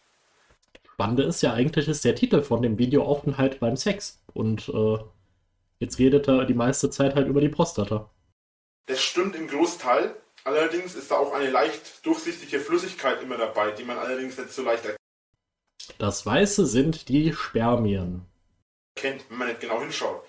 [0.93, 4.23] Spannende ist ja eigentlich, ist der Titel von dem Video Aufenthalt beim Sex.
[4.33, 4.99] Und äh,
[5.79, 8.11] jetzt redet er die meiste Zeit halt über die Prostata.
[8.87, 10.15] Das stimmt im Großteil.
[10.45, 14.63] Allerdings ist da auch eine leicht durchsichtige Flüssigkeit immer dabei, die man allerdings nicht so
[14.63, 14.85] leicht
[15.99, 18.25] Das Weiße sind die Spermien.
[18.95, 20.23] erkennt, wenn man nicht genau hinschaut.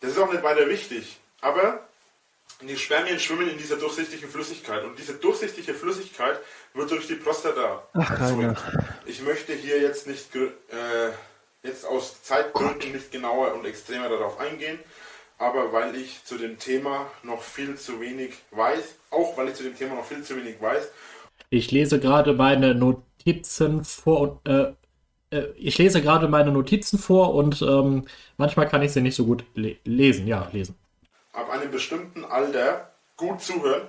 [0.00, 1.18] Das ist auch nicht weiter wichtig.
[1.40, 1.86] Aber
[2.62, 4.84] die Spermien schwimmen in dieser durchsichtigen Flüssigkeit.
[4.84, 6.40] Und diese durchsichtige Flüssigkeit
[6.72, 8.62] wird durch die Prostata Ach, erzeugt.
[9.04, 11.10] Ich möchte hier jetzt nicht äh,
[11.62, 14.78] jetzt aus Zeitgründen nicht genauer und extremer darauf eingehen,
[15.38, 19.62] aber weil ich zu dem Thema noch viel zu wenig weiß, auch weil ich zu
[19.64, 20.90] dem Thema noch viel zu wenig weiß,
[21.50, 24.74] Ich lese gerade meine Notizen vor und äh,
[25.30, 29.26] äh, ich lese gerade meine Notizen vor und ähm, manchmal kann ich sie nicht so
[29.26, 30.26] gut le lesen.
[30.26, 30.76] Ja, lesen.
[31.34, 33.88] Ab einem bestimmten Alter gut zuhören.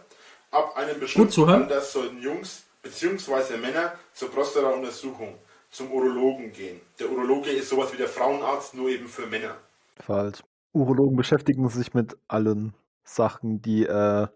[0.52, 1.44] Ab einem bestimmten?
[1.50, 3.58] Alter sollten Jungs bzw.
[3.58, 5.38] Männer zur Prostata-Untersuchung
[5.70, 6.80] zum Urologen gehen.
[7.00, 9.58] Der Urologe ist sowas wie der Frauenarzt, nur eben für Männer.
[10.00, 10.44] Falsch.
[10.72, 12.74] Urologen beschäftigen sich mit allen
[13.04, 14.28] Sachen, die, äh,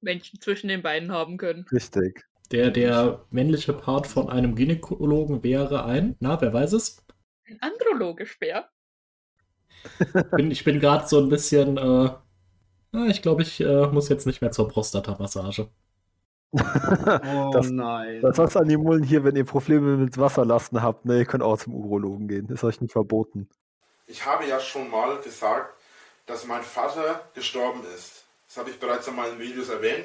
[0.00, 1.66] Menschen zwischen den Beinen haben können.
[1.72, 2.24] richtig.
[2.52, 7.02] Der, der männliche Part von einem Gynäkologen wäre ein, na, wer weiß es?
[7.46, 8.68] Ein andrologisch Bär.
[10.36, 12.10] Bin, ich bin gerade so ein bisschen, äh,
[13.08, 15.68] ich glaube, ich äh, muss jetzt nicht mehr zur Prostata-Massage.
[16.52, 16.58] Oh
[17.52, 18.20] Das- nein.
[18.22, 21.42] Das heißt an die Mullen hier, wenn ihr Probleme mit Wasserlasten habt, ne, ihr könnt
[21.42, 22.48] auch zum Urologen gehen.
[22.48, 23.48] Ist euch nicht verboten.
[24.06, 25.74] Ich habe ja schon mal gesagt,
[26.26, 28.24] dass mein Vater gestorben ist.
[28.46, 30.04] Das habe ich bereits in meinen Videos erwähnt.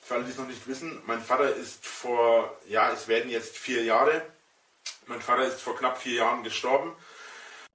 [0.00, 3.56] Für alle, die es noch nicht wissen, mein Vater ist vor, ja, es werden jetzt
[3.56, 4.22] vier Jahre.
[5.06, 6.92] Mein Vater ist vor knapp vier Jahren gestorben.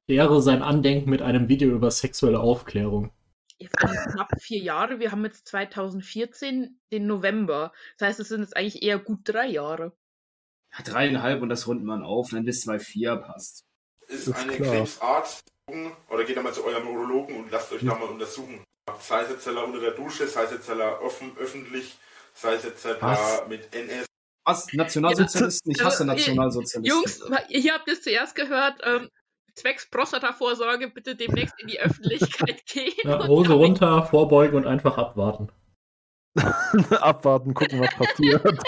[0.07, 3.11] Ehre sein Andenken mit einem Video über sexuelle Aufklärung.
[3.57, 4.99] Jetzt knapp vier Jahre.
[4.99, 7.71] Wir haben jetzt 2014 den November.
[7.97, 9.95] Das heißt, es sind jetzt eigentlich eher gut drei Jahre.
[10.77, 13.63] Ja, dreieinhalb und das rundet man auf, dann bis zwei vier passt.
[14.07, 14.75] Ist, Ist eine klar.
[14.75, 15.39] Krebsart.
[16.09, 18.63] Oder geht einmal zu eurem Urologen und lasst euch da mal untersuchen.
[18.99, 21.97] Sei es jetzt unter der Dusche, sei es jetzt offen, öffentlich,
[22.33, 23.47] sei es jetzt Was?
[23.47, 24.05] mit NS
[24.43, 24.67] Was?
[24.73, 25.71] Nationalsozialisten?
[25.71, 26.85] Ich hasse Also, ihr- Nationalsozialisten.
[26.85, 28.79] Jungs, hier habt ihr es zuerst gehört.
[28.83, 29.09] Ähm,
[29.55, 32.93] zwecks Prostata-Vorsorge bitte demnächst in die Öffentlichkeit gehen.
[33.03, 35.49] Ja, Hose damit- runter, vorbeugen und einfach abwarten.
[36.99, 38.43] Abwarten, gucken, was passiert.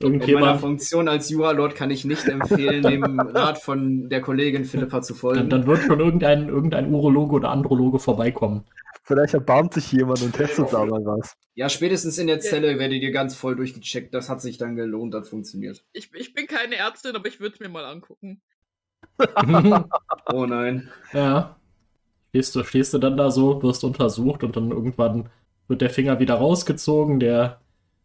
[0.00, 4.64] In meiner Irgendjemand, Funktion als Juralord kann ich nicht empfehlen, dem Rat von der Kollegin
[4.64, 5.50] Philippa zu dann, folgen.
[5.50, 8.64] dann wird schon irgendein, irgendein Urologe oder Androloge vorbeikommen.
[9.02, 11.34] Vielleicht erbarmt sich jemand und testet da mal was.
[11.54, 14.14] Ja, spätestens in der Zelle werdet ihr ganz voll durchgecheckt.
[14.14, 15.84] Das hat sich dann gelohnt, das funktioniert.
[15.92, 18.40] Ich, ich bin keine Ärztin, aber ich würde es mir mal angucken.
[20.32, 20.90] Oh nein.
[21.12, 21.56] ja.
[22.30, 25.30] Stehst du, stehst du dann da so, wirst untersucht und dann irgendwann
[25.66, 27.18] wird der Finger wieder rausgezogen.
[27.18, 27.60] Der,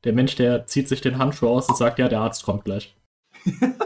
[0.06, 2.96] der Mensch, der zieht sich den Handschuh aus und sagt, ja, der Arzt kommt gleich.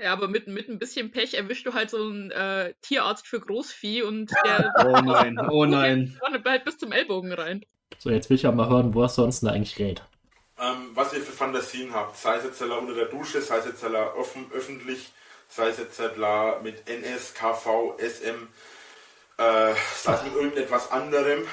[0.00, 3.40] Ja, aber mit, mit ein bisschen Pech erwischst du halt so einen äh, Tierarzt für
[3.40, 5.38] Großvieh und der Oh nein.
[5.50, 6.16] Oh nein.
[6.42, 7.64] bleibt bis zum Ellbogen rein.
[7.98, 10.02] So, jetzt will ich ja mal hören, wo es sonst denn eigentlich geht.
[10.60, 13.84] Ähm, was ihr für Fantasien habt, sei es jetzt unter der Dusche, sei es jetzt
[13.84, 15.12] offen, öffentlich,
[15.48, 16.00] sei es jetzt
[16.62, 18.48] mit NS, KV, SM,
[19.38, 21.44] äh, sei es mit irgendetwas anderem.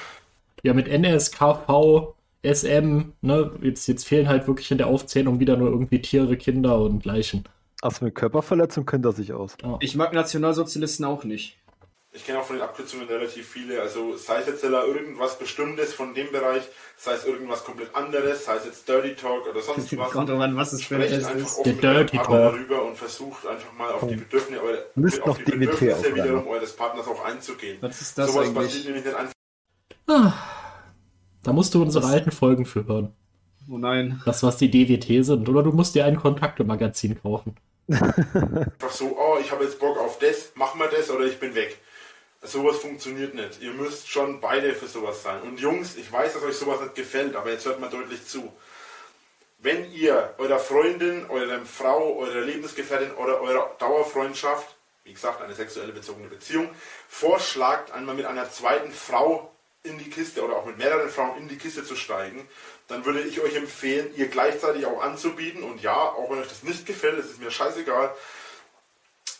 [0.62, 5.70] Ja, mit NSKV, SM, ne, jetzt, jetzt fehlen halt wirklich in der Aufzählung wieder nur
[5.70, 7.44] irgendwie Tiere, Kinder und Leichen.
[7.82, 9.56] Also mit Körperverletzung kennt er sich aus.
[9.80, 11.56] Ich mag Nationalsozialisten auch nicht.
[12.16, 16.14] Ich kenne auch von den Abkürzungen relativ viele, also sei es jetzt irgendwas Bestimmtes von
[16.14, 16.62] dem Bereich,
[16.96, 20.10] sei es irgendwas komplett anderes, sei es jetzt Dirty Talk oder sonst was.
[20.12, 21.60] Kommt an, was es für ein einfach ist.
[21.66, 22.28] Der Dirty Talk.
[22.30, 26.48] darüber und versucht einfach mal auf die Bedürfnisse, eure, Müsst auf die DWT Bedürfnisse wiederum
[26.48, 27.76] eures Partners auch einzugehen.
[27.82, 28.64] Was ist das Sowas eigentlich?
[28.66, 29.32] passiert nämlich nicht einfach.
[30.08, 30.32] Ah,
[31.42, 33.12] da musst du unsere Das- alten Folgen für hören.
[33.70, 34.22] Oh nein.
[34.24, 35.48] Das, was die DWT sind.
[35.48, 37.56] Oder du musst dir ein Kontakte-Magazin kaufen.
[37.88, 41.54] einfach so, oh, ich habe jetzt Bock auf das, machen wir das oder ich bin
[41.54, 41.78] weg.
[42.46, 43.60] Sowas funktioniert nicht.
[43.60, 45.42] Ihr müsst schon beide für sowas sein.
[45.42, 48.52] Und Jungs, ich weiß, dass euch sowas nicht gefällt, aber jetzt hört mal deutlich zu.
[49.58, 55.92] Wenn ihr eurer Freundin, eurer Frau, eurer Lebensgefährtin oder eurer Dauerfreundschaft, wie gesagt, eine sexuelle
[55.92, 56.68] bezogene Beziehung,
[57.08, 59.50] vorschlagt, einmal mit einer zweiten Frau
[59.82, 62.46] in die Kiste oder auch mit mehreren Frauen in die Kiste zu steigen,
[62.88, 65.62] dann würde ich euch empfehlen, ihr gleichzeitig auch anzubieten.
[65.62, 68.14] Und ja, auch wenn euch das nicht gefällt, das ist mir scheißegal,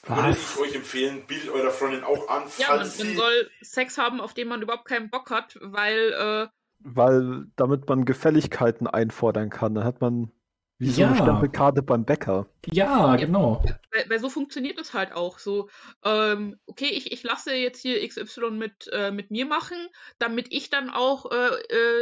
[0.08, 3.50] würde ich euch empfehlen, bietet eurer Freundin auch an, Ja, man, falls man sie soll
[3.60, 6.48] Sex haben, auf den man überhaupt keinen Bock hat, weil äh,
[6.80, 9.74] Weil damit man Gefälligkeiten einfordern kann.
[9.74, 10.30] Dann hat man
[10.78, 11.08] wie so Ja.
[11.08, 12.46] eine Stempelkarte beim Bäcker.
[12.66, 13.62] Ja, genau.
[13.92, 15.38] Weil, weil so funktioniert es halt auch.
[15.38, 15.70] So,
[16.04, 19.78] ähm, okay, ich, ich lasse jetzt hier XY mit, äh, mit mir machen,
[20.18, 21.48] damit ich dann auch äh,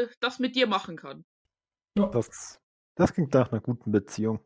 [0.02, 1.24] äh, das mit dir machen kann.
[1.94, 2.58] Das,
[2.96, 4.40] das klingt nach einer guten Beziehung.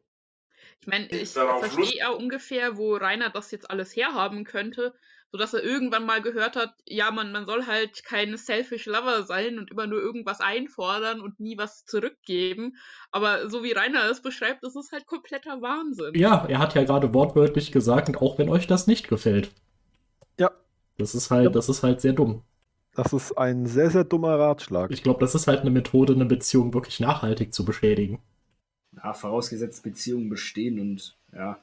[0.80, 4.94] Ich meine, ich verstehe ja ungefähr, wo Rainer das jetzt alles herhaben könnte,
[5.30, 9.58] sodass er irgendwann mal gehört hat, ja, man, man soll halt kein selfish Lover sein
[9.58, 12.76] und immer nur irgendwas einfordern und nie was zurückgeben.
[13.10, 16.14] Aber so wie Rainer es beschreibt, das ist halt kompletter Wahnsinn.
[16.14, 19.50] Ja, er hat ja gerade wortwörtlich gesagt, und auch wenn euch das nicht gefällt.
[20.38, 20.50] Ja.
[20.96, 21.50] Das ist halt, Ja.
[21.50, 22.42] das ist halt sehr dumm.
[22.94, 24.90] Das ist ein sehr, sehr dummer Ratschlag.
[24.90, 28.20] Ich glaube, das ist halt eine Methode, eine Beziehung wirklich nachhaltig zu beschädigen.
[29.02, 31.58] Ja, vorausgesetzt Beziehungen bestehen und ja.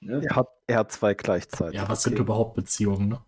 [0.00, 0.22] Ne?
[0.24, 1.76] Er hat, er hat zwei gleichzeitig.
[1.80, 3.20] Ja, was sind überhaupt Beziehungen, ne?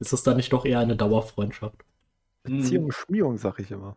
[0.00, 1.84] Ist es dann nicht doch eher eine Dauerfreundschaft?
[2.44, 2.60] Hm.
[2.60, 3.96] Beziehung, Schmierung, sag ich immer.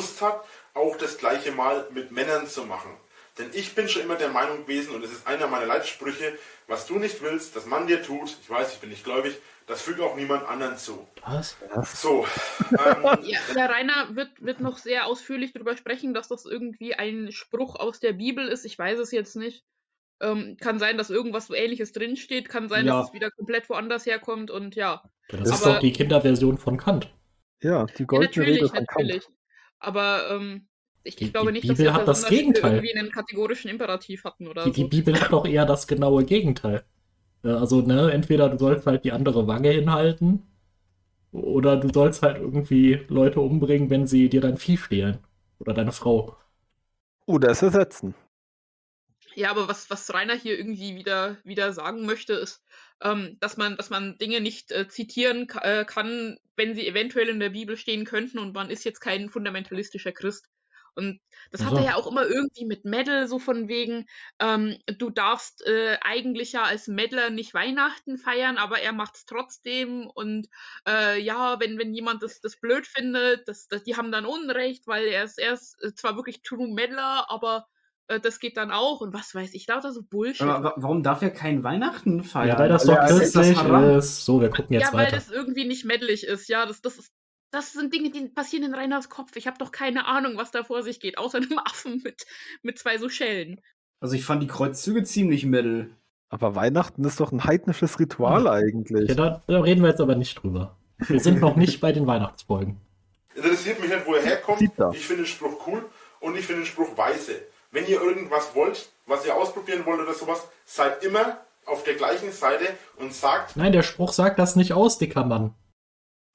[0.00, 0.44] Lust hat,
[0.74, 2.90] auch das gleiche mal mit Männern zu machen.
[3.38, 6.38] Denn ich bin schon immer der Meinung gewesen, und es ist einer meiner Leitsprüche,
[6.68, 9.82] was du nicht willst, dass man dir tut, ich weiß, ich bin nicht gläubig, das
[9.82, 11.06] füge auch niemand anderen zu.
[11.26, 11.56] Was?
[11.94, 12.24] So,
[12.70, 17.32] ähm, Ja, der Rainer wird, wird noch sehr ausführlich darüber sprechen, dass das irgendwie ein
[17.32, 18.64] Spruch aus der Bibel ist.
[18.64, 19.64] Ich weiß es jetzt nicht.
[20.20, 22.98] Ähm, kann sein, dass irgendwas so ähnliches drinsteht, kann sein, Ja.
[23.00, 25.02] dass es wieder komplett woanders herkommt und ja.
[25.30, 27.12] Ja, das ist Aber- doch die Kinderversion von Kant.
[27.60, 28.88] Ja, die ja goldene Regel natürlich, von Kant.
[29.08, 29.24] natürlich.
[29.78, 30.68] Aber ähm,
[31.02, 32.76] ich, Die- glaube die nicht, dass Bibel wir hat das Gegenteil.
[32.76, 34.88] irgendwie einen kategorischen Imperativ hatten oder Die, die so.
[34.88, 36.84] Bibel hat doch eher das genaue Gegenteil.
[37.44, 40.42] Äh, Also, ne, entweder du sollst halt die andere Wange hinhalten,
[41.32, 45.18] oder du sollst halt irgendwie Leute umbringen, wenn sie dir dein Vieh stehlen.
[45.58, 46.36] Oder deine Frau.
[47.26, 48.14] Oder es ersetzen.
[49.34, 52.62] Ja, aber was, was Rainer hier irgendwie wieder, wieder sagen möchte, ist,
[53.02, 57.38] ähm, dass man, dass man Dinge nicht äh, zitieren äh, kann, wenn sie eventuell in
[57.38, 60.48] der Bibel stehen könnten und man ist jetzt kein fundamentalistischer Christ.
[60.96, 61.20] Und
[61.50, 61.82] das hat Also.
[61.82, 64.06] er ja auch immer irgendwie mit Metal, so von wegen,
[64.40, 70.06] ähm, du darfst äh, eigentlich ja als Meddler nicht Weihnachten feiern, aber er macht's trotzdem.
[70.06, 70.48] Und
[70.88, 74.86] äh, ja, wenn, wenn jemand das, das blöd findet, das, das, die haben dann Unrecht,
[74.86, 77.66] weil er ist, er ist äh, zwar wirklich True Meddler, aber
[78.08, 80.42] äh, das geht dann auch und was weiß ich, lauter so Bullshit.
[80.42, 82.48] Aber wa- warum darf er kein Weihnachten feiern?
[82.48, 83.98] Ja, weil das Weil doch ist das christlich Haram?
[83.98, 84.24] ist.
[84.24, 85.16] So, wir gucken jetzt ja, weil weiter.
[85.16, 87.12] das irgendwie nicht männlich ist, ja, das, das ist.
[87.56, 89.34] Das sind Dinge, die passieren in Reiners Kopf.
[89.36, 92.26] Ich habe doch keine Ahnung, was da vor sich geht, außer einem Affen mit,
[92.62, 93.60] mit zwei so Schellen.
[94.00, 95.88] Also ich fand die Kreuzzüge ziemlich metal.
[96.28, 99.08] Aber Weihnachten ist doch ein heidnisches Ritual eigentlich.
[99.08, 100.76] Ja, da, da reden wir jetzt aber nicht drüber.
[100.98, 102.80] Wir sind noch nicht bei den Weihnachtsfolgen.
[103.34, 104.60] Interessiert mich nicht, wo er herkommt.
[104.60, 105.84] Ich finde den Spruch cool
[106.20, 107.32] und ich finde den Spruch weise.
[107.70, 112.32] Wenn ihr irgendwas wollt, was ihr ausprobieren wollt oder sowas, seid immer auf der gleichen
[112.32, 112.66] Seite
[112.96, 115.54] und sagt, Nein, der Spruch sagt das nicht aus, dicker Mann.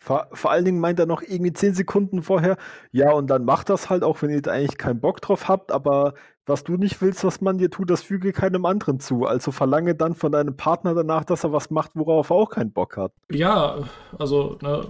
[0.03, 2.57] Vor, vor allen Dingen meint er noch irgendwie zehn Sekunden vorher,
[2.91, 5.71] ja, und dann macht das halt, auch wenn ihr da eigentlich keinen Bock drauf habt,
[5.71, 6.15] aber
[6.47, 9.25] was du nicht willst, was man dir tut, das füge keinem anderen zu.
[9.25, 12.71] Also verlange dann von deinem Partner danach, dass er was macht, worauf er auch keinen
[12.71, 13.11] Bock hat.
[13.31, 13.77] Ja,
[14.17, 14.87] also, ne,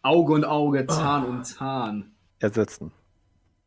[0.00, 2.14] Auge und Auge, Zahn und Zahn.
[2.38, 2.92] Ersetzen.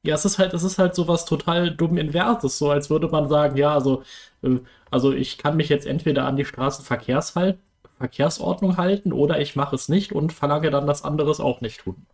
[0.02, 3.30] Ja, es ist halt, es ist halt sowas total dumm Inverses, so als würde man
[3.30, 4.02] sagen, ja, also,
[4.42, 4.58] äh,
[4.90, 7.60] also ich kann mich jetzt entweder an die Straßenverkehrshalt,
[7.98, 11.82] Verkehrsordnung halten oder ich mache es nicht und verlange dann, dass andere es auch nicht
[11.82, 12.06] tun.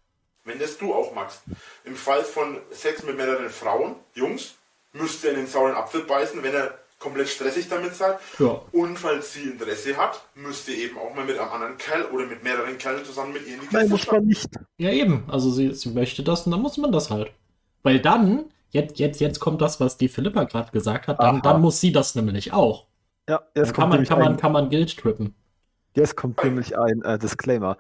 [0.45, 1.41] wenn das du auch magst.
[1.85, 4.55] Im Fall von Sex mit mehreren Frauen, Jungs,
[4.91, 8.17] müsst ihr in den sauren Apfel beißen, wenn er komplett stressig damit seid.
[8.39, 8.61] Ja.
[8.71, 12.25] Und falls sie Interesse hat, müsst ihr eben auch mal mit einem anderen Kerl oder
[12.25, 14.49] mit mehreren Kerlen zusammen mit ihr in die Nein, muss man nicht.
[14.77, 15.25] Ja, eben.
[15.29, 17.31] Also sie, sie möchte das und dann muss man das halt.
[17.81, 21.41] Weil dann, jetzt, jetzt, jetzt kommt das, was die Philippa gerade gesagt hat, dann, Aha.
[21.41, 22.85] dann muss sie das nämlich auch.
[23.27, 25.35] Ja, Dann jetzt kann kommt, man, kann man, kann man Guild trippen.
[25.95, 27.77] Jetzt kommt nämlich ein äh, Disclaimer.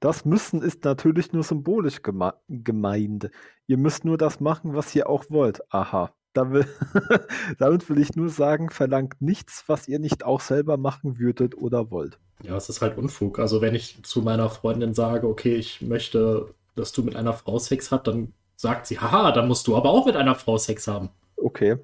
[0.00, 3.30] Das müssen ist natürlich nur symbolisch geme gemeint.
[3.66, 5.60] Ihr müsst nur das machen, was ihr auch wollt.
[5.72, 6.12] Aha.
[6.32, 6.66] Da will,
[7.58, 11.90] damit will ich nur sagen, verlangt nichts, was ihr nicht auch selber machen würdet oder
[11.90, 12.18] wollt.
[12.42, 13.38] Ja, es ist halt Unfug.
[13.38, 17.58] Also wenn ich zu meiner Freundin sage, okay, ich möchte, dass du mit einer Frau
[17.58, 20.86] Sex hast, dann sagt sie, haha, dann musst du aber auch mit einer Frau Sex
[20.86, 21.10] haben.
[21.36, 21.76] Okay.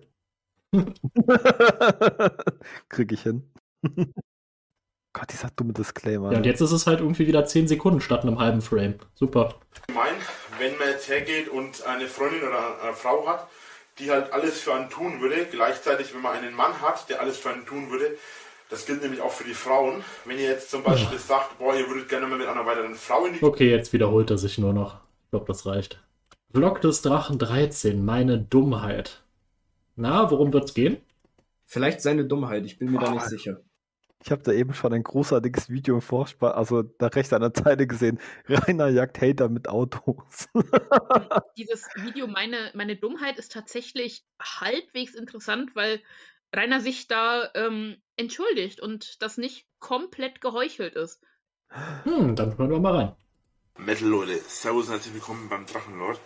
[2.89, 3.51] Krieg ich hin.
[5.19, 6.31] Gott, dieser dumme Disclaimer.
[6.33, 8.97] Ja, und jetzt ist es halt irgendwie wieder 10 Sekunden statt einem halben Frame.
[9.15, 9.55] Super.
[9.87, 10.13] gemein,
[10.59, 13.47] wenn man jetzt hergeht und eine Freundin oder eine Frau hat,
[13.99, 17.39] die halt alles für einen tun würde, gleichzeitig, wenn man einen Mann hat, der alles
[17.39, 18.15] für einen tun würde,
[18.69, 20.05] das gilt nämlich auch für die Frauen.
[20.27, 23.25] Wenn ihr jetzt zum Beispiel sagt, boah, ihr würdet gerne mal mit einer weiteren Frau
[23.25, 24.97] in die Okay, jetzt wiederholt er sich nur noch.
[25.25, 25.99] Ich glaube, das reicht.
[26.53, 29.23] Vlog des Drachen 13, meine Dummheit.
[29.95, 30.99] Na, worum wird's gehen?
[31.65, 33.29] Vielleicht seine Dummheit, ich bin mir da nicht Ah.
[33.29, 33.61] sicher.
[34.27, 37.55] Ich habe da eben schon ein großartiges Video im Vorspann, also da rechts an der
[37.55, 38.19] Zeile gesehen.
[38.49, 40.49] Rainer jagt Hater mit Autos.
[41.57, 46.01] Dieses Video, meine, meine Dummheit, ist tatsächlich halbwegs interessant, weil
[46.53, 51.23] Rainer sich da ähm, entschuldigt und das nicht komplett geheuchelt ist.
[52.03, 53.17] Hm, dann hören wir mal rein.
[53.79, 56.19] Metal Leute, Servus und herzlich willkommen beim Drachenlord.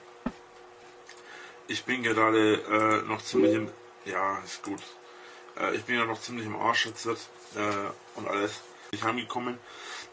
[1.69, 3.69] Ich bin gerade äh, noch ziemlich im.
[4.07, 4.81] Ja, ist gut.
[5.59, 7.11] Äh, ich bin ja noch ziemlich im Arsch jetzt äh,
[8.17, 8.61] und alles.
[8.93, 9.59] Ich heimgekommen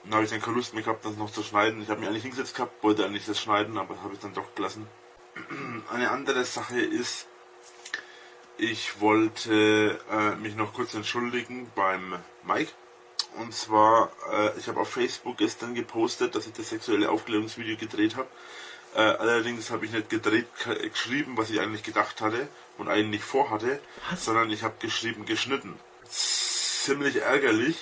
[0.03, 1.81] und habe ich dann keine Lust mehr gehabt, das noch zu schneiden.
[1.81, 4.55] Ich habe mich eigentlich hingesetzt gehabt, wollte eigentlich das schneiden, aber habe ich dann doch
[4.55, 4.87] gelassen.
[5.91, 7.27] Eine andere Sache ist,
[8.57, 12.71] ich wollte äh, mich noch kurz entschuldigen beim Mike.
[13.37, 18.15] Und zwar, äh, ich habe auf Facebook gestern gepostet, dass ich das sexuelle Aufklärungsvideo gedreht
[18.15, 18.27] habe.
[18.95, 20.47] Äh, allerdings habe ich nicht gedreht,
[20.81, 22.47] geschrieben, was ich eigentlich gedacht hatte
[22.77, 23.79] und eigentlich vorhatte,
[24.09, 24.25] Was?
[24.25, 25.75] sondern ich habe geschrieben, geschnitten.
[26.09, 27.75] Ziemlich ärgerlich,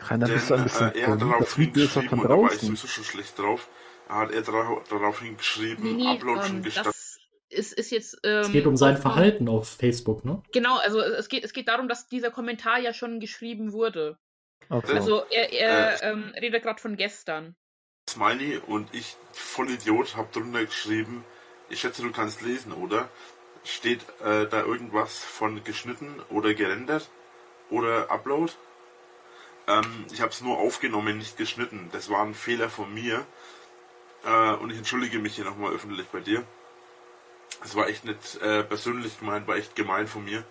[0.00, 2.60] Rainer, denn bist du ein bisschen äh, er hat darauf hingeschrieben, und da war ich
[2.60, 3.68] sowieso schon schlecht drauf,
[4.08, 6.92] hat er dara darauf hingeschrieben, Nee, nee, Upload schon ähm, gestartet.
[6.92, 7.18] das
[7.50, 8.18] ist, ist jetzt.
[8.24, 10.42] Ähm, Es geht um sein Verhalten auf Facebook, ne?
[10.52, 14.18] Genau, also es geht, es geht darum, dass dieser Kommentar ja schon geschrieben wurde.
[14.68, 14.92] Okay.
[14.94, 17.56] Also er, er ähm, redet gerade von gestern.
[18.08, 21.24] Smiley und ich, Vollidiot, hab drunter geschrieben,
[21.70, 23.08] ich schätze, du kannst lesen, oder?
[23.64, 27.08] Steht äh, da irgendwas von geschnitten oder gerendert
[27.70, 28.52] oder Upload?
[29.66, 31.88] Ähm, ich habe es nur aufgenommen, nicht geschnitten.
[31.92, 33.26] Das war ein Fehler von mir.
[34.24, 36.44] Äh, und ich entschuldige mich hier nochmal öffentlich bei dir.
[37.64, 40.44] Es war echt nicht äh, persönlich gemeint, war echt gemein von mir.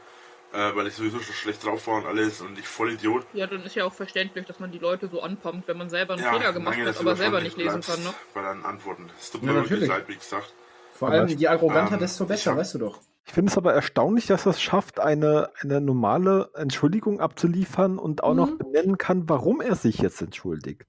[0.53, 3.25] Äh, weil ich sowieso schon schlecht drauf war und alles und ich Vollidiot.
[3.33, 6.13] Ja, dann ist ja auch verständlich, dass man die Leute so anpumpt, wenn man selber
[6.13, 8.13] einen Ja, Fehler gemacht hat, aber selber nicht lesen kann, ne?
[8.33, 9.09] Bei deinen Antworten.
[9.19, 9.89] Es tut Ja, mir wirklich natürlich.
[9.89, 10.53] leid, wie gesagt.
[10.97, 12.99] Vor allem, je arroganter, ähm, desto besser, hab- weißt du doch.
[13.25, 18.23] Ich finde es aber erstaunlich, dass er es schafft, eine, eine normale Entschuldigung abzuliefern und
[18.23, 18.57] auch noch Mhm.
[18.57, 20.85] benennen kann, warum er sich jetzt entschuldigt.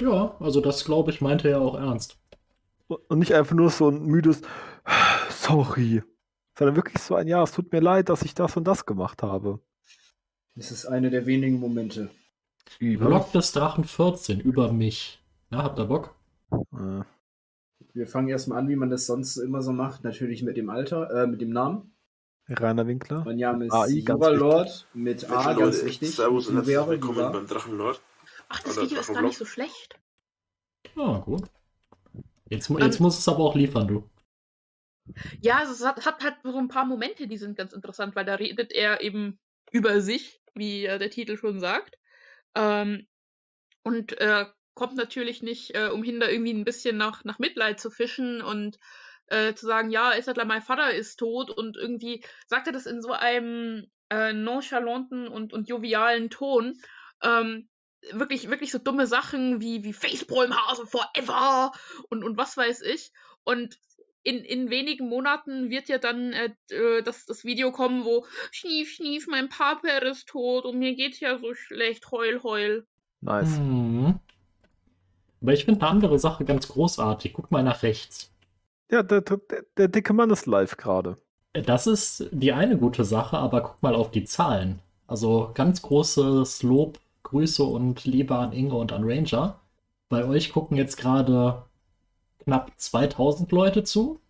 [0.00, 2.18] Ja, also das glaube ich meinte er auch ernst.
[2.88, 4.42] Und nicht einfach nur so ein müdes
[5.30, 6.02] Sorry.
[6.58, 9.22] Sondern wirklich so ein Ja, es tut mir leid, dass ich das und das gemacht
[9.22, 9.60] habe.
[10.54, 12.10] Das ist eine der wenigen Momente.
[12.78, 15.22] Vlog des Drachen 14 über mich.
[15.50, 16.14] Na, habt ihr Bock?
[16.50, 17.02] Äh,
[17.94, 20.02] Wir fangen erstmal an, wie man das sonst immer so macht.
[20.02, 21.94] Natürlich mit dem Alter, äh, mit dem Namen.
[22.48, 23.22] Rainer Winkler.
[23.24, 26.16] Mein Name ist AI, ganz Juvalord mit A, Leute, ganz wichtig.
[26.16, 27.30] Servus und herzlich willkommen Juva.
[27.30, 28.00] beim Drachenlord.
[28.48, 30.00] Ach, das Oder Video ist gar nicht so schlecht.
[30.96, 31.42] Ja, gut.
[32.48, 34.10] Jetzt, jetzt muss es aber auch liefern, du.
[35.40, 38.24] Ja, also es hat, hat halt so ein paar Momente, die sind ganz interessant, weil
[38.24, 39.38] da redet er eben
[39.70, 41.98] über sich, wie äh, der Titel schon sagt.
[42.54, 43.06] Ähm,
[43.82, 47.90] und äh, kommt natürlich nicht äh, umhin, da irgendwie ein bisschen nach, nach Mitleid zu
[47.90, 48.78] fischen und
[49.26, 52.86] äh, zu sagen, ja, ist halt mein Vater ist tot und irgendwie sagt er das
[52.86, 56.78] in so einem äh, nonchalanten und, und jovialen Ton.
[57.22, 57.68] Ähm,
[58.10, 61.72] wirklich, wirklich so dumme Sachen wie, wie Facepalm-Hase forever
[62.08, 63.12] und, und was weiß ich.
[63.44, 63.78] Und
[64.24, 68.90] in, in wenigen Monaten wird ja dann äh, äh, das, das Video kommen, wo Schnief,
[68.90, 72.86] Schnief, mein Papa ist tot und mir geht's ja so schlecht, heul, heul.
[73.20, 73.58] Nice.
[73.58, 74.20] Mhm.
[75.42, 77.32] Aber ich finde eine andere Sache ganz großartig.
[77.32, 78.30] Guck mal nach rechts.
[78.90, 79.40] Ja, der, der,
[79.76, 81.18] der dicke Mann ist live gerade.
[81.52, 84.80] Das ist die eine gute Sache, aber guck mal auf die Zahlen.
[85.06, 89.60] Also ganz großes Lob, Grüße und Liebe an Inge und an Ranger.
[90.08, 91.64] Bei euch gucken jetzt gerade
[92.44, 94.20] knapp 2000 Leute zu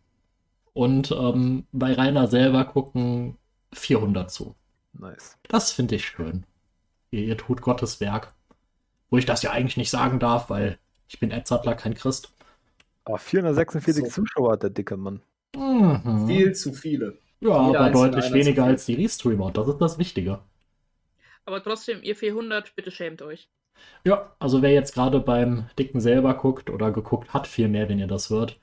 [0.72, 3.36] und ähm, bei Rainer selber gucken
[3.72, 4.54] 400 zu.
[4.92, 5.38] Nice.
[5.48, 6.44] Das finde ich schön.
[7.10, 8.34] Ihr, ihr, tut Gottes Werk.
[9.10, 10.78] Wo ich das ja eigentlich nicht sagen darf, weil
[11.12, 12.32] ich bin Edzardler, kein Christ.
[13.04, 14.10] Aber 446 so.
[14.10, 15.20] Zuschauer hat der dicke Mann.
[15.54, 16.26] Mhm.
[16.26, 17.18] Viel zu viele.
[17.40, 19.50] Ja, Jeder aber deutlich weniger als die Restreamer.
[19.50, 20.38] Das ist das Wichtige.
[21.44, 23.48] Aber trotzdem, ihr 400, bitte schämt euch.
[24.04, 27.98] Ja, also wer jetzt gerade beim Dicken selber guckt oder geguckt hat, viel mehr, wenn
[27.98, 28.60] ihr das hört,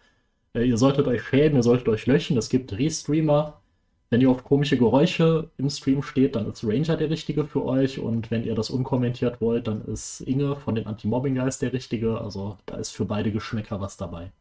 [0.54, 2.38] äh, ihr solltet euch schämen, ihr solltet euch löschen.
[2.38, 3.62] Es gibt Restreamer.
[4.12, 8.00] Wenn ihr auf komische Geräusche im Stream steht, dann ist Ranger der Richtige für euch.
[8.00, 12.20] Und wenn ihr das unkommentiert wollt, dann ist Inge von den Anti-Mobbing Guys der Richtige.
[12.20, 14.32] Also da ist für beide Geschmäcker was dabei.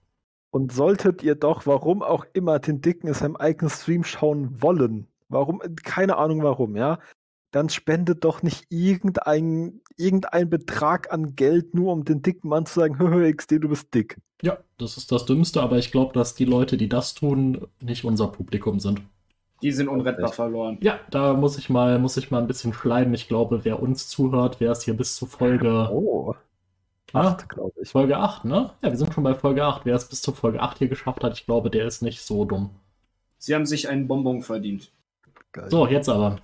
[0.50, 5.06] Und solltet ihr doch, warum auch immer, den Dicken in seinem eigenen Stream schauen wollen,
[5.28, 6.98] warum, keine Ahnung warum, ja,
[7.50, 12.80] dann spendet doch nicht irgendein, irgendein Betrag an Geld, nur um den dicken Mann zu
[12.80, 14.18] sagen, hö, XD, du bist dick.
[14.42, 18.04] Ja, das ist das Dümmste, aber ich glaube, dass die Leute, die das tun, nicht
[18.04, 19.02] unser Publikum sind.
[19.62, 20.78] Die sind unrettbar verloren.
[20.80, 23.14] Ja, da muss ich mal, muss ich mal ein bisschen schleimen.
[23.14, 25.88] Ich glaube, wer uns zuhört, wer es hier bis zur Folge.
[25.90, 26.34] Oh.
[27.12, 27.88] 8, glaube ich.
[27.88, 28.70] Folge 8, ne?
[28.82, 29.84] Ja, wir sind schon bei Folge 8.
[29.84, 32.44] Wer es bis zur Folge 8 hier geschafft hat, ich glaube, der ist nicht so
[32.44, 32.70] dumm.
[33.38, 34.90] Sie haben sich einen Bonbon verdient.
[35.52, 35.70] Geil.
[35.70, 36.38] So, jetzt aber.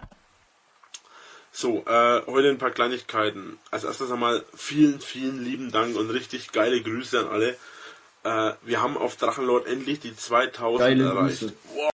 [1.53, 3.59] So, äh, heute ein paar Kleinigkeiten.
[3.70, 7.57] Als erstes einmal vielen, vielen lieben Dank und richtig geile Grüße an alle.
[8.24, 11.41] Äh, wir haben auf Drachenlord endlich die 2000 geile erreicht.
[11.41, 11.53] Grüße.
[11.74, 11.93] Wow.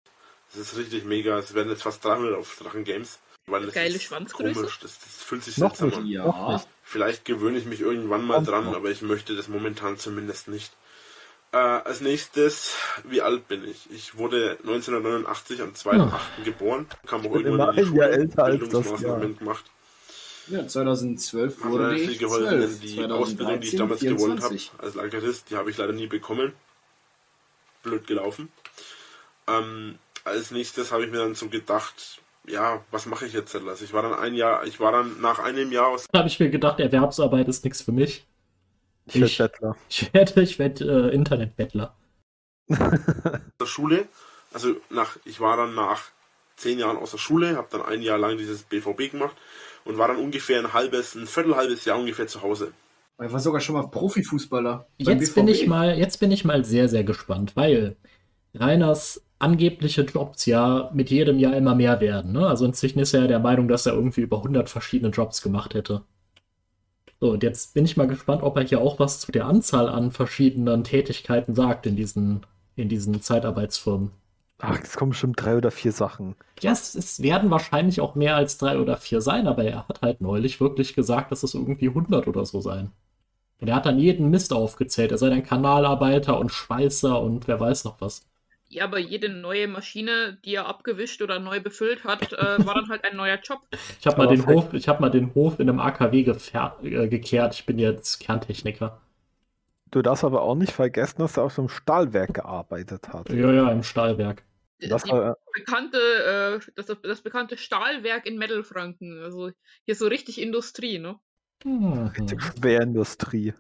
[0.57, 1.39] Das ist richtig mega.
[1.39, 3.19] Es werden jetzt fast 300 auf Drachen Games.
[3.47, 4.55] Weil das Geile ist Schwanzgröße.
[4.55, 4.79] komisch.
[4.81, 6.21] Das, das fühlt sich Noch seltsam nicht.
[6.21, 6.31] an.
[6.31, 6.65] Ja.
[6.83, 10.73] Vielleicht gewöhne ich mich irgendwann mal dran, aber ich möchte das momentan zumindest nicht.
[11.53, 12.75] Äh, als nächstes,
[13.05, 13.89] wie alt bin ich?
[13.91, 16.11] Ich wurde 1989 am 2.8.
[16.45, 16.87] geboren.
[17.07, 19.65] Kam auch bin irgendwann in die immer ein Jahr Schule, älter als das Bildungsmaßnahmen gemacht.
[20.49, 22.81] Ja, 2012 Hat wurde ich geholfen, denn 12.
[22.81, 24.73] die Ausbildung, die ich damals 2013, gewollt habe 24.
[24.79, 26.53] als Lagerist, die habe ich leider nie bekommen.
[27.83, 28.51] Blöd gelaufen.
[29.47, 33.55] Ähm, als nächstes habe ich mir dann so gedacht, ja, was mache ich jetzt?
[33.55, 36.29] Also ich war dann ein Jahr, ich war dann nach einem Jahr aus Da habe
[36.29, 38.27] ich mir gedacht, Erwerbsarbeit ist nichts für mich.
[39.07, 39.77] Ich werde Ich- Bettler.
[39.89, 41.95] Ich werde, ich werde äh, Internetbettler.
[42.69, 44.07] der Schule.
[44.53, 46.03] Also nach, ich war dann nach
[46.57, 49.37] zehn Jahren aus der Schule, habe dann ein Jahr lang dieses BVB gemacht
[49.85, 52.73] und war dann ungefähr ein halbes, ein viertelhalbes Jahr ungefähr zu Hause.
[53.19, 54.87] Er war sogar schon mal Profifußballer.
[54.99, 55.55] Jetzt bin BVB.
[55.63, 57.97] ich mal, jetzt bin ich mal sehr, sehr gespannt, weil
[58.55, 62.33] Reiners angebliche Jobs ja mit jedem Jahr immer mehr werden.
[62.33, 62.47] Ne?
[62.47, 65.75] Also inzwischen ist er ja der Meinung, dass er irgendwie über 100 verschiedene Jobs gemacht
[65.75, 66.03] hätte.
[67.21, 69.89] So, und jetzt bin ich mal gespannt, ob er hier auch was zu der Anzahl
[69.89, 74.11] an verschiedenen Tätigkeiten sagt in diesen, in diesen Zeitarbeitsfirmen.
[74.59, 76.37] Ach, es kommen bestimmt drei oder vier Sachen.
[76.61, 80.01] Ja, es, es werden wahrscheinlich auch mehr als drei oder vier sein, aber er hat
[80.01, 82.93] halt neulich wirklich gesagt, dass es irgendwie 100 oder so sein.
[83.61, 85.13] Und er hat dann jeden Mist aufgezählt.
[85.13, 88.27] Er sei dann Kanalarbeiter und Schweißer und wer weiß noch was.
[88.75, 92.89] Ja, aber jede neue Maschine, die er abgewischt oder neu befüllt hat, äh, war dann
[92.89, 93.61] halt ein neuer Job.
[94.01, 96.21] Ich habe mal, Aber den vielleicht- Hof, ich hab mal den Hof in einem AKW
[96.23, 97.55] äh, gekehrt.
[97.55, 99.01] Ich bin jetzt Kerntechniker.
[99.93, 103.31] Du darfst aber auch nicht vergessen, dass er auf so einem Stahlwerk gearbeitet hat.
[103.31, 104.43] Ja, ja, im Stahlwerk.
[104.81, 109.23] Das war, bekannte, äh, das, das bekannte Stahlwerk in Mittelfranken.
[109.23, 109.53] Also
[109.85, 111.17] hier so richtig Industrie, ne?
[111.63, 112.11] Hm.
[112.19, 113.55] richtig Schwerindustrie.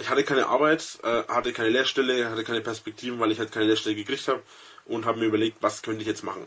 [0.00, 3.66] Ich hatte keine Arbeit, äh, hatte keine Lehrstelle, hatte keine Perspektiven, weil ich halt keine
[3.66, 4.42] Lehrstelle gekriegt habe
[4.84, 6.46] und habe mir überlegt, was könnte ich jetzt machen.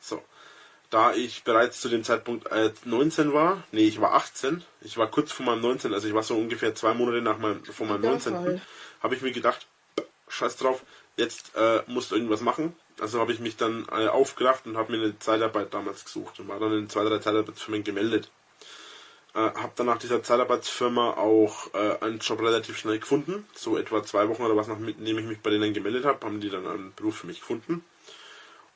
[0.00, 0.22] So.
[0.90, 5.10] Da ich bereits zu dem Zeitpunkt äh, 19 war, nee, ich war 18, ich war
[5.10, 8.00] kurz vor meinem 19, also ich war so ungefähr zwei Monate nach meinem, vor meinem
[8.00, 8.62] 19.
[9.02, 9.66] habe ich mir gedacht,
[10.28, 10.82] scheiß drauf,
[11.16, 12.74] jetzt äh, musst du irgendwas machen.
[13.00, 16.48] Also habe ich mich dann äh, aufgerafft und habe mir eine Zeitarbeit damals gesucht und
[16.48, 18.30] war dann in zwei, drei Zeitarbeitsfirmen gemeldet.
[19.34, 23.46] Äh, habe dann nach dieser Zeitarbeitsfirma auch äh, einen Job relativ schnell gefunden.
[23.54, 26.50] So etwa zwei Wochen oder was, nachdem ich mich bei denen gemeldet habe, haben die
[26.50, 27.84] dann einen Beruf für mich gefunden.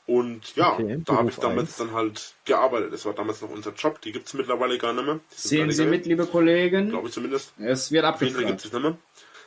[0.05, 2.93] Und ja, Okay, da habe ich damals dann halt gearbeitet.
[2.93, 4.01] Das war damals noch unser Job.
[4.03, 5.21] Die gibt es mittlerweile gar nicht mehr.
[5.31, 6.91] Sehen Sie mit, liebe Kollegen.
[6.91, 7.55] Glaube ich zumindest.
[7.59, 8.65] Es wird Fall gibt abgefragt.
[8.65, 8.99] es nicht mehr.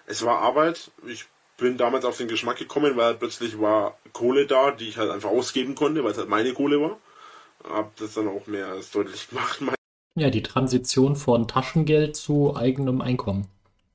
[0.07, 0.91] Es war Arbeit.
[1.05, 1.25] Ich
[1.57, 5.29] bin damals auf den Geschmack gekommen, weil plötzlich war Kohle da, die ich halt einfach
[5.29, 6.97] ausgeben konnte, weil es halt meine Kohle war.
[7.63, 9.29] Hab das dann auch mehr als deutlich
[9.59, 9.61] gemacht.
[10.17, 13.47] Ja, die Transition von Taschengeld zu eigenem Einkommen.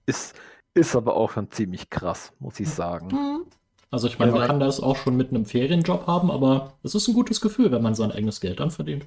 [0.07, 0.35] Ist,
[0.75, 3.47] ist aber auch schon ziemlich krass, muss ich sagen.
[3.91, 6.95] Also ich meine, Ja, man kann das auch schon mit einem Ferienjob haben, aber es
[6.95, 9.07] ist ein gutes Gefühl, wenn man sein eigenes Geld dann verdient.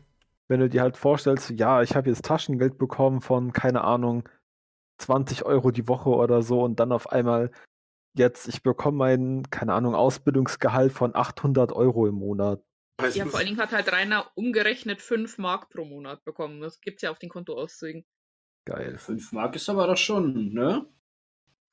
[0.49, 4.27] Wenn du dir halt vorstellst, ja, ich habe jetzt Taschengeld bekommen von, keine Ahnung,
[4.97, 7.51] 20 Euro die Woche oder so und dann auf einmal
[8.17, 12.61] jetzt, ich bekomme mein, keine Ahnung, Ausbildungsgehalt von 800 Euro im Monat.
[12.97, 16.59] Meistens, Ja, vor allen Dingen hat halt Rainer umgerechnet 5 Mark pro Monat bekommen.
[16.61, 18.05] Das gibt's ja auf den Kontoauszügen.
[18.65, 18.97] Geil.
[18.97, 20.85] 5 Mark ist aber doch schon, ne?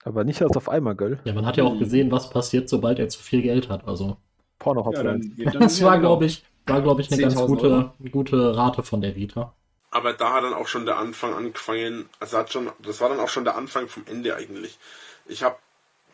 [0.05, 1.19] Aber nicht alles auf einmal, gell?
[1.25, 1.79] Ja, man hat ja auch Hm.
[1.79, 3.87] gesehen, was passiert, sobald er zu viel Geld hat.
[3.87, 4.17] Also
[4.59, 7.61] Porno Ja, dann, dann das war, glaube ich, war, glaube ich, eine ganz 10.000 gute,
[7.61, 7.95] Euro.
[8.11, 9.55] gute Rate von der Vita.
[9.91, 12.09] aber da hat dann auch schon der Anfang angefangen.
[12.21, 14.79] Also hat schon, das war dann auch schon der Anfang vom Ende eigentlich.
[15.27, 15.59] Ich habe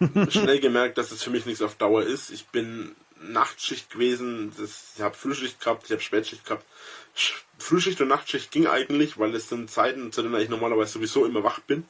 [0.28, 2.30] schnell gemerkt, dass es für mich nichts auf Dauer ist.
[2.30, 2.96] Ich bin
[3.32, 6.64] Nachtschicht gewesen, das, ich habe Frühschicht gehabt, ich habe Spätschicht gehabt.
[7.16, 11.24] Sch- Frühschicht und Nachtschicht ging eigentlich, weil es sind Zeiten, zu denen ich normalerweise sowieso
[11.24, 11.88] immer wach bin.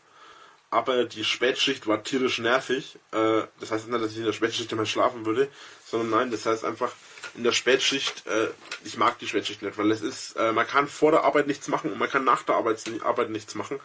[0.71, 2.99] Aber die Spätschicht war tierisch nervig.
[3.13, 5.49] Äh, das heißt nicht, dass ich in der Spätschicht immer schlafen würde,
[5.87, 6.93] sondern nein, das heißt einfach
[7.35, 8.49] in der Spätschicht, äh,
[8.85, 11.69] ich mag die Spätschicht nicht, weil es ist, äh, man kann vor der Arbeit nichts
[11.69, 13.81] machen und man kann nach der Arbeit nichts machen.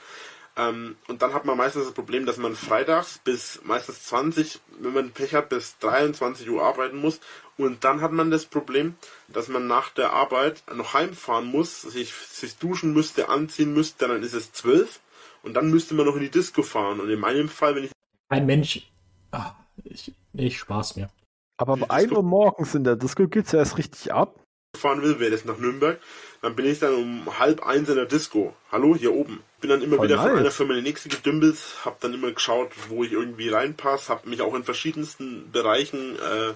[0.58, 4.94] Ähm, und dann hat man meistens das Problem, dass man freitags bis meistens 20, wenn
[4.94, 7.20] man Pech hat, bis 23 Uhr arbeiten muss.
[7.58, 8.96] Und dann hat man das Problem,
[9.28, 14.24] dass man nach der Arbeit noch heimfahren muss, sich, sich duschen müsste, anziehen müsste, dann
[14.24, 15.00] ist es 12
[15.44, 17.00] und dann müsste man noch in die Disco fahren.
[17.00, 17.92] Und in meinem Fall, wenn ich
[18.30, 18.92] Ein Mensch.
[19.32, 19.54] Ah,
[19.84, 21.10] ich, ich spaß mir.
[21.58, 24.42] Aber ab 1 Disco- Uhr morgens in der Disco geht's ja erst richtig ab.
[24.78, 26.00] Fahren will, wäre das nach Nürnberg,
[26.42, 28.56] dann bin ich dann um halb eins in der Disco.
[28.72, 29.42] Hallo, hier oben.
[29.60, 30.40] Bin dann immer Voll wieder von nice.
[30.40, 34.26] einer Firma in die nächste gedümpelt, hab dann immer geschaut, wo ich irgendwie reinpasse, hab
[34.26, 36.54] mich auch in verschiedensten Bereichen äh,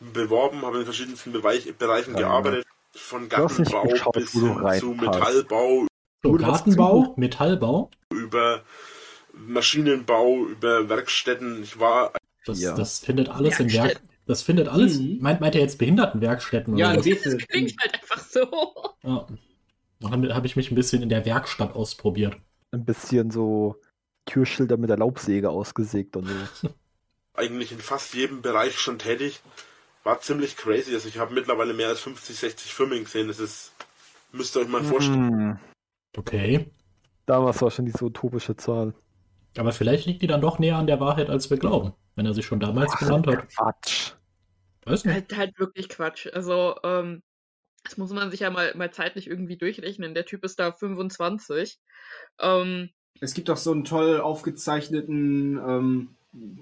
[0.00, 2.20] beworben, habe in verschiedensten Bereich, Bereichen Ja.
[2.20, 2.66] gearbeitet,
[2.96, 4.94] von Gartenbau geschaut, bis hin zu.
[4.94, 5.86] Metallbau,
[6.22, 7.90] So, Gartenbau, Metallbau.
[8.10, 8.62] über
[9.32, 11.62] Maschinenbau, über Werkstätten.
[11.62, 12.12] Ich war
[12.46, 12.74] Das, Ja.
[12.74, 14.00] das findet alles in Werk.
[14.26, 14.98] Das findet alles.
[14.98, 15.18] Mhm.
[15.20, 17.04] Meint, meint er jetzt Behindertenwerkstätten Ja, oder was?
[17.04, 17.36] Bete.
[17.36, 18.40] Klingt halt einfach so.
[19.02, 19.26] Ja.
[20.00, 22.36] Da habe hab ich mich ein bisschen in der Werkstatt ausprobiert.
[22.72, 23.76] Ein bisschen so
[24.26, 26.68] Türschilder mit der Laubsäge ausgesägt und so.
[27.34, 29.40] eigentlich in fast jedem Bereich schon tätig.
[30.04, 30.94] War ziemlich crazy.
[30.94, 33.28] Also ich habe mittlerweile mehr als 50, 60 Firmen gesehen.
[33.28, 33.72] Das ist,
[34.32, 35.30] müsst ihr euch mal vorstellen.
[35.30, 35.58] Hm,
[36.16, 36.70] Okay.
[37.26, 38.94] damals war schon diese utopische Zahl.
[39.56, 41.92] Aber vielleicht liegt die dann doch näher an der Wahrheit, als wir glauben.
[42.16, 43.48] Wenn er sich schon damals genannt hat.
[43.48, 44.12] Quatsch.
[44.84, 45.14] Weiß nicht.
[45.14, 46.26] Halt, halt wirklich Quatsch.
[46.32, 47.22] Also, ähm,
[47.84, 50.14] das muss man sich ja mal, mal zeitlich irgendwie durchrechnen.
[50.14, 51.78] Der Typ ist da 25.
[52.40, 52.90] Ähm,
[53.20, 56.08] Es gibt auch so einen toll aufgezeichneten ähm,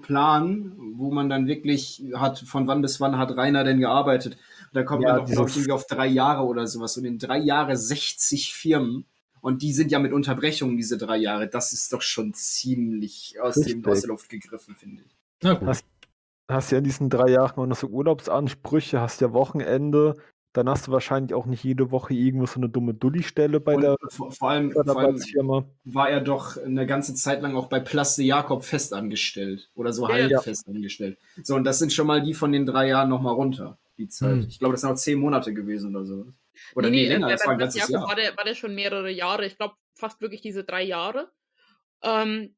[0.03, 4.33] Plan, wo man dann wirklich hat, von wann bis wann hat Rainer denn gearbeitet.
[4.35, 6.95] Und da kommt Ja, man doch, glaube ich, dieses- irgendwie auf drei Jahre oder sowas.
[6.97, 9.05] Und in drei Jahre 60 Firmen.
[9.43, 11.49] Und die sind ja mit Unterbrechungen, diese drei Jahre.
[11.49, 15.15] Das ist doch schon ziemlich aus, dem, aus der Luft gegriffen, finde ich.
[15.41, 15.67] Na gut.
[15.67, 15.83] Was-
[16.49, 20.15] Hast ja in diesen drei Jahren auch noch so Urlaubsansprüche, hast ja Wochenende,
[20.51, 23.81] dann hast du wahrscheinlich auch nicht jede Woche irgendwo so eine dumme Dulli-Stelle bei Und
[23.81, 25.19] der vor, vor, allem, vor allem
[25.85, 29.69] war er doch eine ganze Zeit lang auch bei Plaste Jakob fest angestellt.
[29.73, 30.41] Oder so Ja, halb ja.
[30.41, 31.17] fest angestellt.
[31.43, 34.41] So, und das sind schon mal die von den drei Jahren nochmal runter, die Zeit.
[34.41, 34.45] Hm.
[34.49, 36.25] Ich glaube, das sind auch zehn Monate gewesen oder so.
[36.75, 38.07] Oder nee, länger, bei- das war ein ganzes Jahr.
[38.07, 39.45] War der, war der schon mehrere Jahre.
[39.45, 41.31] Ich glaube, fast wirklich diese drei Jahre.
[42.03, 42.55] Ähm,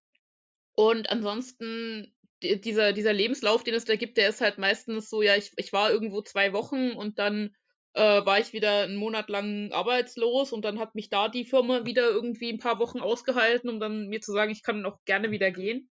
[0.73, 2.13] und ansonsten,
[2.43, 5.51] die, dieser, dieser Lebenslauf, den es da gibt, der ist halt meistens so, ja, ich,
[5.57, 7.55] ich war irgendwo zwei Wochen und dann
[7.93, 11.85] äh, war ich wieder einen Monat lang arbeitslos und dann hat mich da die Firma
[11.85, 15.31] wieder irgendwie ein paar Wochen ausgehalten, um dann mir zu sagen, ich kann auch gerne
[15.31, 15.89] wieder gehen.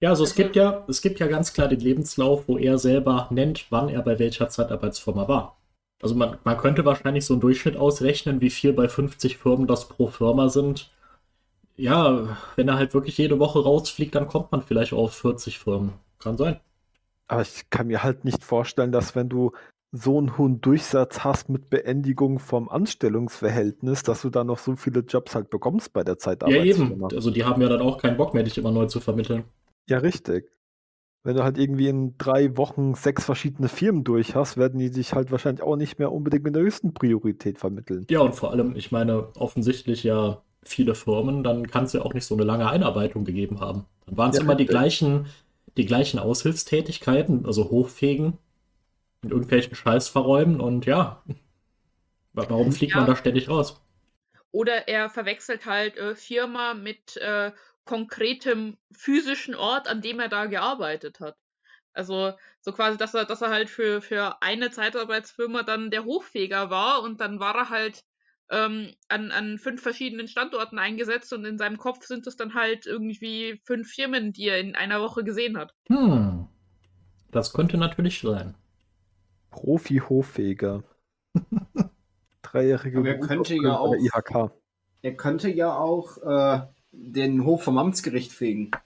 [0.00, 2.78] Ja, also es Also- gibt ja, es gibt ja ganz klar den Lebenslauf, wo er
[2.78, 5.61] selber nennt, wann er bei welcher Zeitarbeitsfirma war.
[6.02, 9.88] Also man, man könnte wahrscheinlich so einen Durchschnitt ausrechnen, wie viel bei 50 Firmen das
[9.88, 10.90] pro Firma sind.
[11.76, 15.94] Ja, wenn er halt wirklich jede Woche rausfliegt, dann kommt man vielleicht auf 40 Firmen.
[16.18, 16.60] Kann sein.
[17.26, 19.52] Aber ich kann mir halt nicht vorstellen, dass wenn du
[19.90, 25.00] so einen hohen Durchsatz hast mit Beendigung vom Anstellungsverhältnis, dass du da noch so viele
[25.00, 27.08] Jobs halt bekommst bei der Ja, Zeitarbeitsfirma.
[27.08, 27.14] eben.
[27.14, 29.44] Also die haben ja dann auch keinen Bock mehr, dich immer neu zu vermitteln.
[29.88, 30.50] Ja, richtig.
[31.24, 35.14] Wenn du halt irgendwie in drei Wochen sechs verschiedene Firmen durch hast, werden die dich
[35.14, 38.08] halt wahrscheinlich auch nicht mehr unbedingt mit der höchsten Priorität vermitteln.
[38.10, 42.12] Ja, und vor allem, ich meine, offensichtlich ja viele Firmen, dann kann es ja auch
[42.14, 43.86] nicht so eine lange Einarbeitung gegeben haben.
[44.06, 45.26] Dann waren es Ja, immer die gleichen,
[45.76, 48.38] die gleichen Aushilfstätigkeiten, also hochfegen,
[49.22, 51.22] in irgendwelchen Scheiß verräumen und ja.
[52.34, 52.98] Wa- Warum fliegt Ja.
[52.98, 53.80] man da ständig raus?
[54.50, 57.52] Oder er verwechselt halt äh, Firma mit äh,
[57.84, 61.36] konkretem physischen Ort, an dem er da gearbeitet hat.
[61.92, 66.70] Also so quasi, dass er, dass er halt für, für eine Zeitarbeitsfirma dann der Hochfeger
[66.70, 68.02] war und dann war er halt
[68.50, 72.86] ähm, an, an fünf verschiedenen Standorten eingesetzt und in seinem Kopf sind es dann halt
[72.86, 75.74] irgendwie fünf Firmen, die er in einer Woche gesehen hat.
[75.88, 76.48] Hm.
[77.30, 78.54] Das könnte natürlich sein.
[79.50, 80.82] Profi-Hoffäger.
[82.42, 84.52] Dreijährige Aber er könnte ja auch- IHK.
[85.02, 88.70] Er könnte ja auch äh, den Hof vom Amtsgericht fegen.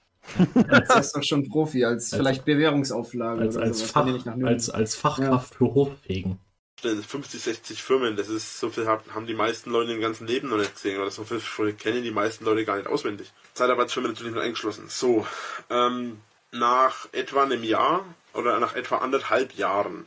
[0.68, 4.70] Das ist doch schon Profi, als, Als- vielleicht Bewährungsauflage Als, oder als, sowas, Fach, als,
[4.70, 6.38] als Fachkraft für Hochfegen.
[6.82, 10.48] 50, 60 Firmen, das ist so viel hab- haben die meisten Leute im ganzen Leben
[10.48, 13.32] noch nicht gesehen, oder so viel kennen die meisten Leute gar nicht auswendig.
[13.54, 14.84] Zeitarbeitsfirmen natürlich nur eingeschlossen.
[14.88, 15.26] So,
[15.70, 16.18] ähm,
[16.52, 18.04] nach etwa einem Jahr
[18.34, 20.06] oder nach etwa anderthalb Jahren,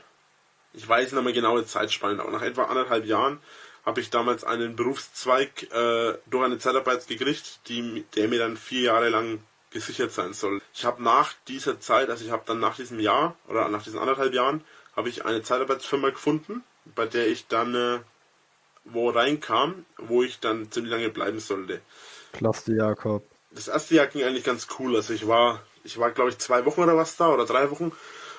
[0.74, 3.40] ich weiß nicht mehr genaue Zeitspanne, aber nach etwa anderthalb Jahren
[3.86, 8.82] habe ich damals einen Berufszweig äh, durch eine Zeitarbeit gekriegt, die, der mir dann vier
[8.82, 9.40] Jahre lang
[9.72, 10.62] gesichert sein soll.
[10.74, 14.00] Ich habe nach dieser Zeit, also ich habe dann nach diesem Jahr oder nach diesen
[14.00, 14.64] anderthalb Jahren,
[14.96, 16.64] habe ich eine Zeitarbeitsfirma gefunden,
[16.96, 18.00] bei der ich dann äh,
[18.86, 21.82] wo reinkam, wo ich dann ziemlich lange bleiben sollte.
[22.34, 23.24] Klasse, Jakob.
[23.52, 24.96] Das erste Jahr ging eigentlich ganz cool.
[24.96, 27.92] Also ich war, ich war glaube ich zwei Wochen oder was da oder drei Wochen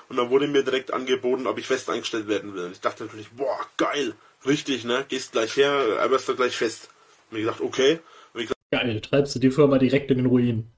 [0.08, 2.66] und dann wurde mir direkt angeboten, ob ich fest eingestellt werden will.
[2.66, 4.14] Und ich dachte natürlich, boah, geil,
[4.46, 5.04] richtig, ne?
[5.08, 6.88] Gehst gleich her, arbeitest du gleich fest.
[7.30, 8.00] Und ich gesagt, okay.
[8.34, 10.70] Und ich gesagt, Geil, treibst du die Firma direkt in den Ruin.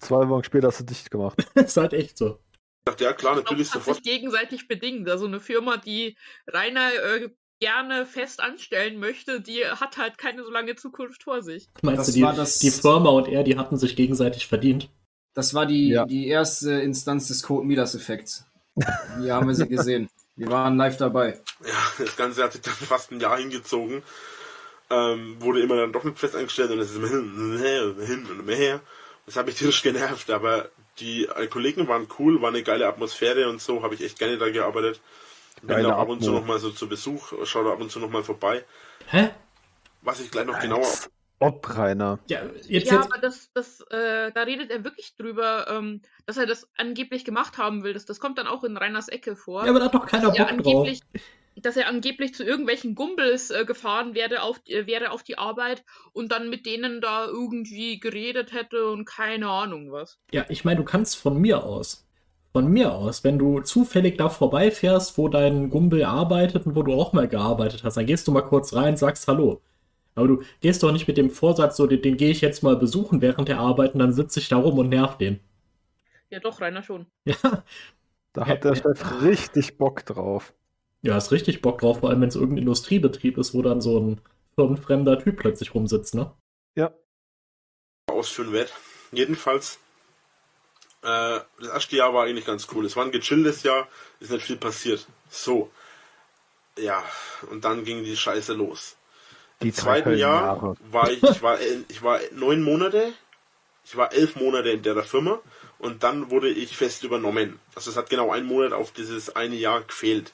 [0.00, 1.38] Zwei Wochen später hast du dicht gemacht.
[1.54, 2.38] ist halt echt so.
[2.86, 3.96] ja klar, Ich glaub, natürlich es hat sofort.
[3.96, 5.08] sich gegenseitig bedingt.
[5.08, 6.16] Also eine Firma, die
[6.46, 7.30] Rainer äh,
[7.60, 11.68] gerne fest anstellen möchte, die hat halt keine so lange Zukunft vor sich.
[11.82, 14.90] Meinst Das du, die, war das- die Firma und er, die hatten sich gegenseitig verdient?
[15.34, 16.04] Das war die, Ja.
[16.06, 18.46] die erste Instanz des Code Midas-Effekts.
[19.20, 20.08] Hier haben wir sie gesehen.
[20.36, 21.40] Wir waren live dabei.
[21.64, 24.02] Ja, das Ganze hat sich dann fast ein Jahr hingezogen.
[24.90, 27.84] Ähm, wurde immer dann doch nicht fest eingestellt und es ist immer hin und her
[27.84, 28.80] und hin und immer her.
[29.26, 33.60] Das hat mich tierisch genervt, aber die Kollegen waren cool, war eine geile Atmosphäre und
[33.60, 35.00] so, habe ich echt gerne da gearbeitet.
[35.62, 36.40] Bin da ab und zu Atmo.
[36.40, 38.64] noch mal so zu Besuch, schaue da ab und zu noch mal vorbei.
[39.06, 39.30] Hä?
[40.02, 40.86] Was ich gleich noch genauer
[41.44, 42.18] Ob, Rainer.
[42.28, 46.36] Ja, jetzt, ja, jetzt, aber das, das, äh, da redet er wirklich drüber, ähm, dass
[46.36, 47.92] er das angeblich gemacht haben will.
[47.92, 49.64] Das, das kommt dann auch in Reiners Ecke vor.
[49.64, 50.74] ja, aber da hat doch keiner dass, er Bock drauf.
[50.74, 51.00] angeblich,
[51.56, 55.84] dass er angeblich zu irgendwelchen Gumbels äh, gefahren wäre auf, äh, wäre auf die Arbeit
[56.12, 60.18] und dann mit denen da irgendwie geredet hätte und keine Ahnung was.
[60.32, 62.06] Ja, ich meine, du kannst von mir aus,
[62.52, 66.94] von mir aus, wenn du zufällig da vorbeifährst, wo dein Gumbel arbeitet und wo du
[66.94, 69.60] auch mal gearbeitet hast, dann gehst du mal kurz rein, sagst Hallo.
[70.14, 72.76] Aber du gehst doch nicht mit dem Vorsatz, so, den, den gehe ich jetzt mal
[72.76, 75.40] besuchen während der Arbeit und dann sitze ich da rum und nerv den.
[76.30, 77.06] Ja, doch, Rainer schon.
[77.24, 77.64] Ja,
[78.32, 80.54] Da hat der Chef richtig Bock drauf.
[81.02, 83.98] ja, ist richtig Bock drauf, vor allem wenn es irgendein Industriebetrieb ist, wo dann so
[84.00, 84.20] ein
[84.56, 86.32] firmenfremder Typ plötzlich rumsitzt, ne?
[86.76, 86.92] Ja.
[88.08, 88.70] ausführen werde.
[89.12, 89.78] Jedenfalls,
[91.02, 92.84] äh, das erste Jahr war eigentlich ganz cool.
[92.86, 93.88] Es war ein gechilltes Jahr,
[94.20, 95.06] ist nicht viel passiert.
[95.28, 95.70] So.
[96.78, 97.04] Ja,
[97.50, 98.96] und dann ging die Scheiße los.
[99.62, 100.76] Die Im zweiten Jahr Jahre.
[100.90, 101.58] war ich, ich war,
[101.88, 103.12] ich war neun Monate,
[103.84, 105.38] ich war elf Monate in der Firma
[105.78, 107.58] und dann wurde ich fest übernommen.
[107.74, 110.32] Also es hat genau einen Monat auf dieses eine Jahr gefehlt.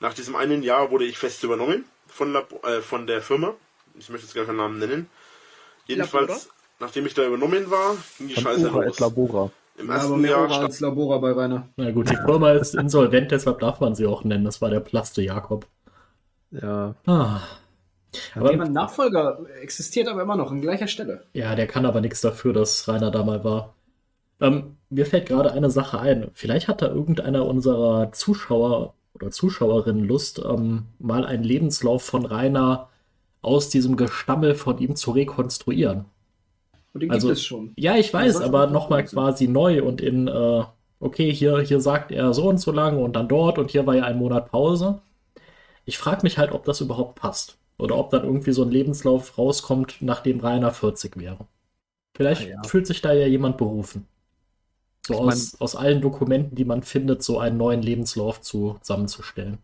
[0.00, 3.54] Nach diesem einen Jahr wurde ich fest übernommen von, Lab äh, von der Firma.
[3.98, 5.08] Ich möchte jetzt gar keinen Namen nennen.
[5.86, 6.54] Jedenfalls, Labora?
[6.80, 8.98] nachdem ich da übernommen war, ging die Von Scheiße Ura los.
[8.98, 9.50] Labora.
[9.76, 11.68] Im Ja, aber ersten mehr Jahr stand als Labora bei Rainer.
[11.76, 14.44] Na gut, die Firma ist insolvent, deshalb darf man sie auch nennen.
[14.44, 15.66] Das war der Plaste Jakob.
[16.50, 16.94] Ja.
[17.06, 17.40] Ah.
[18.34, 21.24] Aber- Aber Nachfolger existiert aber immer noch an gleicher Stelle.
[21.34, 23.74] Ja, der kann aber nichts dafür, dass Rainer da mal war.
[24.40, 26.30] Ähm, mir fällt gerade eine Sache ein.
[26.32, 32.88] Vielleicht hat da irgendeiner unserer Zuschauer oder Zuschauerinnen Lust, ähm, mal einen Lebenslauf von Rainer
[33.42, 36.04] aus diesem Gestammel von ihm zu rekonstruieren.
[36.94, 37.72] Und den Also- gibt es schon.
[37.76, 40.62] Ja, ich weiß, aber mal nochmal quasi neu und in, äh,
[41.00, 43.94] okay, hier, hier sagt er so und so lange und dann dort und hier war
[43.96, 45.00] ja ein Monat Pause.
[45.84, 47.56] Ich frage mich halt, ob das überhaupt passt.
[47.78, 51.46] Oder ob dann irgendwie so ein Lebenslauf rauskommt, nachdem Rainer 40 wäre.
[52.16, 52.62] Vielleicht Ah, ja.
[52.64, 54.06] fühlt sich da ja jemand berufen.
[55.06, 59.58] So Ich aus, aus allen Dokumenten, die man findet, so einen neuen Lebenslauf zusammenzustellen.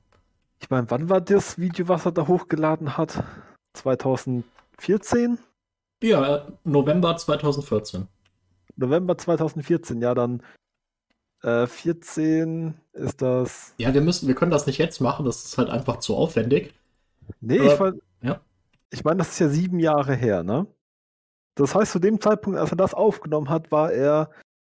[0.61, 3.23] Ich meine, wann war das Video, was er da hochgeladen hat?
[3.74, 5.39] 2014?
[6.03, 8.07] Ja, November 2014.
[8.77, 10.43] November 2014, ja, dann
[11.43, 13.74] äh, 14 ist das.
[13.78, 16.73] Ja, wir müssen, wir können das nicht jetzt machen, das ist halt einfach zu aufwendig.
[17.40, 18.40] Nee, Aber- ich, mein- ja.
[18.90, 20.66] ich meine, das ist ja sieben Jahre her, ne?
[21.56, 24.30] Das heißt, zu dem Zeitpunkt, als er das aufgenommen hat, war er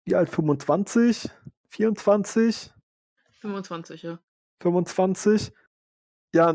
[0.04, 0.30] wie alt?
[0.30, 1.30] 25?
[1.70, 2.72] 24?
[3.40, 4.20] 25, ja.
[4.62, 5.54] 25?
[6.34, 6.54] Ja,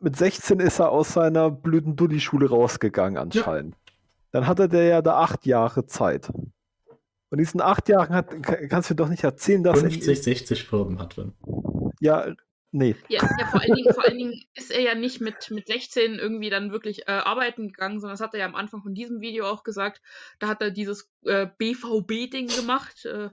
[0.00, 3.76] mit 16 ist er aus seiner blöden Dulli-Schule rausgegangen anscheinend.
[4.32, 6.30] Dann hatte der ja da acht Jahre Zeit.
[7.30, 10.98] Und diesen acht Jahren hat, ka- kannst du doch nicht erzählen, dass 50, 60 Firmen
[10.98, 11.32] hat er.
[12.00, 12.26] Ja,
[12.74, 12.94] nee.
[13.08, 16.18] Ja, ja vor, allen Dingen, vor allen Dingen ist er ja nicht mit, mit 16
[16.18, 19.20] irgendwie dann wirklich äh, arbeiten gegangen, sondern das hat er ja am Anfang von diesem
[19.20, 20.02] Video auch gesagt.
[20.40, 23.30] Da hat er dieses äh, BVB-Ding gemacht, äh,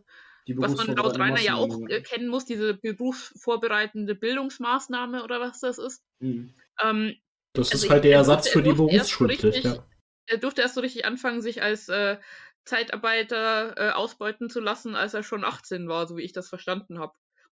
[0.48, 5.60] Die was man laut Rainer ja auch äh, kennen muss, diese berufsvorbereitende Bildungsmaßnahme oder was
[5.60, 6.04] das ist.
[6.20, 6.54] Mhm.
[6.82, 7.16] Ähm,
[7.54, 9.44] Das Also ist halt der er Ersatz für die er so Berufsschulpflicht.
[9.44, 9.86] richtig- Ja.
[10.28, 12.18] er durfte erst so richtig anfangen, sich als äh,
[12.64, 17.00] Zeitarbeiter äh, ausbeuten zu lassen, als er schon 18 war, so wie ich das verstanden
[17.00, 17.14] habe.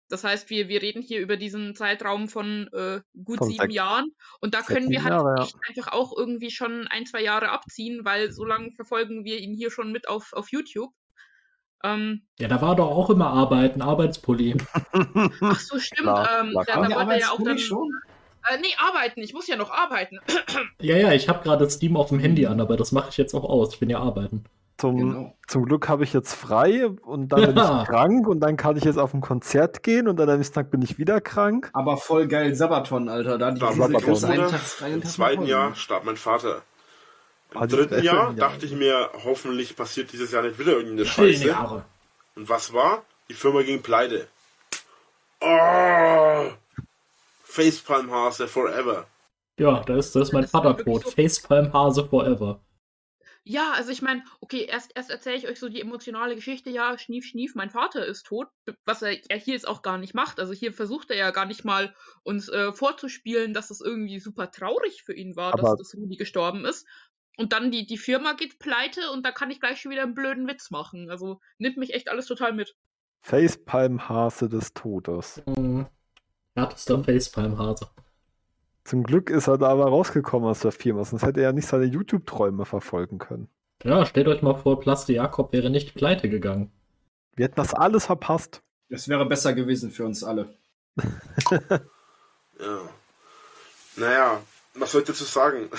[0.09, 4.11] Das heißt, wir, wir reden hier über diesen Zeitraum von äh, gut Von sieben Jahren
[4.39, 8.31] und da können wir halt Jahre, einfach auch irgendwie schon ein, zwei Jahre abziehen, weil
[8.31, 10.91] so lange verfolgen wir ihn hier schon mit auf, auf YouTube.
[11.83, 14.55] Ähm, ja, da war doch auch immer Arbeiten, Arbeitspulli.
[15.41, 16.03] ach so, stimmt.
[16.03, 17.59] Klar, ähm, klar, da, da Der wollte er ja auch dann.
[17.59, 17.91] schon?
[18.49, 19.21] Äh, nee, arbeiten.
[19.21, 20.19] Ich muss ja noch arbeiten.
[20.79, 23.33] Ja, ja, ich habe gerade Steam auf dem Handy an, aber das mache ich jetzt
[23.33, 23.73] auch aus.
[23.73, 24.45] Ich bin ja arbeiten.
[24.77, 25.35] Zum, Genau.
[25.47, 28.83] zum Glück habe ich jetzt frei und dann bin ich krank und dann kann ich
[28.83, 31.71] jetzt auf ein Konzert gehen und dann am nächsten Tag bin ich wieder krank.
[31.73, 33.39] Aber voll geil, Sabaton, Alter.
[33.39, 33.93] Da die Sabaton.
[33.93, 35.45] großen Bruder, Eintags- Im zweiten.
[35.47, 36.61] Jahr starb mein Vater.
[37.53, 41.47] Im Also dritten Jahr dachte ich mir, hoffentlich passiert dieses Jahr nicht wieder irgendeine Scheiße.
[41.47, 41.83] Jahre.
[42.35, 43.01] Und was war?
[43.29, 44.27] Die Firma ging pleite.
[45.41, 46.45] Oh!
[47.45, 49.05] Facepalm-Hase forever.
[49.57, 51.05] Ja, da ist, da ist mein Das war Vater wirklich tot.
[51.05, 52.59] so- Facepalm Hase forever.
[53.49, 56.97] Ja, also ich meine, okay, erst, erst erzähle ich euch so die emotionale Geschichte, ja,
[56.97, 58.47] schnief, schnief, mein Vater ist tot,
[58.83, 60.41] was er ja hier jetzt auch gar nicht macht.
[60.41, 64.51] Also hier versucht er ja gar nicht mal uns äh, vorzuspielen, dass es irgendwie super
[64.51, 66.85] traurig für ihn war, Aber- dass, dass Rudi gestorben ist.
[67.37, 70.15] Und dann die, die Firma geht pleite und da kann ich gleich schon wieder einen
[70.15, 71.09] blöden Witz machen.
[71.09, 72.75] Also nimmt mich echt alles total mit.
[73.21, 75.41] Facepalm-Hase des Todes.
[75.45, 75.85] Hm.
[76.55, 77.87] Härtester Facepalm Hase.
[78.87, 81.83] Zum Glück ist er da aber rausgekommen aus der Firma, sonst hätte er nicht seine
[81.83, 83.49] YouTube-Träume verfolgen können.
[83.83, 86.71] Ja, stellt euch mal vor, Plaste Jakob wäre nicht pleite gegangen.
[87.35, 88.63] Wir hätten das alles verpasst.
[88.87, 90.47] Das wäre besser gewesen für uns alle.
[92.59, 92.79] Ja.
[93.97, 94.41] Naja,
[94.73, 95.69] was soll ich dazu sagen?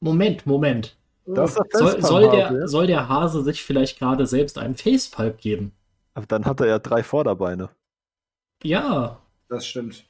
[0.00, 0.96] Moment, Moment.
[1.24, 2.66] Der Soll, soll, der, ja?
[2.66, 5.72] soll der Hase sich vielleicht gerade selbst einen Facepalm geben?
[6.14, 7.68] Aber dann hat er ja drei Vorderbeine.
[8.64, 9.22] Ja.
[9.48, 10.04] Das stimmt.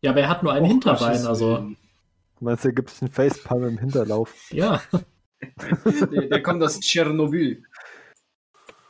[0.00, 1.56] Ja, aber er hat nur ein Hinterbein, also.
[1.58, 4.32] Du meinst, er gibt sich einen Facepalm im Hinterlauf?
[4.50, 4.82] Ja.
[6.10, 7.62] Der, der kommt aus Tschernobyl.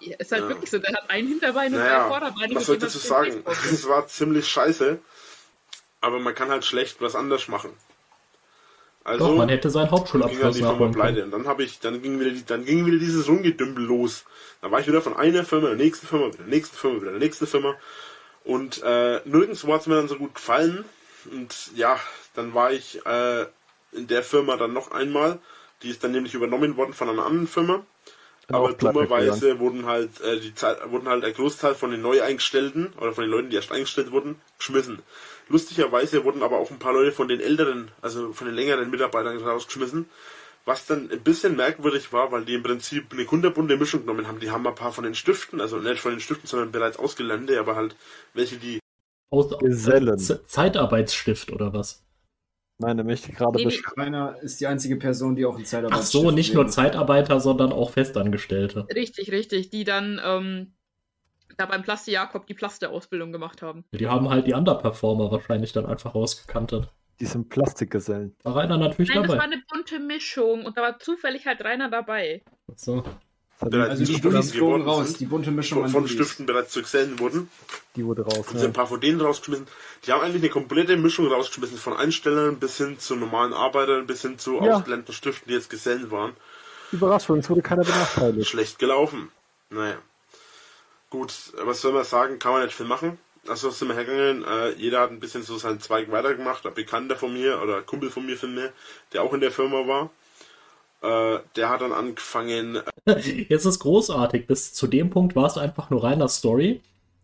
[0.00, 0.48] Ja, ist halt Ja.
[0.48, 2.54] wirklich so, der hat ein Hinterbein und Naja, drei Vorderbeine.
[2.54, 3.42] was soll ich dazu sagen?
[3.46, 4.98] Es war ziemlich scheiße,
[6.00, 7.70] aber man kann halt schlecht was anders machen.
[9.04, 11.24] Also, Doch, man hätte seinen ging dann Hauptschulabschluss die Firma nachholen pleite.
[11.24, 14.24] Und dann habe ich, dann ging wieder, die, dann ging wieder dieses Rumgedümpel los.
[14.62, 17.10] Da war ich wieder von einer Firma, der nächsten Firma, wieder der nächsten Firma, wieder
[17.10, 17.74] der nächsten Firma.
[18.44, 20.84] Und äh, nirgendwo hat es mir dann so gut gefallen.
[21.28, 21.98] Und ja,
[22.34, 23.46] dann war ich äh,
[23.92, 25.38] in der Firma dann noch einmal.
[25.82, 27.84] Die ist dann nämlich übernommen worden von einer anderen Firma.
[28.50, 33.12] Aber dummerweise wurden halt, äh, die Zeit, wurden halt ein Großteil von den Neueingestellten oder
[33.12, 35.02] von den Leuten, die erst eingestellt wurden, geschmissen.
[35.50, 39.36] Lustigerweise wurden aber auch ein paar Leute von den älteren, also von den längeren Mitarbeitern
[39.38, 40.08] rausgeschmissen.
[40.64, 44.40] Was dann ein bisschen merkwürdig war, weil die im Prinzip eine kunterbunte Mischung genommen haben.
[44.40, 47.58] Die haben ein paar von den Stiften, also nicht von den Stiften, sondern bereits ausgelernte,
[47.58, 47.96] aber halt
[48.34, 48.78] welche, die
[49.30, 50.18] Aus, Gesellen.
[50.18, 52.04] Z Zeitarbeitsstift oder was?
[52.78, 54.00] Nein, er möchte gerade Nee, beschreiben.
[54.00, 57.72] Rainer ist die einzige Person, die auch in Zeitarbeit Ach so, nicht nur Zeitarbeiter, sondern
[57.72, 58.86] auch Festangestellte.
[58.94, 60.72] Richtig, richtig, die dann ähm,
[61.56, 63.84] da beim Plaste Jakob die Plaste-Ausbildung gemacht haben.
[63.92, 66.88] Die haben halt die Underperformer wahrscheinlich dann einfach ausgekantet.
[67.18, 68.36] Die sind Plastikgesellen.
[68.44, 69.52] War Rainer natürlich Nein, das war dabei.
[69.52, 72.44] eine bunte Mischung und da war zufällig halt Rainer dabei.
[72.76, 73.02] So.
[73.60, 76.08] Bereits Also die Bullis flogen raus, sind, die bunte Mischung von, von.
[76.08, 77.50] Stiften bereits zu Gesellen wurden.
[77.96, 78.46] Die wurde raus.
[78.48, 78.64] Und Ja.
[78.66, 79.66] ein paar von denen rausgeschmissen.
[80.06, 84.22] Die haben eigentlich eine komplette Mischung rausgeschmissen, von Einstellern bis hin zu normalen Arbeitern, bis
[84.22, 84.76] hin zu Ja.
[84.76, 86.34] ausgelernten Stiften, die jetzt Gesellen waren.
[86.92, 88.48] Überraschung, es wurde keiner benachteiligt.
[88.48, 89.30] Schlecht gelaufen.
[89.70, 89.96] Naja.
[91.10, 91.32] Gut,
[91.64, 93.18] was soll man sagen, kann man nicht viel machen.
[93.48, 97.16] Also sind wir hergegangen, äh, jeder hat ein bisschen so seinen Zweig weitergemacht, ein Bekannter
[97.16, 98.72] von mir oder ein Kumpel von mir von mir,
[99.12, 100.10] der auch in der Firma war.
[101.02, 102.82] Äh, der hat dann angefangen,
[103.48, 104.46] Jetzt ist großartig.
[104.46, 106.80] Bis zu dem Punkt war es einfach nur reiner Story.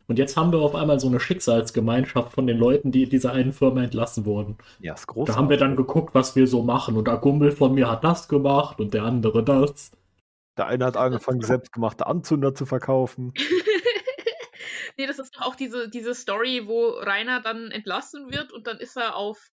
[0.07, 3.33] Und jetzt haben wir auf einmal so eine Schicksalsgemeinschaft von den Leuten, die in dieser
[3.33, 4.59] einen Firma entlassen wurden.
[4.81, 5.29] Ja, ist groß.
[5.29, 6.97] Da haben wir dann geguckt, was wir so machen.
[6.97, 9.93] Und der Kumpel von mir hat das gemacht und der andere das.
[10.59, 13.33] Der eine hat angefangen, selbstgemachte Anzünder zu verkaufen.
[14.99, 18.79] nee, das ist doch auch diese, diese Story, wo Rainer dann entlassen wird und dann
[18.79, 19.51] ist er auf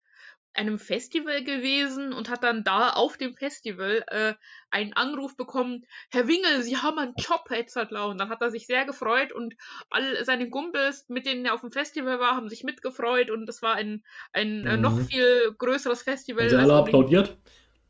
[0.53, 4.33] einem Festival gewesen und hat dann da auf dem Festival äh,
[4.71, 8.07] einen Anruf bekommen, Herr Wingel, Sie haben einen Job, Hetzertler.
[8.07, 9.55] Und dann hat er sich sehr gefreut und
[9.89, 13.61] all seine Kumpels, mit denen er auf dem Festival war, haben sich mitgefreut und es
[13.61, 14.03] war ein,
[14.33, 15.05] ein äh, noch Mhm.
[15.05, 16.43] viel größeres Festival.
[16.43, 17.37] Haben sie alle unbedingt- applaudiert?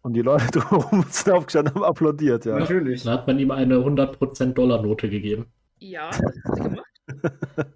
[0.01, 2.57] Und die Leute drumherum sind aufgestanden haben applaudiert, ja.
[2.59, 3.03] Natürlich.
[3.03, 5.47] Dann hat man ihm eine 100% Dollarnote gegeben.
[5.79, 6.85] Ja, das hat sie gemacht.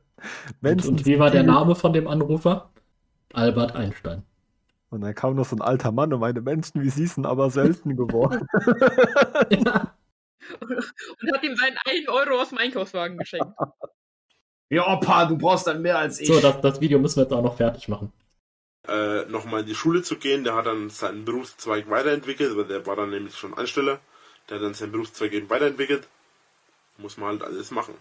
[0.61, 2.71] Und, und wie war der Name von dem Anrufer?
[3.33, 4.23] Albert Einstein.
[4.93, 7.49] Und dann kam noch so ein alter Mann und meine Menschen wie sie sind aber
[7.49, 8.47] selten geworden.
[9.49, 9.95] Ja.
[10.59, 13.47] Und hat ihm seinen 1 Euro aus dem Einkaufswagen geschenkt.
[14.69, 16.27] Ja, Opa, du brauchst dann mehr als ich.
[16.27, 18.11] So, das, das Video müssen wir jetzt auch noch fertig machen.
[18.87, 20.43] äh, nochmal in die Schule zu gehen.
[20.43, 23.99] Der hat dann seinen Berufszweig weiterentwickelt, weil der war dann nämlich schon Ansteller.
[24.49, 26.07] Der hat dann seinen Berufszweig eben weiterentwickelt.
[26.97, 27.95] Muss man halt alles machen.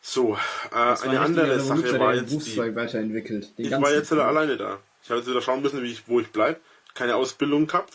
[0.00, 0.36] So,
[0.72, 2.36] äh, eine andere Sache war der den jetzt die.
[2.36, 3.56] Berufszweig weiterentwickelt.
[3.58, 4.80] Den Ich war jetzt alleine da.
[5.02, 6.60] Ich habe jetzt wieder schauen müssen, wie ich, wo ich bleibe.
[6.94, 7.92] Keine Ausbildung gehabt.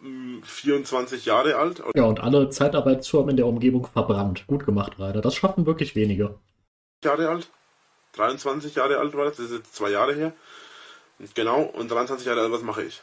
[0.00, 1.82] Mm, 24 Jahre alt.
[1.94, 4.46] Ja, und alle Zeitarbeitsfirmen in der Umgebung verbrannt.
[4.46, 5.20] Gut gemacht, Rainer.
[5.20, 6.38] Das schaffen wirklich wenige.
[7.04, 7.48] Jahre alt.
[8.14, 10.32] 23 Jahre alt war das, das ist jetzt zwei Jahre her.
[11.18, 13.02] Und Genau, und 23 Jahre alt, was mache ich?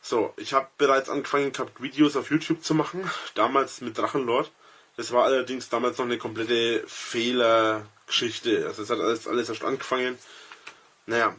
[0.00, 4.50] So, ich habe bereits angefangen gehabt, Videos auf YouTube zu machen, damals mit Drachenlord.
[4.96, 8.66] Das war allerdings damals noch eine komplette Fehlergeschichte.
[8.66, 10.18] Also es hat alles, alles erst angefangen.
[11.06, 11.34] Naja,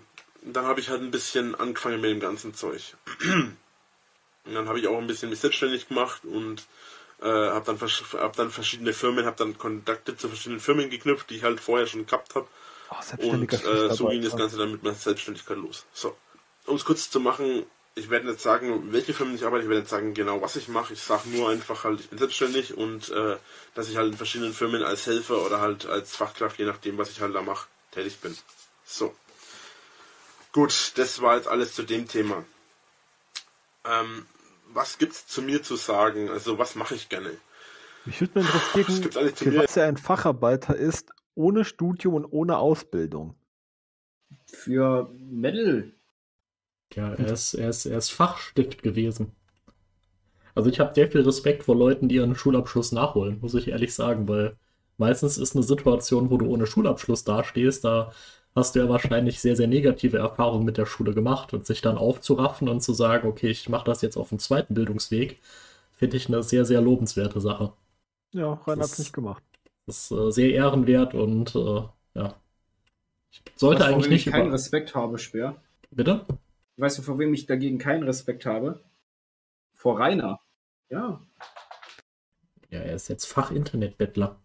[0.45, 2.95] dann habe ich halt ein bisschen angefangen mit dem ganzen Zeug.
[4.45, 6.65] Und dann habe ich auch ein bisschen mich selbstständig gemacht und
[7.21, 11.37] äh, habe dann, hab dann verschiedene Firmen, habe dann Kontakte zu verschiedenen Firmen geknüpft, die
[11.37, 12.47] ich halt vorher schon gehabt habe.
[12.89, 14.35] Oh, Und äh, so ging das.
[14.35, 15.85] Ganze dann mit meiner Selbstständigkeit los.
[15.93, 16.17] So,
[16.65, 17.65] um es kurz zu machen,
[17.95, 20.67] ich werde nicht sagen, welche Firmen ich arbeite, ich werde nicht sagen genau, was ich
[20.67, 20.93] mache.
[20.93, 23.37] Ich sage nur einfach halt, ich bin selbstständig und äh,
[23.75, 27.11] dass ich halt in verschiedenen Firmen als Helfer oder halt als Fachkraft, je nachdem, was
[27.11, 28.35] ich halt da mache, tätig bin.
[28.83, 29.15] So.
[30.53, 32.45] Gut, das war jetzt alles zu dem Thema.
[33.85, 34.25] Ähm,
[34.71, 36.29] was gibt's zu mir zu sagen?
[36.29, 37.31] Also, was mache ich gerne?
[38.05, 42.57] Mich würde mal Es interessieren, für was er ein Facharbeiter ist, ohne Studium und ohne
[42.57, 43.35] Ausbildung.
[44.45, 45.91] Für Metal.
[46.93, 49.35] Ja, er ist, er ist, er ist Fachstift gewesen.
[50.53, 53.95] Also ich habe sehr viel Respekt vor Leuten, die ihren Schulabschluss nachholen, muss ich ehrlich
[53.95, 54.55] sagen, weil
[54.97, 58.11] meistens ist eine Situation, wo du ohne Schulabschluss dastehst, da
[58.55, 61.97] hast du ja wahrscheinlich sehr, sehr negative Erfahrungen mit der Schule gemacht und sich dann
[61.97, 65.39] aufzuraffen und zu sagen, okay, ich mache das jetzt auf dem zweiten Bildungsweg,
[65.93, 67.73] finde ich eine sehr, sehr lobenswerte Sache.
[68.33, 69.43] Ja, Rainer Das- hat es nicht gemacht.
[69.85, 71.83] Das ist äh, sehr ehrenwert und äh,
[72.15, 72.35] ja.
[73.31, 74.53] Ich sollte Weißt eigentlich wem nicht ich keinen über...
[74.55, 75.55] Respekt habe, Speer.
[75.91, 76.25] Bitte?
[76.77, 78.79] Weißt du, vor wem ich dagegen keinen Respekt habe?
[79.73, 80.39] Vor Rainer.
[80.89, 81.21] Ja.
[82.69, 84.37] Ja, er ist jetzt Fach-Internetbettler.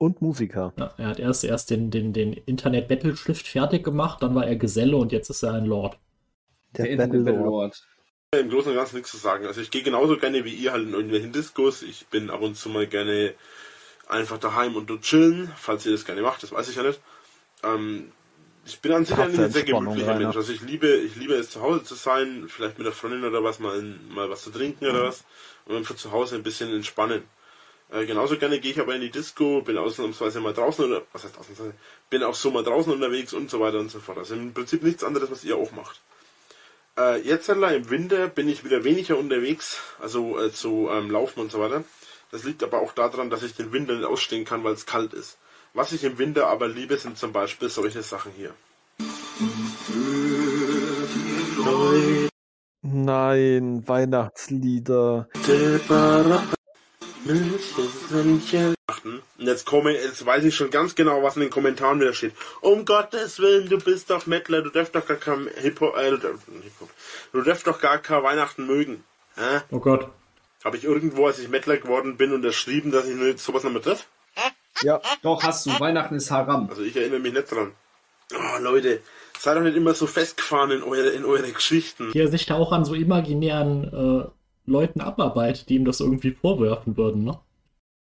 [0.00, 0.72] Und Musiker.
[0.78, 4.96] Ja, er hat erst, erst den, den, den Internet-Battle-Schrift fertig gemacht, dann war er Geselle
[4.96, 5.98] und jetzt ist er ein Lord.
[6.74, 7.44] Der, Der, Battlelord.
[7.44, 7.86] Lord.
[8.34, 9.46] Im Großen und Ganzen nichts zu sagen.
[9.46, 11.82] Also ich gehe genauso gerne wie ihr halt in irgendwelchen Diskos.
[11.82, 13.34] Ich bin ab und zu mal gerne
[14.08, 17.00] einfach daheim und dort chillen, falls ihr das gerne macht, das weiß ich ja nicht.
[17.62, 18.10] Ähm,
[18.64, 20.14] ich bin an sich ein sehr gemütlicher.
[20.14, 20.34] Mensch.
[20.34, 23.44] Also ich liebe, ich liebe es zu Hause zu sein, vielleicht mit der Freundin oder
[23.44, 25.24] was, mal, mal was zu trinken oder was.
[25.66, 27.22] Und einfach zu Hause ein bisschen entspannen.
[27.92, 31.24] Äh, genauso gerne gehe ich aber in die Disco, bin ausnahmsweise mal draußen oder was
[31.24, 31.74] heißt ausnahmsweise,
[32.08, 34.18] bin auch so mal draußen unterwegs und so weiter und so fort.
[34.18, 36.00] Also im Prinzip nichts anderes, was ihr auch macht.
[36.96, 41.40] Äh, jetzt allein im Winter bin ich wieder weniger unterwegs, also äh, zu ähm, Laufen
[41.40, 41.84] und so weiter.
[42.30, 45.12] Das liegt aber auch daran, dass ich den Winter nicht ausstehen kann, weil es kalt
[45.12, 45.38] ist.
[45.74, 48.54] Was ich im Winter aber liebe, sind zum Beispiel solche Sachen hier.
[52.82, 55.28] Nein, Weihnachtslieder.
[57.26, 62.32] Und jetzt komme, jetzt weiß ich schon ganz genau, was in den Kommentaren wieder steht.
[62.60, 66.10] Um Gottes Willen, du bist doch Mettler, du darfst doch gar kein Hip-Hop, äh,
[67.32, 69.04] du darfst- doch gar kein Weihnachten mögen.
[69.36, 69.60] Hä?
[69.70, 70.08] Oh Gott.
[70.64, 73.84] Habe ich irgendwo, als ich Mettler geworden bin, unterschrieben, dass ich nur sowas noch mit
[73.84, 74.04] treffe?
[74.82, 75.78] Ja, Doch, hast du.
[75.78, 76.68] Weihnachten ist Haram.
[76.70, 77.72] Also ich erinnere mich nicht dran.
[78.34, 79.00] Oh, Leute,
[79.38, 82.14] seid doch nicht immer so festgefahren in eure, in eure Geschichten.
[82.14, 83.84] Wie er sich da auch an so imaginären
[84.24, 84.30] äh,
[84.70, 87.38] Leuten abarbeitet, die ihm das irgendwie vorwerfen würden, ne?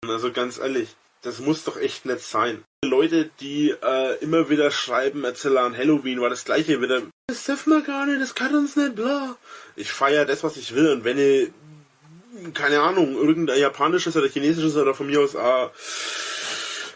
[0.07, 2.63] Also ganz ehrlich, das muss doch echt nicht sein.
[2.85, 7.01] Leute, die äh, immer wieder schreiben, erzähl an Halloween war das gleiche wieder.
[7.27, 9.35] Das dürfen wir gar nicht, das kann uns nicht, bla.
[9.75, 10.91] Ich feiere das, was ich will.
[10.91, 11.49] Und wenn ihr,
[12.53, 15.67] keine Ahnung, irgendein japanisches oder chinesisches oder von mir aus äh,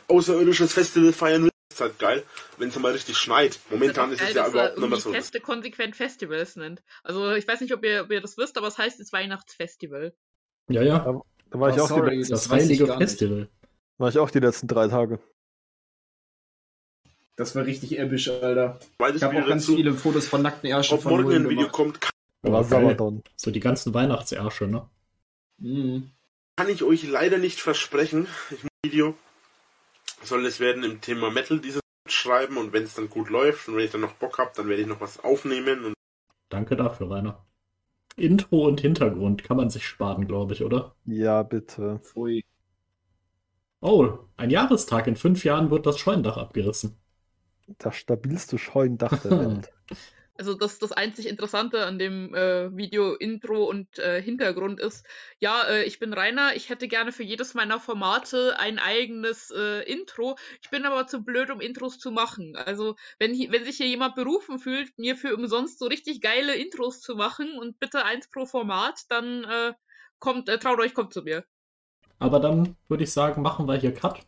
[0.07, 2.23] außerirdisches Festival feiern will, ist halt geil,
[2.57, 3.59] wenn es mal richtig schneit.
[3.69, 5.11] Momentan ist Geil, es ja dass er überhaupt nicht mehr irgendwie so.
[5.11, 6.81] Feste konsequent Festivals nennt.
[7.03, 10.13] Also ich weiß nicht, ob ihr, ob ihr das wisst, aber es heißt jetzt Weihnachtsfestival.
[10.69, 10.99] Ja, ja.
[11.49, 12.21] da war ich, Oh, auch sorry.
[12.23, 13.09] die, Das, ich heilige gar nicht.
[13.09, 13.49] Festival.
[13.97, 15.19] war ich auch die letzten drei Tage.
[17.35, 18.79] Das war richtig episch, Alter.
[18.97, 21.71] Zweites Ich habe auch ganz viele Fotos von nackten Ärschen von morgen ein Video gemacht.
[21.73, 21.99] kommt,
[22.43, 22.63] War.
[22.63, 23.23] Sabaton.
[23.35, 24.87] So die ganzen Weihnachtsärsche, ne?
[25.57, 26.11] Mhm.
[26.55, 28.27] kann ich euch leider nicht versprechen.
[28.51, 29.15] Ich muss ein Video
[30.25, 33.75] soll es werden im Thema Metal dieses schreiben und wenn es dann gut läuft und
[33.77, 35.93] wenn ich dann noch Bock habe, dann werde ich noch was aufnehmen und
[36.49, 37.45] Danke dafür, Rainer.
[38.15, 40.95] Intro und Hintergrund kann man sich sparen, glaube ich, oder?
[41.05, 41.99] Ja, bitte.
[42.03, 42.43] Pfui.
[43.81, 45.07] Oh, ein Jahrestag.
[45.07, 46.97] In fünf Jahren wird das Scheunendach abgerissen.
[47.79, 49.73] Das stabilste Scheunendach der Welt.
[50.35, 55.05] Also das, das einzig Interessante an dem äh, Video Intro und äh, Hintergrund ist,
[55.38, 59.84] ja, äh, ich bin Rainer, ich hätte gerne für jedes meiner Formate ein eigenes äh,
[59.84, 60.35] Intro.
[60.64, 62.55] Ich bin aber zu blöd, um Intros zu machen.
[62.55, 67.01] Also wenn, wenn sich hier jemand berufen fühlt, mir für umsonst so richtig geile Intros
[67.01, 69.73] zu machen und bitte eins pro Format, dann äh,
[70.18, 71.45] kommt, äh, traut euch, kommt zu mir.
[72.18, 74.22] Aber dann würde ich sagen, machen wir hier Cut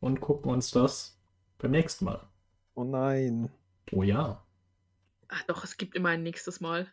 [0.00, 1.20] und gucken uns das
[1.58, 2.26] beim nächsten Mal.
[2.74, 3.48] Oh nein.
[3.92, 4.42] Oh ja.
[5.34, 6.86] Ach doch, es gibt immer ein nächstes Mal.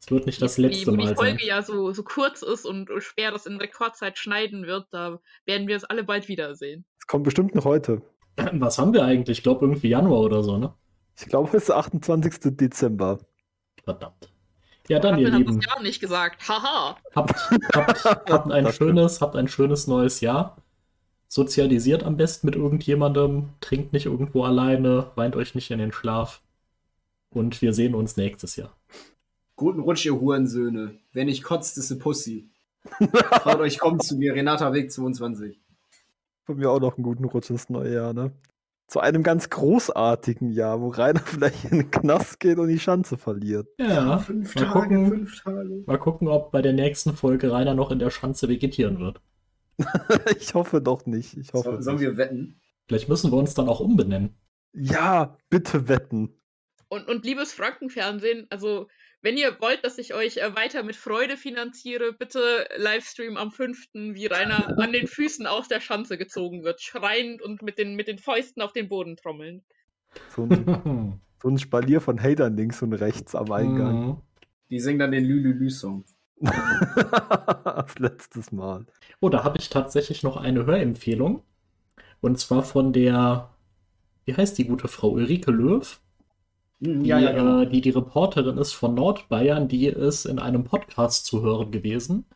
[0.00, 1.46] Es wird nicht das letzte Wo die Mal Folge sein.
[1.46, 5.76] ja so, so kurz ist und schwer das in Rekordzeit schneiden wird, da werden wir
[5.76, 6.84] es alle bald wiedersehen.
[6.98, 8.02] Es kommt bestimmt noch heute.
[8.52, 9.38] Was haben wir eigentlich?
[9.38, 10.74] Ich glaube irgendwie Januar oder so, ne?
[11.18, 12.56] Ich glaube, es ist der 28.
[12.56, 13.18] Dezember.
[13.84, 14.32] Verdammt.
[14.88, 16.48] Ja, dann, ihr Lieben, das Jahr nicht gesagt.
[16.48, 16.96] Haha.
[17.14, 17.34] habt,
[17.74, 20.56] habt, habt ein Das schönes, habt ein schönes neues Jahr.
[21.28, 26.42] Sozialisiert am besten mit irgendjemandem, trinkt nicht irgendwo alleine, weint euch nicht in den Schlaf.
[27.32, 28.76] Und wir sehen uns nächstes Jahr.
[29.56, 30.98] Guten Rutsch, ihr Hurensöhne.
[31.12, 32.50] Wer nicht kotzt, ist eine Pussy.
[33.30, 34.34] Traut euch, kommt zu mir.
[34.34, 35.60] Renata Weg 22.
[36.44, 38.32] Von mir auch noch einen guten Rutsch ins neue Jahr, ne?
[38.88, 43.16] Zu einem ganz großartigen Jahr, wo Rainer vielleicht in den Knast geht und die Schanze
[43.16, 43.68] verliert.
[43.78, 45.84] Ja, Fünf mal Tage, gucken, fünf Tage.
[45.86, 49.20] mal gucken, ob bei der nächsten Folge Rainer noch in der Schanze vegetieren wird.
[50.38, 51.36] ich hoffe doch nicht.
[51.36, 52.60] Ich hoffe So, sollen wir wetten?
[52.86, 54.34] Vielleicht müssen wir uns dann auch umbenennen.
[54.74, 56.34] Ja, bitte wetten.
[56.92, 58.86] Und, und liebes Frankenfernsehen, also
[59.22, 63.94] wenn ihr wollt, dass ich euch äh, weiter mit Freude finanziere, bitte Livestream am 5.,
[63.94, 68.08] wie Rainer an den Füßen aus der Schanze gezogen wird, schreiend und mit den, mit
[68.08, 69.62] den Fäusten auf den Boden trommeln.
[70.36, 74.06] So ein, so ein Spalier von Hatern links und rechts am Eingang.
[74.06, 74.16] Mhm.
[74.68, 76.04] Die singen dann den Lülülü-Song.
[76.42, 78.84] das letztes Mal.
[79.20, 81.42] Oh, da habe ich tatsächlich noch eine Hörempfehlung.
[82.20, 83.48] Und zwar von der,
[84.26, 85.12] wie heißt die gute Frau?
[85.12, 85.98] Ulrike Löw.
[86.82, 91.42] Mhm, Die, äh, die die Reporterin ist von Nordbayern, die ist in einem Podcast zu
[91.42, 92.26] hören gewesen,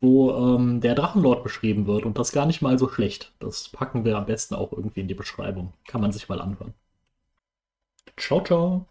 [0.00, 3.34] wo ähm, der Drachenlord beschrieben wird und das gar nicht mal so schlecht.
[3.40, 5.74] Das packen wir am besten auch irgendwie in die Beschreibung.
[5.88, 6.74] Kann man sich mal anhören.
[8.18, 8.86] Ciao, ciao.